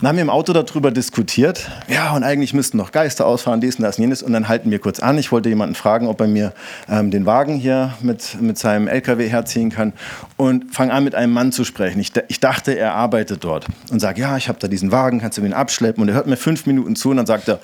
Dann 0.00 0.08
haben 0.08 0.16
wir 0.16 0.22
im 0.22 0.30
Auto 0.30 0.52
darüber 0.52 0.90
diskutiert. 0.90 1.70
Ja, 1.86 2.14
und 2.14 2.24
eigentlich 2.24 2.54
müssten 2.54 2.76
noch 2.76 2.90
Geister 2.90 3.26
ausfahren, 3.26 3.60
dies 3.60 3.76
und 3.76 3.82
das 3.82 3.98
und 3.98 4.02
jenes. 4.02 4.22
Und 4.22 4.32
dann 4.32 4.48
halten 4.48 4.70
wir 4.70 4.78
kurz 4.78 5.00
an. 5.00 5.16
Ich 5.18 5.30
wollte 5.30 5.48
jemanden 5.48 5.74
fragen, 5.74 6.08
ob 6.08 6.20
er 6.20 6.26
mir 6.26 6.52
ähm, 6.88 7.10
den 7.10 7.24
Wagen 7.26 7.56
hier 7.56 7.94
mit, 8.00 8.40
mit 8.40 8.58
seinem 8.58 8.88
LKW 8.88 9.28
herziehen 9.28 9.70
kann. 9.70 9.92
Und 10.36 10.74
fange 10.74 10.92
an, 10.92 11.04
mit 11.04 11.14
einem 11.14 11.32
Mann 11.32 11.52
zu 11.52 11.64
sprechen. 11.64 12.00
Ich, 12.00 12.12
ich 12.28 12.40
dachte, 12.40 12.72
er 12.72 12.94
arbeitet 12.94 13.44
dort. 13.44 13.66
Und 13.90 14.00
sage, 14.00 14.20
ja, 14.20 14.36
ich 14.36 14.48
habe 14.48 14.58
da 14.58 14.66
diesen 14.66 14.90
Wagen, 14.90 15.20
kannst 15.20 15.38
du 15.38 15.42
ihn 15.42 15.52
abschleppen? 15.52 16.02
Und 16.02 16.08
er 16.08 16.14
hört 16.14 16.26
mir 16.26 16.36
fünf 16.36 16.66
Minuten 16.66 16.96
zu 16.96 17.10
und 17.10 17.18
dann 17.18 17.26
sagt 17.26 17.48
er, 17.48 17.60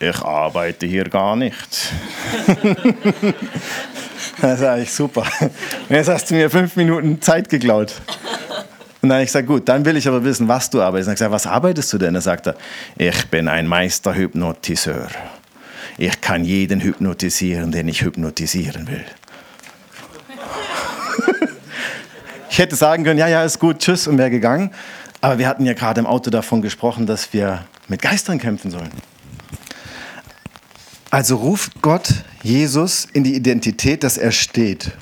ich 0.00 0.22
arbeite 0.22 0.86
hier 0.86 1.04
gar 1.04 1.36
nicht. 1.36 1.92
da 4.40 4.56
sage 4.56 4.82
ich, 4.82 4.92
super. 4.92 5.24
Jetzt 5.88 6.08
hast 6.08 6.30
du 6.30 6.34
mir 6.34 6.50
fünf 6.50 6.76
Minuten 6.76 7.20
Zeit 7.20 7.48
geklaut. 7.48 7.94
Und 9.04 9.10
dann 9.10 9.16
habe 9.16 9.24
ich 9.24 9.28
gesagt, 9.28 9.48
gut, 9.48 9.68
dann 9.68 9.84
will 9.84 9.98
ich 9.98 10.08
aber 10.08 10.24
wissen, 10.24 10.48
was 10.48 10.70
du 10.70 10.80
arbeitest. 10.80 11.08
Und 11.08 11.12
ich 11.12 11.18
gesagt, 11.18 11.30
was 11.30 11.46
arbeitest 11.46 11.92
du 11.92 11.98
denn? 11.98 12.14
Er 12.14 12.22
sagte, 12.22 12.56
ich 12.96 13.26
bin 13.26 13.48
ein 13.48 13.66
Meisterhypnotiseur. 13.66 15.08
Ich 15.98 16.22
kann 16.22 16.42
jeden 16.42 16.80
hypnotisieren, 16.80 17.70
den 17.70 17.86
ich 17.88 18.00
hypnotisieren 18.00 18.88
will. 18.88 19.04
ich 22.48 22.56
hätte 22.56 22.76
sagen 22.76 23.04
können, 23.04 23.18
ja, 23.18 23.28
ja, 23.28 23.44
ist 23.44 23.58
gut, 23.58 23.80
tschüss 23.80 24.06
und 24.06 24.16
wäre 24.16 24.30
gegangen. 24.30 24.70
Aber 25.20 25.36
wir 25.36 25.48
hatten 25.48 25.66
ja 25.66 25.74
gerade 25.74 26.00
im 26.00 26.06
Auto 26.06 26.30
davon 26.30 26.62
gesprochen, 26.62 27.04
dass 27.04 27.34
wir 27.34 27.66
mit 27.88 28.00
Geistern 28.00 28.38
kämpfen 28.38 28.70
sollen. 28.70 28.88
Also 31.10 31.36
ruft 31.36 31.82
Gott 31.82 32.08
Jesus 32.42 33.06
in 33.12 33.22
die 33.22 33.34
Identität, 33.34 34.02
dass 34.02 34.16
er 34.16 34.32
steht. 34.32 34.92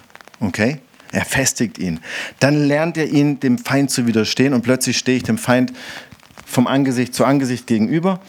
Okay? 0.40 0.80
Er 1.12 1.26
festigt 1.26 1.78
ihn. 1.78 2.00
Dann 2.40 2.64
lernt 2.64 2.96
er 2.96 3.06
ihn, 3.06 3.38
dem 3.38 3.58
Feind 3.58 3.90
zu 3.90 4.06
widerstehen 4.06 4.54
und 4.54 4.62
plötzlich 4.62 4.96
stehe 4.96 5.18
ich 5.18 5.22
dem 5.22 5.38
Feind 5.38 5.72
vom 6.46 6.66
Angesicht 6.66 7.14
zu 7.14 7.24
Angesicht 7.26 7.66
gegenüber. 7.66 8.20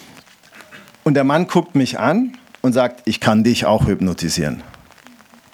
Und 1.03 1.15
der 1.15 1.23
Mann 1.23 1.47
guckt 1.47 1.75
mich 1.75 1.99
an 1.99 2.37
und 2.61 2.73
sagt, 2.73 3.01
ich 3.05 3.21
kann 3.21 3.43
dich 3.43 3.65
auch 3.65 3.87
hypnotisieren. 3.87 4.63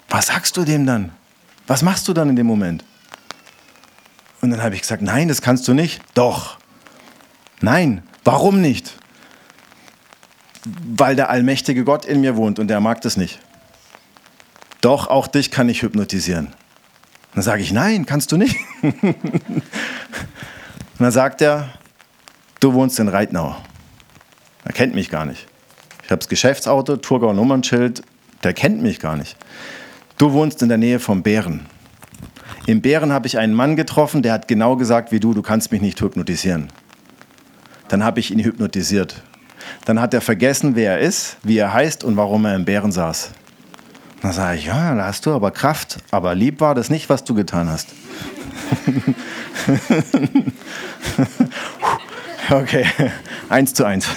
Was 0.08 0.26
sagst 0.26 0.56
du 0.56 0.64
dem 0.64 0.86
dann? 0.86 1.12
Was 1.68 1.82
machst 1.82 2.08
du 2.08 2.12
dann 2.12 2.28
in 2.28 2.36
dem 2.36 2.46
Moment? 2.46 2.84
Und 4.40 4.50
dann 4.50 4.62
habe 4.62 4.74
ich 4.74 4.80
gesagt, 4.80 5.02
nein, 5.02 5.28
das 5.28 5.40
kannst 5.40 5.68
du 5.68 5.74
nicht. 5.74 6.00
Doch. 6.14 6.58
Nein, 7.60 8.02
warum 8.24 8.60
nicht? 8.60 8.96
Weil 10.64 11.14
der 11.14 11.30
allmächtige 11.30 11.84
Gott 11.84 12.04
in 12.04 12.22
mir 12.22 12.36
wohnt 12.36 12.58
und 12.58 12.68
der 12.68 12.80
mag 12.80 13.00
das 13.02 13.16
nicht. 13.16 13.38
Doch, 14.80 15.08
auch 15.08 15.28
dich 15.28 15.50
kann 15.50 15.68
ich 15.68 15.82
hypnotisieren. 15.82 16.54
Dann 17.34 17.42
sage 17.42 17.62
ich, 17.62 17.72
nein, 17.72 18.06
kannst 18.06 18.32
du 18.32 18.36
nicht. 18.36 18.56
Und 18.82 19.64
dann 20.98 21.12
sagt 21.12 21.40
er, 21.40 21.68
du 22.60 22.74
wohnst 22.74 22.98
in 22.98 23.08
Reitnau. 23.08 23.56
Er 24.64 24.72
kennt 24.72 24.94
mich 24.94 25.10
gar 25.10 25.24
nicht. 25.24 25.46
Ich 26.04 26.10
habe 26.10 26.18
das 26.18 26.28
Geschäftsauto, 26.28 26.96
Thurgau 26.96 27.32
Nummernschild, 27.32 28.02
der 28.42 28.52
kennt 28.52 28.82
mich 28.82 28.98
gar 28.98 29.16
nicht. 29.16 29.36
Du 30.18 30.32
wohnst 30.32 30.60
in 30.62 30.68
der 30.68 30.78
Nähe 30.78 30.98
vom 30.98 31.22
Bären. 31.22 31.66
Im 32.66 32.82
Bären 32.82 33.12
habe 33.12 33.26
ich 33.26 33.38
einen 33.38 33.54
Mann 33.54 33.76
getroffen, 33.76 34.22
der 34.22 34.32
hat 34.32 34.48
genau 34.48 34.76
gesagt 34.76 35.12
wie 35.12 35.20
du, 35.20 35.32
du 35.32 35.42
kannst 35.42 35.72
mich 35.72 35.80
nicht 35.80 36.00
hypnotisieren. 36.00 36.68
Dann 37.88 38.04
habe 38.04 38.20
ich 38.20 38.30
ihn 38.30 38.40
hypnotisiert. 38.40 39.22
Dann 39.84 40.00
hat 40.00 40.12
er 40.14 40.20
vergessen, 40.20 40.74
wer 40.76 40.92
er 40.92 41.00
ist, 41.00 41.36
wie 41.42 41.58
er 41.58 41.72
heißt 41.72 42.04
und 42.04 42.16
warum 42.16 42.44
er 42.44 42.54
im 42.54 42.64
Bären 42.64 42.92
saß. 42.92 43.30
Dann 44.22 44.32
sage 44.32 44.58
ich, 44.58 44.66
ja, 44.66 44.94
da 44.94 45.06
hast 45.06 45.24
du 45.26 45.32
aber 45.32 45.50
Kraft, 45.50 45.98
aber 46.10 46.34
lieb 46.34 46.60
war 46.60 46.74
das 46.74 46.90
nicht, 46.90 47.08
was 47.08 47.24
du 47.24 47.34
getan 47.34 47.68
hast. 47.68 47.88
okay, 52.50 52.84
eins 53.48 53.72
zu 53.74 53.84
eins. 53.84 54.08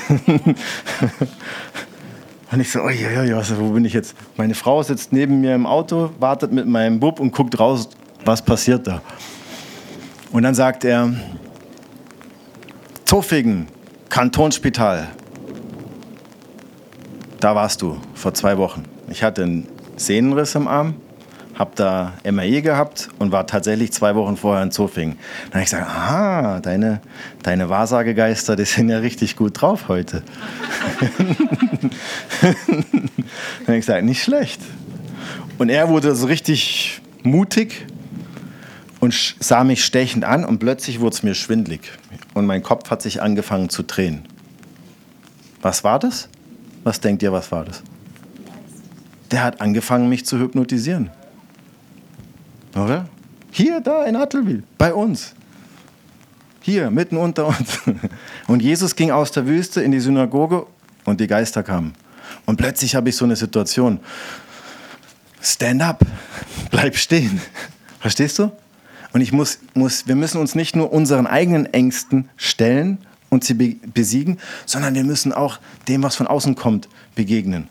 Und 2.52 2.60
ich 2.60 2.72
so, 2.72 2.82
oh, 2.82 2.90
ja, 2.90 3.24
ja, 3.24 3.42
wo 3.58 3.70
bin 3.70 3.86
ich 3.86 3.94
jetzt? 3.94 4.16
Meine 4.38 4.54
Frau 4.54 4.84
sitzt 4.84 5.14
neben 5.14 5.42
mir 5.42 5.56
im 5.56 5.66
Auto, 5.66 6.12
wartet 6.20 6.52
mit 6.52 6.68
meinem 6.68 7.00
Bub 7.00 7.20
und 7.20 7.32
guckt 7.32 7.60
raus, 7.60 7.90
was 8.26 8.44
passiert 8.44 8.86
da. 8.86 9.02
Und 10.32 10.44
dann 10.44 10.54
sagt 10.54 10.84
er, 10.84 11.14
Zofingen, 13.06 13.68
Kantonsspital. 14.10 15.08
Da 17.40 17.56
warst 17.56 17.82
du 17.82 17.98
vor 18.14 18.34
zwei 18.34 18.58
Wochen. 18.58 18.84
Ich 19.08 19.24
hatte 19.24 19.44
einen 19.44 19.68
Sehnenriss 19.96 20.56
im 20.56 20.68
Arm, 20.68 20.96
habe 21.56 21.72
da 21.76 22.14
MAE 22.30 22.62
gehabt 22.62 23.10
und 23.20 23.32
war 23.32 23.46
tatsächlich 23.46 23.92
zwei 23.92 24.16
Wochen 24.16 24.38
vorher 24.38 24.64
in 24.64 24.72
Zofingen. 24.72 25.18
Dann 25.46 25.54
habe 25.54 25.64
ich 25.64 25.70
gesagt, 25.70 25.88
aha, 25.88 26.60
deine, 26.60 27.02
deine 27.44 27.70
Wahrsagegeister, 27.70 28.56
die 28.56 28.66
sind 28.66 28.90
ja 28.90 29.00
richtig 29.00 29.36
gut 29.36 29.62
drauf 29.62 29.88
heute. 29.88 30.24
dann 31.20 31.92
habe 33.68 33.78
ich 33.78 33.86
gesagt, 33.86 34.04
nicht 34.04 34.24
schlecht. 34.24 34.62
Und 35.58 35.70
er 35.70 35.90
wurde 35.90 36.16
so 36.16 36.26
richtig 36.28 37.02
mutig 37.22 37.86
und 39.00 39.36
sah 39.40 39.64
mich 39.64 39.86
stechend 39.86 40.24
an 40.24 40.46
und 40.46 40.60
plötzlich 40.60 41.00
wurde 41.00 41.14
es 41.16 41.24
mir 41.24 41.36
schwindlig 41.36 41.92
und 42.34 42.46
mein 42.46 42.64
Kopf 42.64 42.90
hat 42.90 43.02
sich 43.02 43.22
angefangen 43.22 43.70
zu 43.70 43.84
drehen. 43.84 44.24
Was 45.62 45.84
war 45.84 46.00
das? 46.00 46.30
Was 46.84 47.00
denkt 47.00 47.24
ihr, 47.24 47.32
was 47.32 47.52
war 47.52 47.66
das? 47.66 47.84
Der 49.34 49.44
hat 49.44 49.62
angefangen, 49.62 50.10
mich 50.10 50.28
zu 50.28 50.38
hypnotisieren. 50.38 51.10
Oder? 52.76 53.10
Hier, 53.50 53.82
da 53.82 54.06
in 54.06 54.16
Attelwil, 54.16 54.62
bei 54.78 54.94
uns. 54.94 55.34
Hier, 56.62 56.92
mitten 56.92 57.18
unter 57.18 57.48
uns. 57.48 57.80
Und 58.48 58.62
Jesus 58.62 58.96
ging 58.96 59.10
aus 59.10 59.32
der 59.32 59.48
Wüste 59.48 59.82
in 59.82 59.92
die 59.92 60.00
Synagoge 60.00 60.68
und 61.04 61.20
die 61.20 61.26
Geister 61.28 61.64
kamen. 61.64 61.94
Und 62.46 62.58
plötzlich 62.58 62.96
habe 62.96 63.10
ich 63.10 63.16
so 63.16 63.26
eine 63.26 63.36
Situation. 63.36 64.00
Stand 65.42 65.82
up, 65.82 66.06
bleib 66.72 66.96
stehen. 66.96 67.42
Verstehst 68.00 68.38
du? 68.38 68.52
Und 69.14 69.22
ich 69.22 69.32
muss, 69.32 69.58
muss, 69.74 70.08
wir 70.08 70.16
müssen 70.16 70.40
uns 70.40 70.54
nicht 70.54 70.76
nur 70.76 70.94
unseren 70.94 71.26
eigenen 71.26 71.66
Ängsten 71.74 72.30
stellen 72.38 73.00
und 73.30 73.44
sie 73.44 73.56
besiegen, 73.56 74.38
sondern 74.68 74.94
wir 74.94 75.04
müssen 75.04 75.34
auch 75.34 75.60
dem, 75.88 76.04
was 76.04 76.16
von 76.16 76.28
außen 76.28 76.54
kommt, 76.54 76.88
begegnen. 77.16 77.68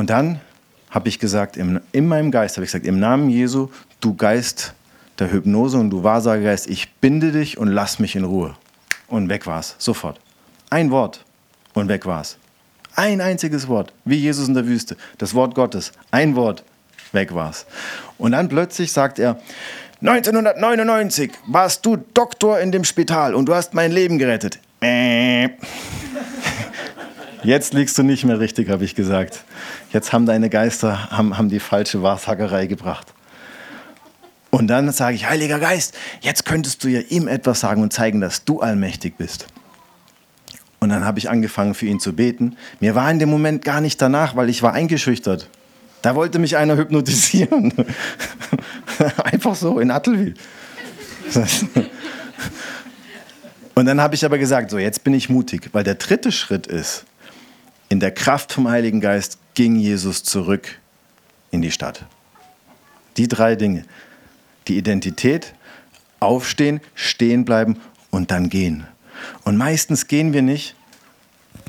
Und 0.00 0.08
dann 0.08 0.40
habe 0.88 1.10
ich 1.10 1.18
gesagt, 1.18 1.58
in, 1.58 1.78
in 1.92 2.08
meinem 2.08 2.30
Geist 2.30 2.56
habe 2.56 2.64
ich 2.64 2.72
gesagt, 2.72 2.86
im 2.86 2.98
Namen 2.98 3.28
Jesu, 3.28 3.68
du 4.00 4.14
Geist 4.16 4.72
der 5.18 5.30
Hypnose 5.30 5.76
und 5.76 5.90
du 5.90 6.02
Wahrsagegeist, 6.02 6.70
ich 6.70 6.94
binde 7.02 7.32
dich 7.32 7.58
und 7.58 7.68
lass 7.68 7.98
mich 7.98 8.16
in 8.16 8.24
Ruhe. 8.24 8.56
Und 9.08 9.28
weg 9.28 9.46
war 9.46 9.60
es, 9.60 9.76
sofort. 9.76 10.18
Ein 10.70 10.90
Wort 10.90 11.22
und 11.74 11.88
weg 11.88 12.06
war 12.06 12.22
es. 12.22 12.38
Ein 12.96 13.20
einziges 13.20 13.68
Wort, 13.68 13.92
wie 14.06 14.16
Jesus 14.16 14.48
in 14.48 14.54
der 14.54 14.66
Wüste. 14.66 14.96
Das 15.18 15.34
Wort 15.34 15.54
Gottes, 15.54 15.92
ein 16.10 16.34
Wort, 16.34 16.64
weg 17.12 17.34
war 17.34 17.50
es. 17.50 17.66
Und 18.16 18.32
dann 18.32 18.48
plötzlich 18.48 18.92
sagt 18.92 19.18
er, 19.18 19.38
1999 20.00 21.30
warst 21.46 21.84
du 21.84 21.98
Doktor 22.14 22.58
in 22.58 22.72
dem 22.72 22.84
Spital 22.84 23.34
und 23.34 23.44
du 23.50 23.54
hast 23.54 23.74
mein 23.74 23.92
Leben 23.92 24.16
gerettet. 24.16 24.60
Äh. 24.80 25.50
Jetzt 27.42 27.72
liegst 27.72 27.96
du 27.96 28.02
nicht 28.02 28.24
mehr 28.24 28.38
richtig, 28.38 28.68
habe 28.68 28.84
ich 28.84 28.94
gesagt. 28.94 29.44
Jetzt 29.92 30.12
haben 30.12 30.26
deine 30.26 30.50
Geister 30.50 31.10
haben, 31.10 31.38
haben 31.38 31.48
die 31.48 31.60
falsche 31.60 32.02
Wahrsagerei 32.02 32.66
gebracht. 32.66 33.14
Und 34.50 34.66
dann 34.66 34.92
sage 34.92 35.14
ich, 35.14 35.28
Heiliger 35.28 35.58
Geist, 35.58 35.96
jetzt 36.20 36.44
könntest 36.44 36.84
du 36.84 36.88
ja 36.88 37.00
ihm 37.00 37.28
etwas 37.28 37.60
sagen 37.60 37.82
und 37.82 37.92
zeigen, 37.92 38.20
dass 38.20 38.44
du 38.44 38.60
allmächtig 38.60 39.16
bist. 39.16 39.46
Und 40.80 40.90
dann 40.90 41.04
habe 41.04 41.18
ich 41.18 41.30
angefangen, 41.30 41.74
für 41.74 41.86
ihn 41.86 42.00
zu 42.00 42.14
beten. 42.14 42.56
Mir 42.80 42.94
war 42.94 43.10
in 43.10 43.18
dem 43.18 43.30
Moment 43.30 43.64
gar 43.64 43.80
nicht 43.80 44.02
danach, 44.02 44.36
weil 44.36 44.48
ich 44.48 44.62
war 44.62 44.72
eingeschüchtert. 44.72 45.48
Da 46.02 46.14
wollte 46.14 46.38
mich 46.38 46.56
einer 46.56 46.76
hypnotisieren. 46.76 47.72
Einfach 49.24 49.54
so 49.54 49.78
in 49.78 49.90
Attelwil. 49.90 50.34
Und 53.74 53.86
dann 53.86 54.00
habe 54.00 54.14
ich 54.14 54.24
aber 54.24 54.38
gesagt, 54.38 54.70
so 54.70 54.78
jetzt 54.78 55.04
bin 55.04 55.14
ich 55.14 55.28
mutig, 55.28 55.68
weil 55.72 55.84
der 55.84 55.94
dritte 55.94 56.32
Schritt 56.32 56.66
ist, 56.66 57.04
in 57.90 58.00
der 58.00 58.12
Kraft 58.12 58.52
vom 58.52 58.68
Heiligen 58.68 59.00
Geist 59.00 59.36
ging 59.54 59.76
Jesus 59.76 60.22
zurück 60.22 60.78
in 61.50 61.60
die 61.60 61.72
Stadt. 61.72 62.06
Die 63.18 63.28
drei 63.28 63.56
Dinge. 63.56 63.84
Die 64.68 64.78
Identität, 64.78 65.54
aufstehen, 66.20 66.80
stehen 66.94 67.44
bleiben 67.44 67.80
und 68.10 68.30
dann 68.30 68.48
gehen. 68.48 68.86
Und 69.44 69.56
meistens 69.56 70.06
gehen 70.06 70.32
wir 70.32 70.42
nicht, 70.42 70.76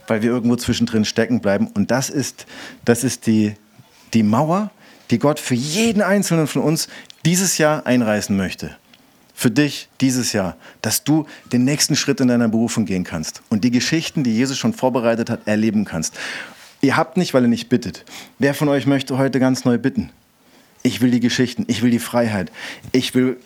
weil 0.07 0.21
wir 0.21 0.29
irgendwo 0.29 0.55
zwischendrin 0.55 1.05
stecken 1.05 1.41
bleiben. 1.41 1.67
Und 1.67 1.89
das 1.89 2.09
ist, 2.09 2.45
das 2.85 3.03
ist 3.03 3.25
die, 3.25 3.55
die 4.13 4.23
Mauer, 4.23 4.69
die 5.09 5.17
Gott 5.17 5.39
für 5.39 5.55
jeden 5.55 6.03
Einzelnen 6.03 6.47
von 6.47 6.61
uns 6.61 6.87
dieses 7.25 7.57
Jahr 7.57 7.85
einreißen 7.87 8.37
möchte 8.37 8.77
für 9.41 9.49
dich 9.49 9.89
dieses 10.01 10.33
Jahr, 10.33 10.55
dass 10.83 11.03
du 11.03 11.25
den 11.51 11.63
nächsten 11.63 11.95
Schritt 11.95 12.19
in 12.19 12.27
deiner 12.27 12.47
Berufung 12.47 12.85
gehen 12.85 13.03
kannst 13.03 13.41
und 13.49 13.63
die 13.63 13.71
Geschichten, 13.71 14.23
die 14.23 14.35
Jesus 14.35 14.59
schon 14.59 14.71
vorbereitet 14.71 15.31
hat, 15.31 15.47
erleben 15.47 15.83
kannst. 15.83 16.13
Ihr 16.81 16.95
habt 16.95 17.17
nicht, 17.17 17.33
weil 17.33 17.41
ihr 17.41 17.47
nicht 17.47 17.67
bittet. 17.67 18.05
Wer 18.37 18.53
von 18.53 18.69
euch 18.69 18.85
möchte 18.85 19.17
heute 19.17 19.39
ganz 19.39 19.65
neu 19.65 19.79
bitten? 19.79 20.11
Ich 20.83 21.01
will 21.01 21.09
die 21.09 21.19
Geschichten, 21.19 21.65
ich 21.67 21.81
will 21.81 21.89
die 21.89 21.97
Freiheit, 21.97 22.51
ich 22.91 23.15
will 23.15 23.37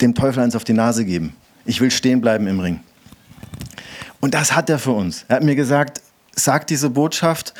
dem 0.00 0.14
Teufel 0.14 0.42
eins 0.42 0.56
auf 0.56 0.64
die 0.64 0.72
Nase 0.72 1.04
geben. 1.04 1.34
Ich 1.66 1.82
will 1.82 1.90
stehen 1.90 2.22
bleiben 2.22 2.46
im 2.46 2.58
Ring. 2.58 2.80
Und 4.20 4.32
das 4.32 4.56
hat 4.56 4.70
er 4.70 4.78
für 4.78 4.92
uns. 4.92 5.26
Er 5.28 5.36
hat 5.36 5.42
mir 5.42 5.54
gesagt, 5.54 6.00
sag 6.34 6.66
diese 6.66 6.88
Botschaft 6.88 7.52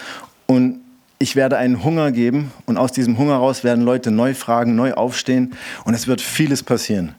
und 0.46 0.80
ich 1.18 1.36
werde 1.36 1.58
einen 1.58 1.84
Hunger 1.84 2.10
geben 2.10 2.52
und 2.64 2.78
aus 2.78 2.92
diesem 2.92 3.18
Hunger 3.18 3.36
raus 3.36 3.64
werden 3.64 3.84
Leute 3.84 4.10
neu 4.10 4.32
fragen, 4.32 4.76
neu 4.76 4.94
aufstehen 4.94 5.52
und 5.84 5.92
es 5.92 6.06
wird 6.06 6.22
vieles 6.22 6.62
passieren. 6.62 7.14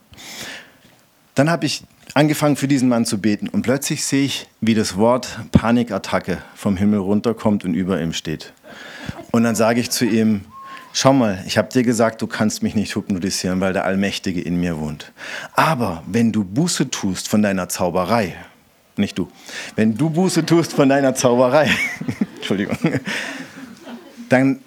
Dann 1.34 1.50
habe 1.50 1.64
ich 1.64 1.84
angefangen 2.14 2.56
für 2.56 2.68
diesen 2.68 2.88
Mann 2.88 3.06
zu 3.06 3.18
beten 3.18 3.48
und 3.48 3.62
plötzlich 3.62 4.04
sehe 4.04 4.24
ich, 4.24 4.46
wie 4.60 4.74
das 4.74 4.96
Wort 4.96 5.38
Panikattacke 5.50 6.38
vom 6.54 6.76
Himmel 6.76 7.00
runterkommt 7.00 7.64
und 7.64 7.74
über 7.74 8.00
ihm 8.00 8.12
steht. 8.12 8.52
Und 9.30 9.44
dann 9.44 9.54
sage 9.54 9.80
ich 9.80 9.90
zu 9.90 10.04
ihm, 10.04 10.42
schau 10.92 11.14
mal, 11.14 11.42
ich 11.46 11.56
habe 11.56 11.70
dir 11.70 11.82
gesagt, 11.82 12.20
du 12.20 12.26
kannst 12.26 12.62
mich 12.62 12.74
nicht 12.74 12.94
hypnotisieren, 12.94 13.60
weil 13.60 13.72
der 13.72 13.84
Allmächtige 13.84 14.42
in 14.42 14.60
mir 14.60 14.78
wohnt. 14.78 15.12
Aber 15.54 16.02
wenn 16.06 16.32
du 16.32 16.44
Buße 16.44 16.90
tust 16.90 17.28
von 17.28 17.42
deiner 17.42 17.68
Zauberei, 17.68 18.36
nicht 18.96 19.18
du, 19.18 19.28
wenn 19.74 19.96
du 19.96 20.10
Buße 20.10 20.44
tust 20.44 20.74
von 20.74 20.90
deiner 20.90 21.14
Zauberei, 21.14 21.70
Entschuldigung, 22.36 22.76
dann 24.28 24.60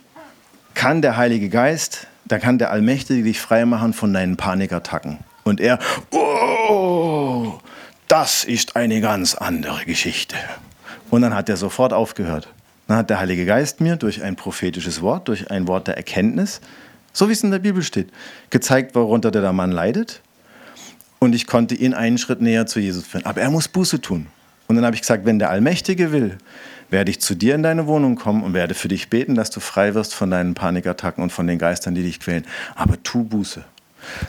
kann 0.73 1.03
der 1.03 1.15
Heilige 1.15 1.49
Geist, 1.49 2.07
da 2.25 2.39
kann 2.39 2.57
der 2.57 2.71
Allmächtige 2.71 3.21
dich 3.21 3.39
frei 3.39 3.65
machen 3.65 3.93
von 3.93 4.11
deinen 4.11 4.35
Panikattacken. 4.35 5.19
Und 5.47 5.61
er, 5.61 5.77
oh, 6.09 7.59
das 8.07 8.43
ist 8.43 8.75
eine 8.75 8.99
ganz 8.99 9.35
andere 9.35 9.85
Geschichte. 9.85 10.35
Und 11.11 11.21
dann 11.21 11.35
hat 11.35 11.49
er 11.49 11.55
sofort 11.55 11.93
aufgehört. 11.93 12.47
Dann 12.87 12.97
hat 12.97 13.11
der 13.11 13.19
Heilige 13.19 13.45
Geist 13.45 13.79
mir 13.79 13.95
durch 13.95 14.23
ein 14.23 14.35
prophetisches 14.35 15.03
Wort, 15.03 15.27
durch 15.27 15.51
ein 15.51 15.67
Wort 15.67 15.87
der 15.87 15.97
Erkenntnis, 15.97 16.61
so 17.13 17.29
wie 17.29 17.33
es 17.33 17.43
in 17.43 17.51
der 17.51 17.59
Bibel 17.59 17.83
steht, 17.83 18.09
gezeigt, 18.49 18.95
worunter 18.95 19.29
der 19.29 19.53
Mann 19.53 19.71
leidet. 19.71 20.21
Und 21.19 21.35
ich 21.35 21.45
konnte 21.45 21.75
ihn 21.75 21.93
einen 21.93 22.17
Schritt 22.17 22.41
näher 22.41 22.65
zu 22.65 22.79
Jesus 22.79 23.05
führen. 23.05 23.25
Aber 23.27 23.39
er 23.39 23.51
muss 23.51 23.67
Buße 23.67 24.01
tun. 24.01 24.25
Und 24.67 24.77
dann 24.77 24.85
habe 24.85 24.95
ich 24.95 25.01
gesagt, 25.01 25.25
wenn 25.25 25.37
der 25.37 25.51
Allmächtige 25.51 26.11
will, 26.11 26.39
werde 26.89 27.11
ich 27.11 27.21
zu 27.21 27.35
dir 27.35 27.53
in 27.53 27.61
deine 27.61 27.85
Wohnung 27.85 28.15
kommen 28.15 28.41
und 28.43 28.55
werde 28.55 28.73
für 28.73 28.87
dich 28.87 29.11
beten, 29.11 29.35
dass 29.35 29.51
du 29.51 29.59
frei 29.59 29.93
wirst 29.93 30.15
von 30.15 30.31
deinen 30.31 30.55
Panikattacken 30.55 31.23
und 31.23 31.31
von 31.31 31.45
den 31.45 31.59
Geistern, 31.59 31.93
die 31.93 32.01
dich 32.01 32.19
quälen. 32.19 32.45
Aber 32.73 33.01
tu 33.03 33.23
Buße. 33.23 33.63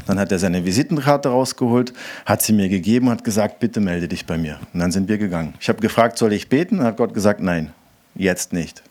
Dann 0.06 0.18
hat 0.18 0.32
er 0.32 0.38
seine 0.38 0.64
Visitenkarte 0.64 1.28
rausgeholt, 1.28 1.92
hat 2.24 2.42
sie 2.42 2.52
mir 2.52 2.68
gegeben, 2.68 3.10
hat 3.10 3.24
gesagt, 3.24 3.60
bitte 3.60 3.80
melde 3.80 4.08
dich 4.08 4.26
bei 4.26 4.38
mir. 4.38 4.58
Und 4.72 4.80
dann 4.80 4.92
sind 4.92 5.08
wir 5.08 5.18
gegangen. 5.18 5.54
Ich 5.60 5.68
habe 5.68 5.80
gefragt, 5.80 6.18
soll 6.18 6.32
ich 6.32 6.48
beten? 6.48 6.78
Und 6.78 6.84
hat 6.84 6.96
Gott 6.96 7.14
gesagt, 7.14 7.40
nein, 7.40 7.72
jetzt 8.14 8.52
nicht. 8.52 8.82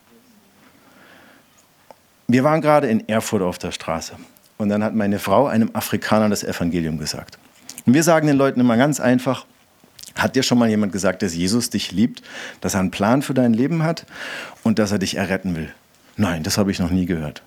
Wir 2.28 2.44
waren 2.44 2.62
gerade 2.62 2.88
in 2.88 3.08
Erfurt 3.08 3.42
auf 3.42 3.58
der 3.58 3.72
Straße. 3.72 4.14
Und 4.58 4.70
dann 4.70 4.84
hat 4.84 4.96
meine 4.96 5.20
Frau 5.20 5.48
einem 5.48 5.70
Afrikaner 5.74 6.30
das 6.30 6.44
Evangelium 6.44 6.98
gesagt. 6.98 7.38
Und 7.86 7.94
wir 7.94 8.04
sagen 8.04 8.28
den 8.28 8.38
Leuten 8.38 8.60
immer 8.60 8.78
ganz 8.78 9.00
einfach, 9.00 9.46
hat 10.16 10.36
dir 10.36 10.44
schon 10.44 10.58
mal 10.58 10.70
jemand 10.70 10.94
gesagt, 10.94 11.22
dass 11.22 11.36
Jesus 11.36 11.70
dich 11.70 11.92
liebt, 11.92 12.22
dass 12.62 12.74
er 12.74 12.80
einen 12.80 12.92
Plan 12.92 13.22
für 13.22 13.34
dein 13.34 13.54
Leben 13.54 13.84
hat 13.84 14.06
und 14.64 14.80
dass 14.80 14.92
er 14.92 14.98
dich 14.98 15.18
erretten 15.18 15.56
will? 15.56 15.70
Nein, 16.16 16.44
das 16.44 16.58
habe 16.58 16.72
ich 16.72 16.80
noch 16.80 16.90
nie 16.90 17.06
gehört. 17.06 17.44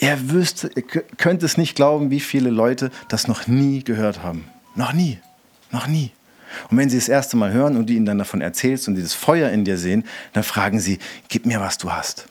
Er 0.00 0.30
wüsste, 0.30 0.70
könnte 1.16 1.46
es 1.46 1.56
nicht 1.56 1.74
glauben, 1.74 2.10
wie 2.10 2.20
viele 2.20 2.50
Leute 2.50 2.90
das 3.08 3.28
noch 3.28 3.46
nie 3.46 3.82
gehört 3.82 4.22
haben. 4.22 4.44
Noch 4.74 4.92
nie. 4.92 5.18
Noch 5.72 5.86
nie. 5.86 6.12
Und 6.70 6.78
wenn 6.78 6.88
sie 6.88 6.96
das 6.96 7.08
erste 7.08 7.36
Mal 7.36 7.52
hören 7.52 7.76
und 7.76 7.88
du 7.88 7.92
ihnen 7.92 8.06
dann 8.06 8.18
davon 8.18 8.40
erzählst 8.40 8.88
und 8.88 8.94
dieses 8.94 9.14
Feuer 9.14 9.50
in 9.50 9.64
dir 9.64 9.78
sehen, 9.78 10.04
dann 10.32 10.42
fragen 10.42 10.80
sie, 10.80 10.98
gib 11.28 11.46
mir, 11.46 11.60
was 11.60 11.78
du 11.78 11.90
hast. 11.90 12.26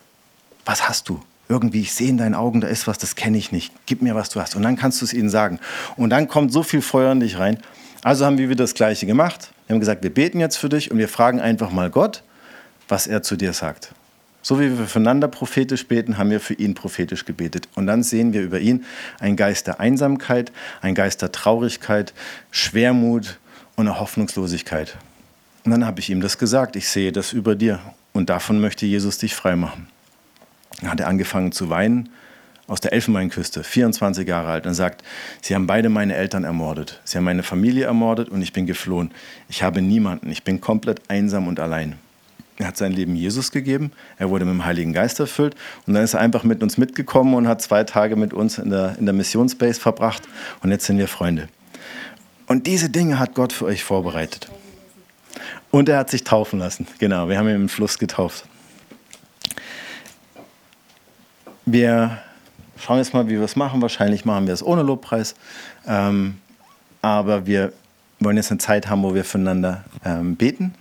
Was 0.64 0.88
hast 0.88 1.08
du? 1.08 1.20
Irgendwie, 1.48 1.82
ich 1.82 1.92
sehe 1.92 2.08
in 2.08 2.18
deinen 2.18 2.34
Augen, 2.34 2.60
da 2.60 2.66
ist 2.66 2.88
was, 2.88 2.98
das 2.98 3.14
kenne 3.14 3.38
ich 3.38 3.52
nicht. 3.52 3.72
Gib 3.86 4.02
mir, 4.02 4.14
was 4.14 4.30
du 4.30 4.40
hast. 4.40 4.56
Und 4.56 4.62
dann 4.62 4.76
kannst 4.76 5.00
du 5.00 5.04
es 5.04 5.12
ihnen 5.12 5.30
sagen. 5.30 5.60
Und 5.96 6.10
dann 6.10 6.26
kommt 6.26 6.52
so 6.52 6.62
viel 6.62 6.82
Feuer 6.82 7.12
in 7.12 7.20
dich 7.20 7.38
rein. 7.38 7.58
Also 8.02 8.26
haben 8.26 8.38
wir 8.38 8.48
wieder 8.48 8.64
das 8.64 8.74
Gleiche 8.74 9.06
gemacht. 9.06 9.52
Wir 9.66 9.74
haben 9.74 9.80
gesagt, 9.80 10.02
wir 10.02 10.12
beten 10.12 10.40
jetzt 10.40 10.56
für 10.56 10.68
dich 10.68 10.90
und 10.90 10.98
wir 10.98 11.08
fragen 11.08 11.40
einfach 11.40 11.70
mal 11.70 11.90
Gott, 11.90 12.22
was 12.88 13.06
er 13.06 13.22
zu 13.22 13.36
dir 13.36 13.52
sagt. 13.52 13.92
So 14.46 14.60
wie 14.60 14.78
wir 14.78 14.86
füreinander 14.86 15.26
prophetisch 15.26 15.88
beten, 15.88 16.18
haben 16.18 16.30
wir 16.30 16.38
für 16.38 16.54
ihn 16.54 16.74
prophetisch 16.74 17.24
gebetet. 17.24 17.66
Und 17.74 17.88
dann 17.88 18.04
sehen 18.04 18.32
wir 18.32 18.42
über 18.42 18.60
ihn 18.60 18.84
einen 19.18 19.34
Geist 19.34 19.66
der 19.66 19.80
Einsamkeit, 19.80 20.52
einen 20.82 20.94
Geist 20.94 21.20
der 21.20 21.32
Traurigkeit, 21.32 22.14
Schwermut 22.52 23.40
und 23.74 23.88
eine 23.88 23.98
Hoffnungslosigkeit. 23.98 24.98
Und 25.64 25.72
dann 25.72 25.84
habe 25.84 25.98
ich 25.98 26.10
ihm 26.10 26.20
das 26.20 26.38
gesagt, 26.38 26.76
ich 26.76 26.88
sehe 26.88 27.10
das 27.10 27.32
über 27.32 27.56
dir 27.56 27.80
und 28.12 28.30
davon 28.30 28.60
möchte 28.60 28.86
Jesus 28.86 29.18
dich 29.18 29.34
freimachen. 29.34 29.88
Dann 30.80 30.92
hat 30.92 31.00
er 31.00 31.08
angefangen 31.08 31.50
zu 31.50 31.68
weinen, 31.68 32.08
aus 32.68 32.80
der 32.80 32.92
Elfenbeinküste, 32.92 33.64
24 33.64 34.28
Jahre 34.28 34.50
alt, 34.50 34.66
und 34.68 34.74
sagt, 34.74 35.02
sie 35.42 35.56
haben 35.56 35.66
beide 35.66 35.88
meine 35.88 36.14
Eltern 36.14 36.44
ermordet. 36.44 37.00
Sie 37.02 37.18
haben 37.18 37.24
meine 37.24 37.42
Familie 37.42 37.86
ermordet 37.86 38.28
und 38.28 38.42
ich 38.42 38.52
bin 38.52 38.64
geflohen. 38.64 39.10
Ich 39.48 39.64
habe 39.64 39.82
niemanden. 39.82 40.30
Ich 40.30 40.44
bin 40.44 40.60
komplett 40.60 41.00
einsam 41.10 41.48
und 41.48 41.58
allein. 41.58 41.96
Er 42.58 42.68
hat 42.68 42.76
sein 42.76 42.92
Leben 42.92 43.16
Jesus 43.16 43.52
gegeben, 43.52 43.92
er 44.16 44.30
wurde 44.30 44.46
mit 44.46 44.54
dem 44.54 44.64
Heiligen 44.64 44.94
Geist 44.94 45.20
erfüllt 45.20 45.54
und 45.86 45.92
dann 45.92 46.02
ist 46.02 46.14
er 46.14 46.20
einfach 46.20 46.42
mit 46.42 46.62
uns 46.62 46.78
mitgekommen 46.78 47.34
und 47.34 47.46
hat 47.46 47.60
zwei 47.60 47.84
Tage 47.84 48.16
mit 48.16 48.32
uns 48.32 48.58
in 48.58 48.70
der, 48.70 48.96
in 48.98 49.04
der 49.04 49.12
Missionsbase 49.12 49.78
verbracht 49.78 50.22
und 50.62 50.70
jetzt 50.70 50.86
sind 50.86 50.96
wir 50.96 51.08
Freunde. 51.08 51.48
Und 52.46 52.66
diese 52.66 52.88
Dinge 52.88 53.18
hat 53.18 53.34
Gott 53.34 53.52
für 53.52 53.66
euch 53.66 53.84
vorbereitet. 53.84 54.48
Und 55.70 55.88
er 55.88 55.98
hat 55.98 56.10
sich 56.10 56.24
taufen 56.24 56.58
lassen. 56.58 56.86
Genau, 56.98 57.28
wir 57.28 57.36
haben 57.36 57.48
ihn 57.48 57.56
im 57.56 57.68
Fluss 57.68 57.98
getauft. 57.98 58.44
Wir 61.66 62.18
schauen 62.78 62.98
jetzt 62.98 63.12
mal, 63.12 63.26
wie 63.26 63.32
wir 63.32 63.42
es 63.42 63.56
machen. 63.56 63.82
Wahrscheinlich 63.82 64.24
machen 64.24 64.46
wir 64.46 64.54
es 64.54 64.62
ohne 64.62 64.82
Lobpreis. 64.82 65.34
Ähm, 65.86 66.38
aber 67.02 67.46
wir 67.46 67.72
wollen 68.20 68.36
jetzt 68.36 68.50
eine 68.50 68.58
Zeit 68.58 68.88
haben, 68.88 69.02
wo 69.02 69.14
wir 69.14 69.24
füreinander 69.24 69.84
ähm, 70.04 70.36
beten. 70.36 70.74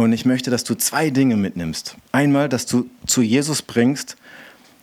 Und 0.00 0.12
ich 0.12 0.24
möchte, 0.24 0.52
dass 0.52 0.62
du 0.62 0.76
zwei 0.76 1.10
Dinge 1.10 1.36
mitnimmst. 1.36 1.96
Einmal, 2.12 2.48
dass 2.48 2.66
du 2.66 2.88
zu 3.04 3.20
Jesus 3.20 3.62
bringst, 3.62 4.16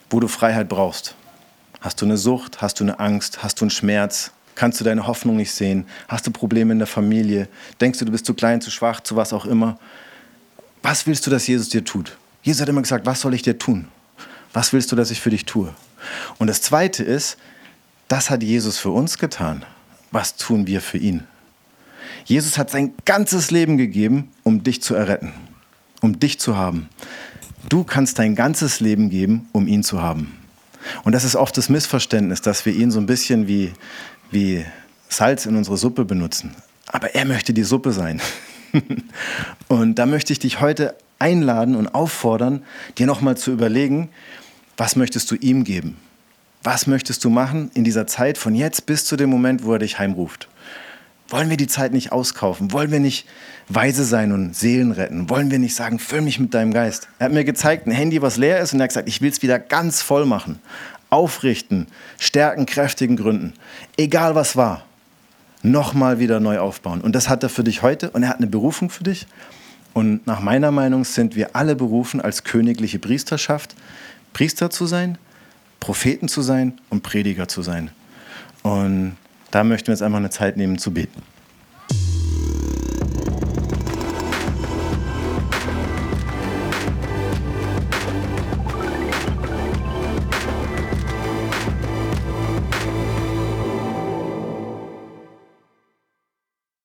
wo 0.09 0.19
du 0.19 0.27
Freiheit 0.27 0.67
brauchst. 0.67 1.15
Hast 1.79 2.01
du 2.01 2.05
eine 2.05 2.17
Sucht? 2.17 2.61
Hast 2.61 2.81
du 2.81 2.83
eine 2.83 2.99
Angst? 2.99 3.41
Hast 3.41 3.61
du 3.61 3.63
einen 3.63 3.69
Schmerz? 3.69 4.31
Kannst 4.55 4.81
du 4.81 4.83
deine 4.83 5.07
Hoffnung 5.07 5.37
nicht 5.37 5.53
sehen? 5.53 5.85
Hast 6.09 6.27
du 6.27 6.31
Probleme 6.31 6.73
in 6.73 6.79
der 6.79 6.87
Familie? 6.87 7.47
Denkst 7.79 7.99
du, 7.99 8.03
du 8.03 8.11
bist 8.11 8.25
zu 8.25 8.33
klein, 8.33 8.59
zu 8.59 8.69
schwach, 8.71 8.99
zu 8.99 9.15
was 9.15 9.31
auch 9.31 9.45
immer? 9.45 9.79
Was 10.83 11.07
willst 11.07 11.25
du, 11.25 11.31
dass 11.31 11.47
Jesus 11.47 11.69
dir 11.69 11.85
tut? 11.85 12.17
Jesus 12.43 12.61
hat 12.61 12.67
immer 12.67 12.81
gesagt, 12.81 13.05
was 13.05 13.21
soll 13.21 13.33
ich 13.33 13.41
dir 13.41 13.57
tun? 13.57 13.87
Was 14.51 14.73
willst 14.73 14.91
du, 14.91 14.97
dass 14.97 15.11
ich 15.11 15.21
für 15.21 15.29
dich 15.29 15.45
tue? 15.45 15.73
Und 16.39 16.47
das 16.47 16.61
Zweite 16.61 17.05
ist, 17.05 17.37
das 18.09 18.29
hat 18.29 18.43
Jesus 18.43 18.79
für 18.79 18.91
uns 18.91 19.17
getan. 19.17 19.63
Was 20.11 20.35
tun 20.35 20.67
wir 20.67 20.81
für 20.81 20.97
ihn? 20.97 21.25
Jesus 22.25 22.57
hat 22.57 22.69
sein 22.69 22.93
ganzes 23.05 23.51
Leben 23.51 23.77
gegeben, 23.77 24.29
um 24.43 24.63
dich 24.63 24.81
zu 24.81 24.95
erretten, 24.95 25.31
um 26.01 26.19
dich 26.19 26.39
zu 26.39 26.57
haben. 26.57 26.89
Du 27.69 27.83
kannst 27.83 28.19
dein 28.19 28.35
ganzes 28.35 28.79
Leben 28.79 29.09
geben, 29.09 29.47
um 29.51 29.67
ihn 29.67 29.83
zu 29.83 30.01
haben. 30.01 30.33
Und 31.03 31.13
das 31.13 31.23
ist 31.23 31.35
oft 31.35 31.57
das 31.57 31.69
Missverständnis, 31.69 32.41
dass 32.41 32.65
wir 32.65 32.73
ihn 32.73 32.91
so 32.91 32.99
ein 32.99 33.07
bisschen 33.07 33.47
wie, 33.47 33.73
wie 34.31 34.65
Salz 35.09 35.45
in 35.45 35.55
unsere 35.55 35.77
Suppe 35.77 36.05
benutzen. 36.05 36.55
Aber 36.87 37.15
er 37.15 37.25
möchte 37.25 37.53
die 37.53 37.63
Suppe 37.63 37.91
sein. 37.91 38.21
und 39.67 39.95
da 39.95 40.05
möchte 40.05 40.33
ich 40.33 40.39
dich 40.39 40.61
heute 40.61 40.95
einladen 41.19 41.75
und 41.75 41.95
auffordern, 41.95 42.63
dir 42.97 43.07
nochmal 43.07 43.37
zu 43.37 43.51
überlegen, 43.51 44.09
was 44.77 44.95
möchtest 44.95 45.31
du 45.31 45.35
ihm 45.35 45.63
geben? 45.63 45.97
Was 46.63 46.87
möchtest 46.87 47.23
du 47.23 47.29
machen 47.29 47.71
in 47.73 47.83
dieser 47.83 48.07
Zeit 48.07 48.37
von 48.37 48.55
jetzt 48.55 48.85
bis 48.85 49.05
zu 49.05 49.15
dem 49.15 49.29
Moment, 49.29 49.63
wo 49.63 49.73
er 49.73 49.79
dich 49.79 49.99
heimruft? 49.99 50.49
Wollen 51.29 51.49
wir 51.49 51.57
die 51.57 51.67
Zeit 51.67 51.91
nicht 51.91 52.11
auskaufen? 52.11 52.71
Wollen 52.71 52.91
wir 52.91 52.99
nicht 52.99 53.27
weise 53.67 54.05
sein 54.05 54.31
und 54.31 54.55
Seelen 54.55 54.91
retten? 54.91 55.29
Wollen 55.29 55.49
wir 55.49 55.57
nicht 55.57 55.75
sagen, 55.75 55.97
füll 55.97 56.21
mich 56.21 56.39
mit 56.39 56.53
deinem 56.53 56.71
Geist? 56.71 57.07
Er 57.17 57.25
hat 57.25 57.33
mir 57.33 57.43
gezeigt, 57.43 57.87
ein 57.87 57.91
Handy, 57.91 58.21
was 58.21 58.37
leer 58.37 58.59
ist, 58.59 58.73
und 58.73 58.79
er 58.79 58.83
hat 58.83 58.89
gesagt, 58.89 59.09
ich 59.09 59.21
will 59.21 59.31
es 59.31 59.41
wieder 59.41 59.57
ganz 59.57 60.01
voll 60.01 60.25
machen. 60.25 60.59
Aufrichten, 61.09 61.87
stärken, 62.19 62.65
kräftigen 62.65 63.15
Gründen. 63.15 63.53
Egal 63.97 64.35
was 64.35 64.55
war, 64.55 64.85
nochmal 65.63 66.19
wieder 66.19 66.39
neu 66.39 66.59
aufbauen. 66.59 67.01
Und 67.01 67.13
das 67.15 67.27
hat 67.27 67.41
er 67.41 67.49
für 67.49 67.63
dich 67.63 67.81
heute 67.81 68.11
und 68.11 68.23
er 68.23 68.29
hat 68.29 68.37
eine 68.37 68.47
Berufung 68.47 68.89
für 68.89 69.03
dich. 69.03 69.25
Und 69.93 70.27
nach 70.27 70.41
meiner 70.41 70.71
Meinung 70.71 71.05
sind 71.05 71.35
wir 71.35 71.55
alle 71.55 71.75
berufen, 71.75 72.21
als 72.21 72.43
königliche 72.43 72.99
Priesterschaft 72.99 73.75
Priester 74.33 74.69
zu 74.69 74.85
sein, 74.85 75.17
Propheten 75.79 76.27
zu 76.27 76.41
sein 76.41 76.73
und 76.89 77.01
Prediger 77.01 77.47
zu 77.47 77.61
sein. 77.61 77.89
Und 78.61 79.15
da 79.55 79.63
möchten 79.63 79.87
wir 79.87 79.93
jetzt 79.93 80.01
einfach 80.01 80.17
eine 80.17 80.29
Zeit 80.29 80.57
nehmen 80.57 80.77
zu 80.77 80.91
beten. 80.91 81.21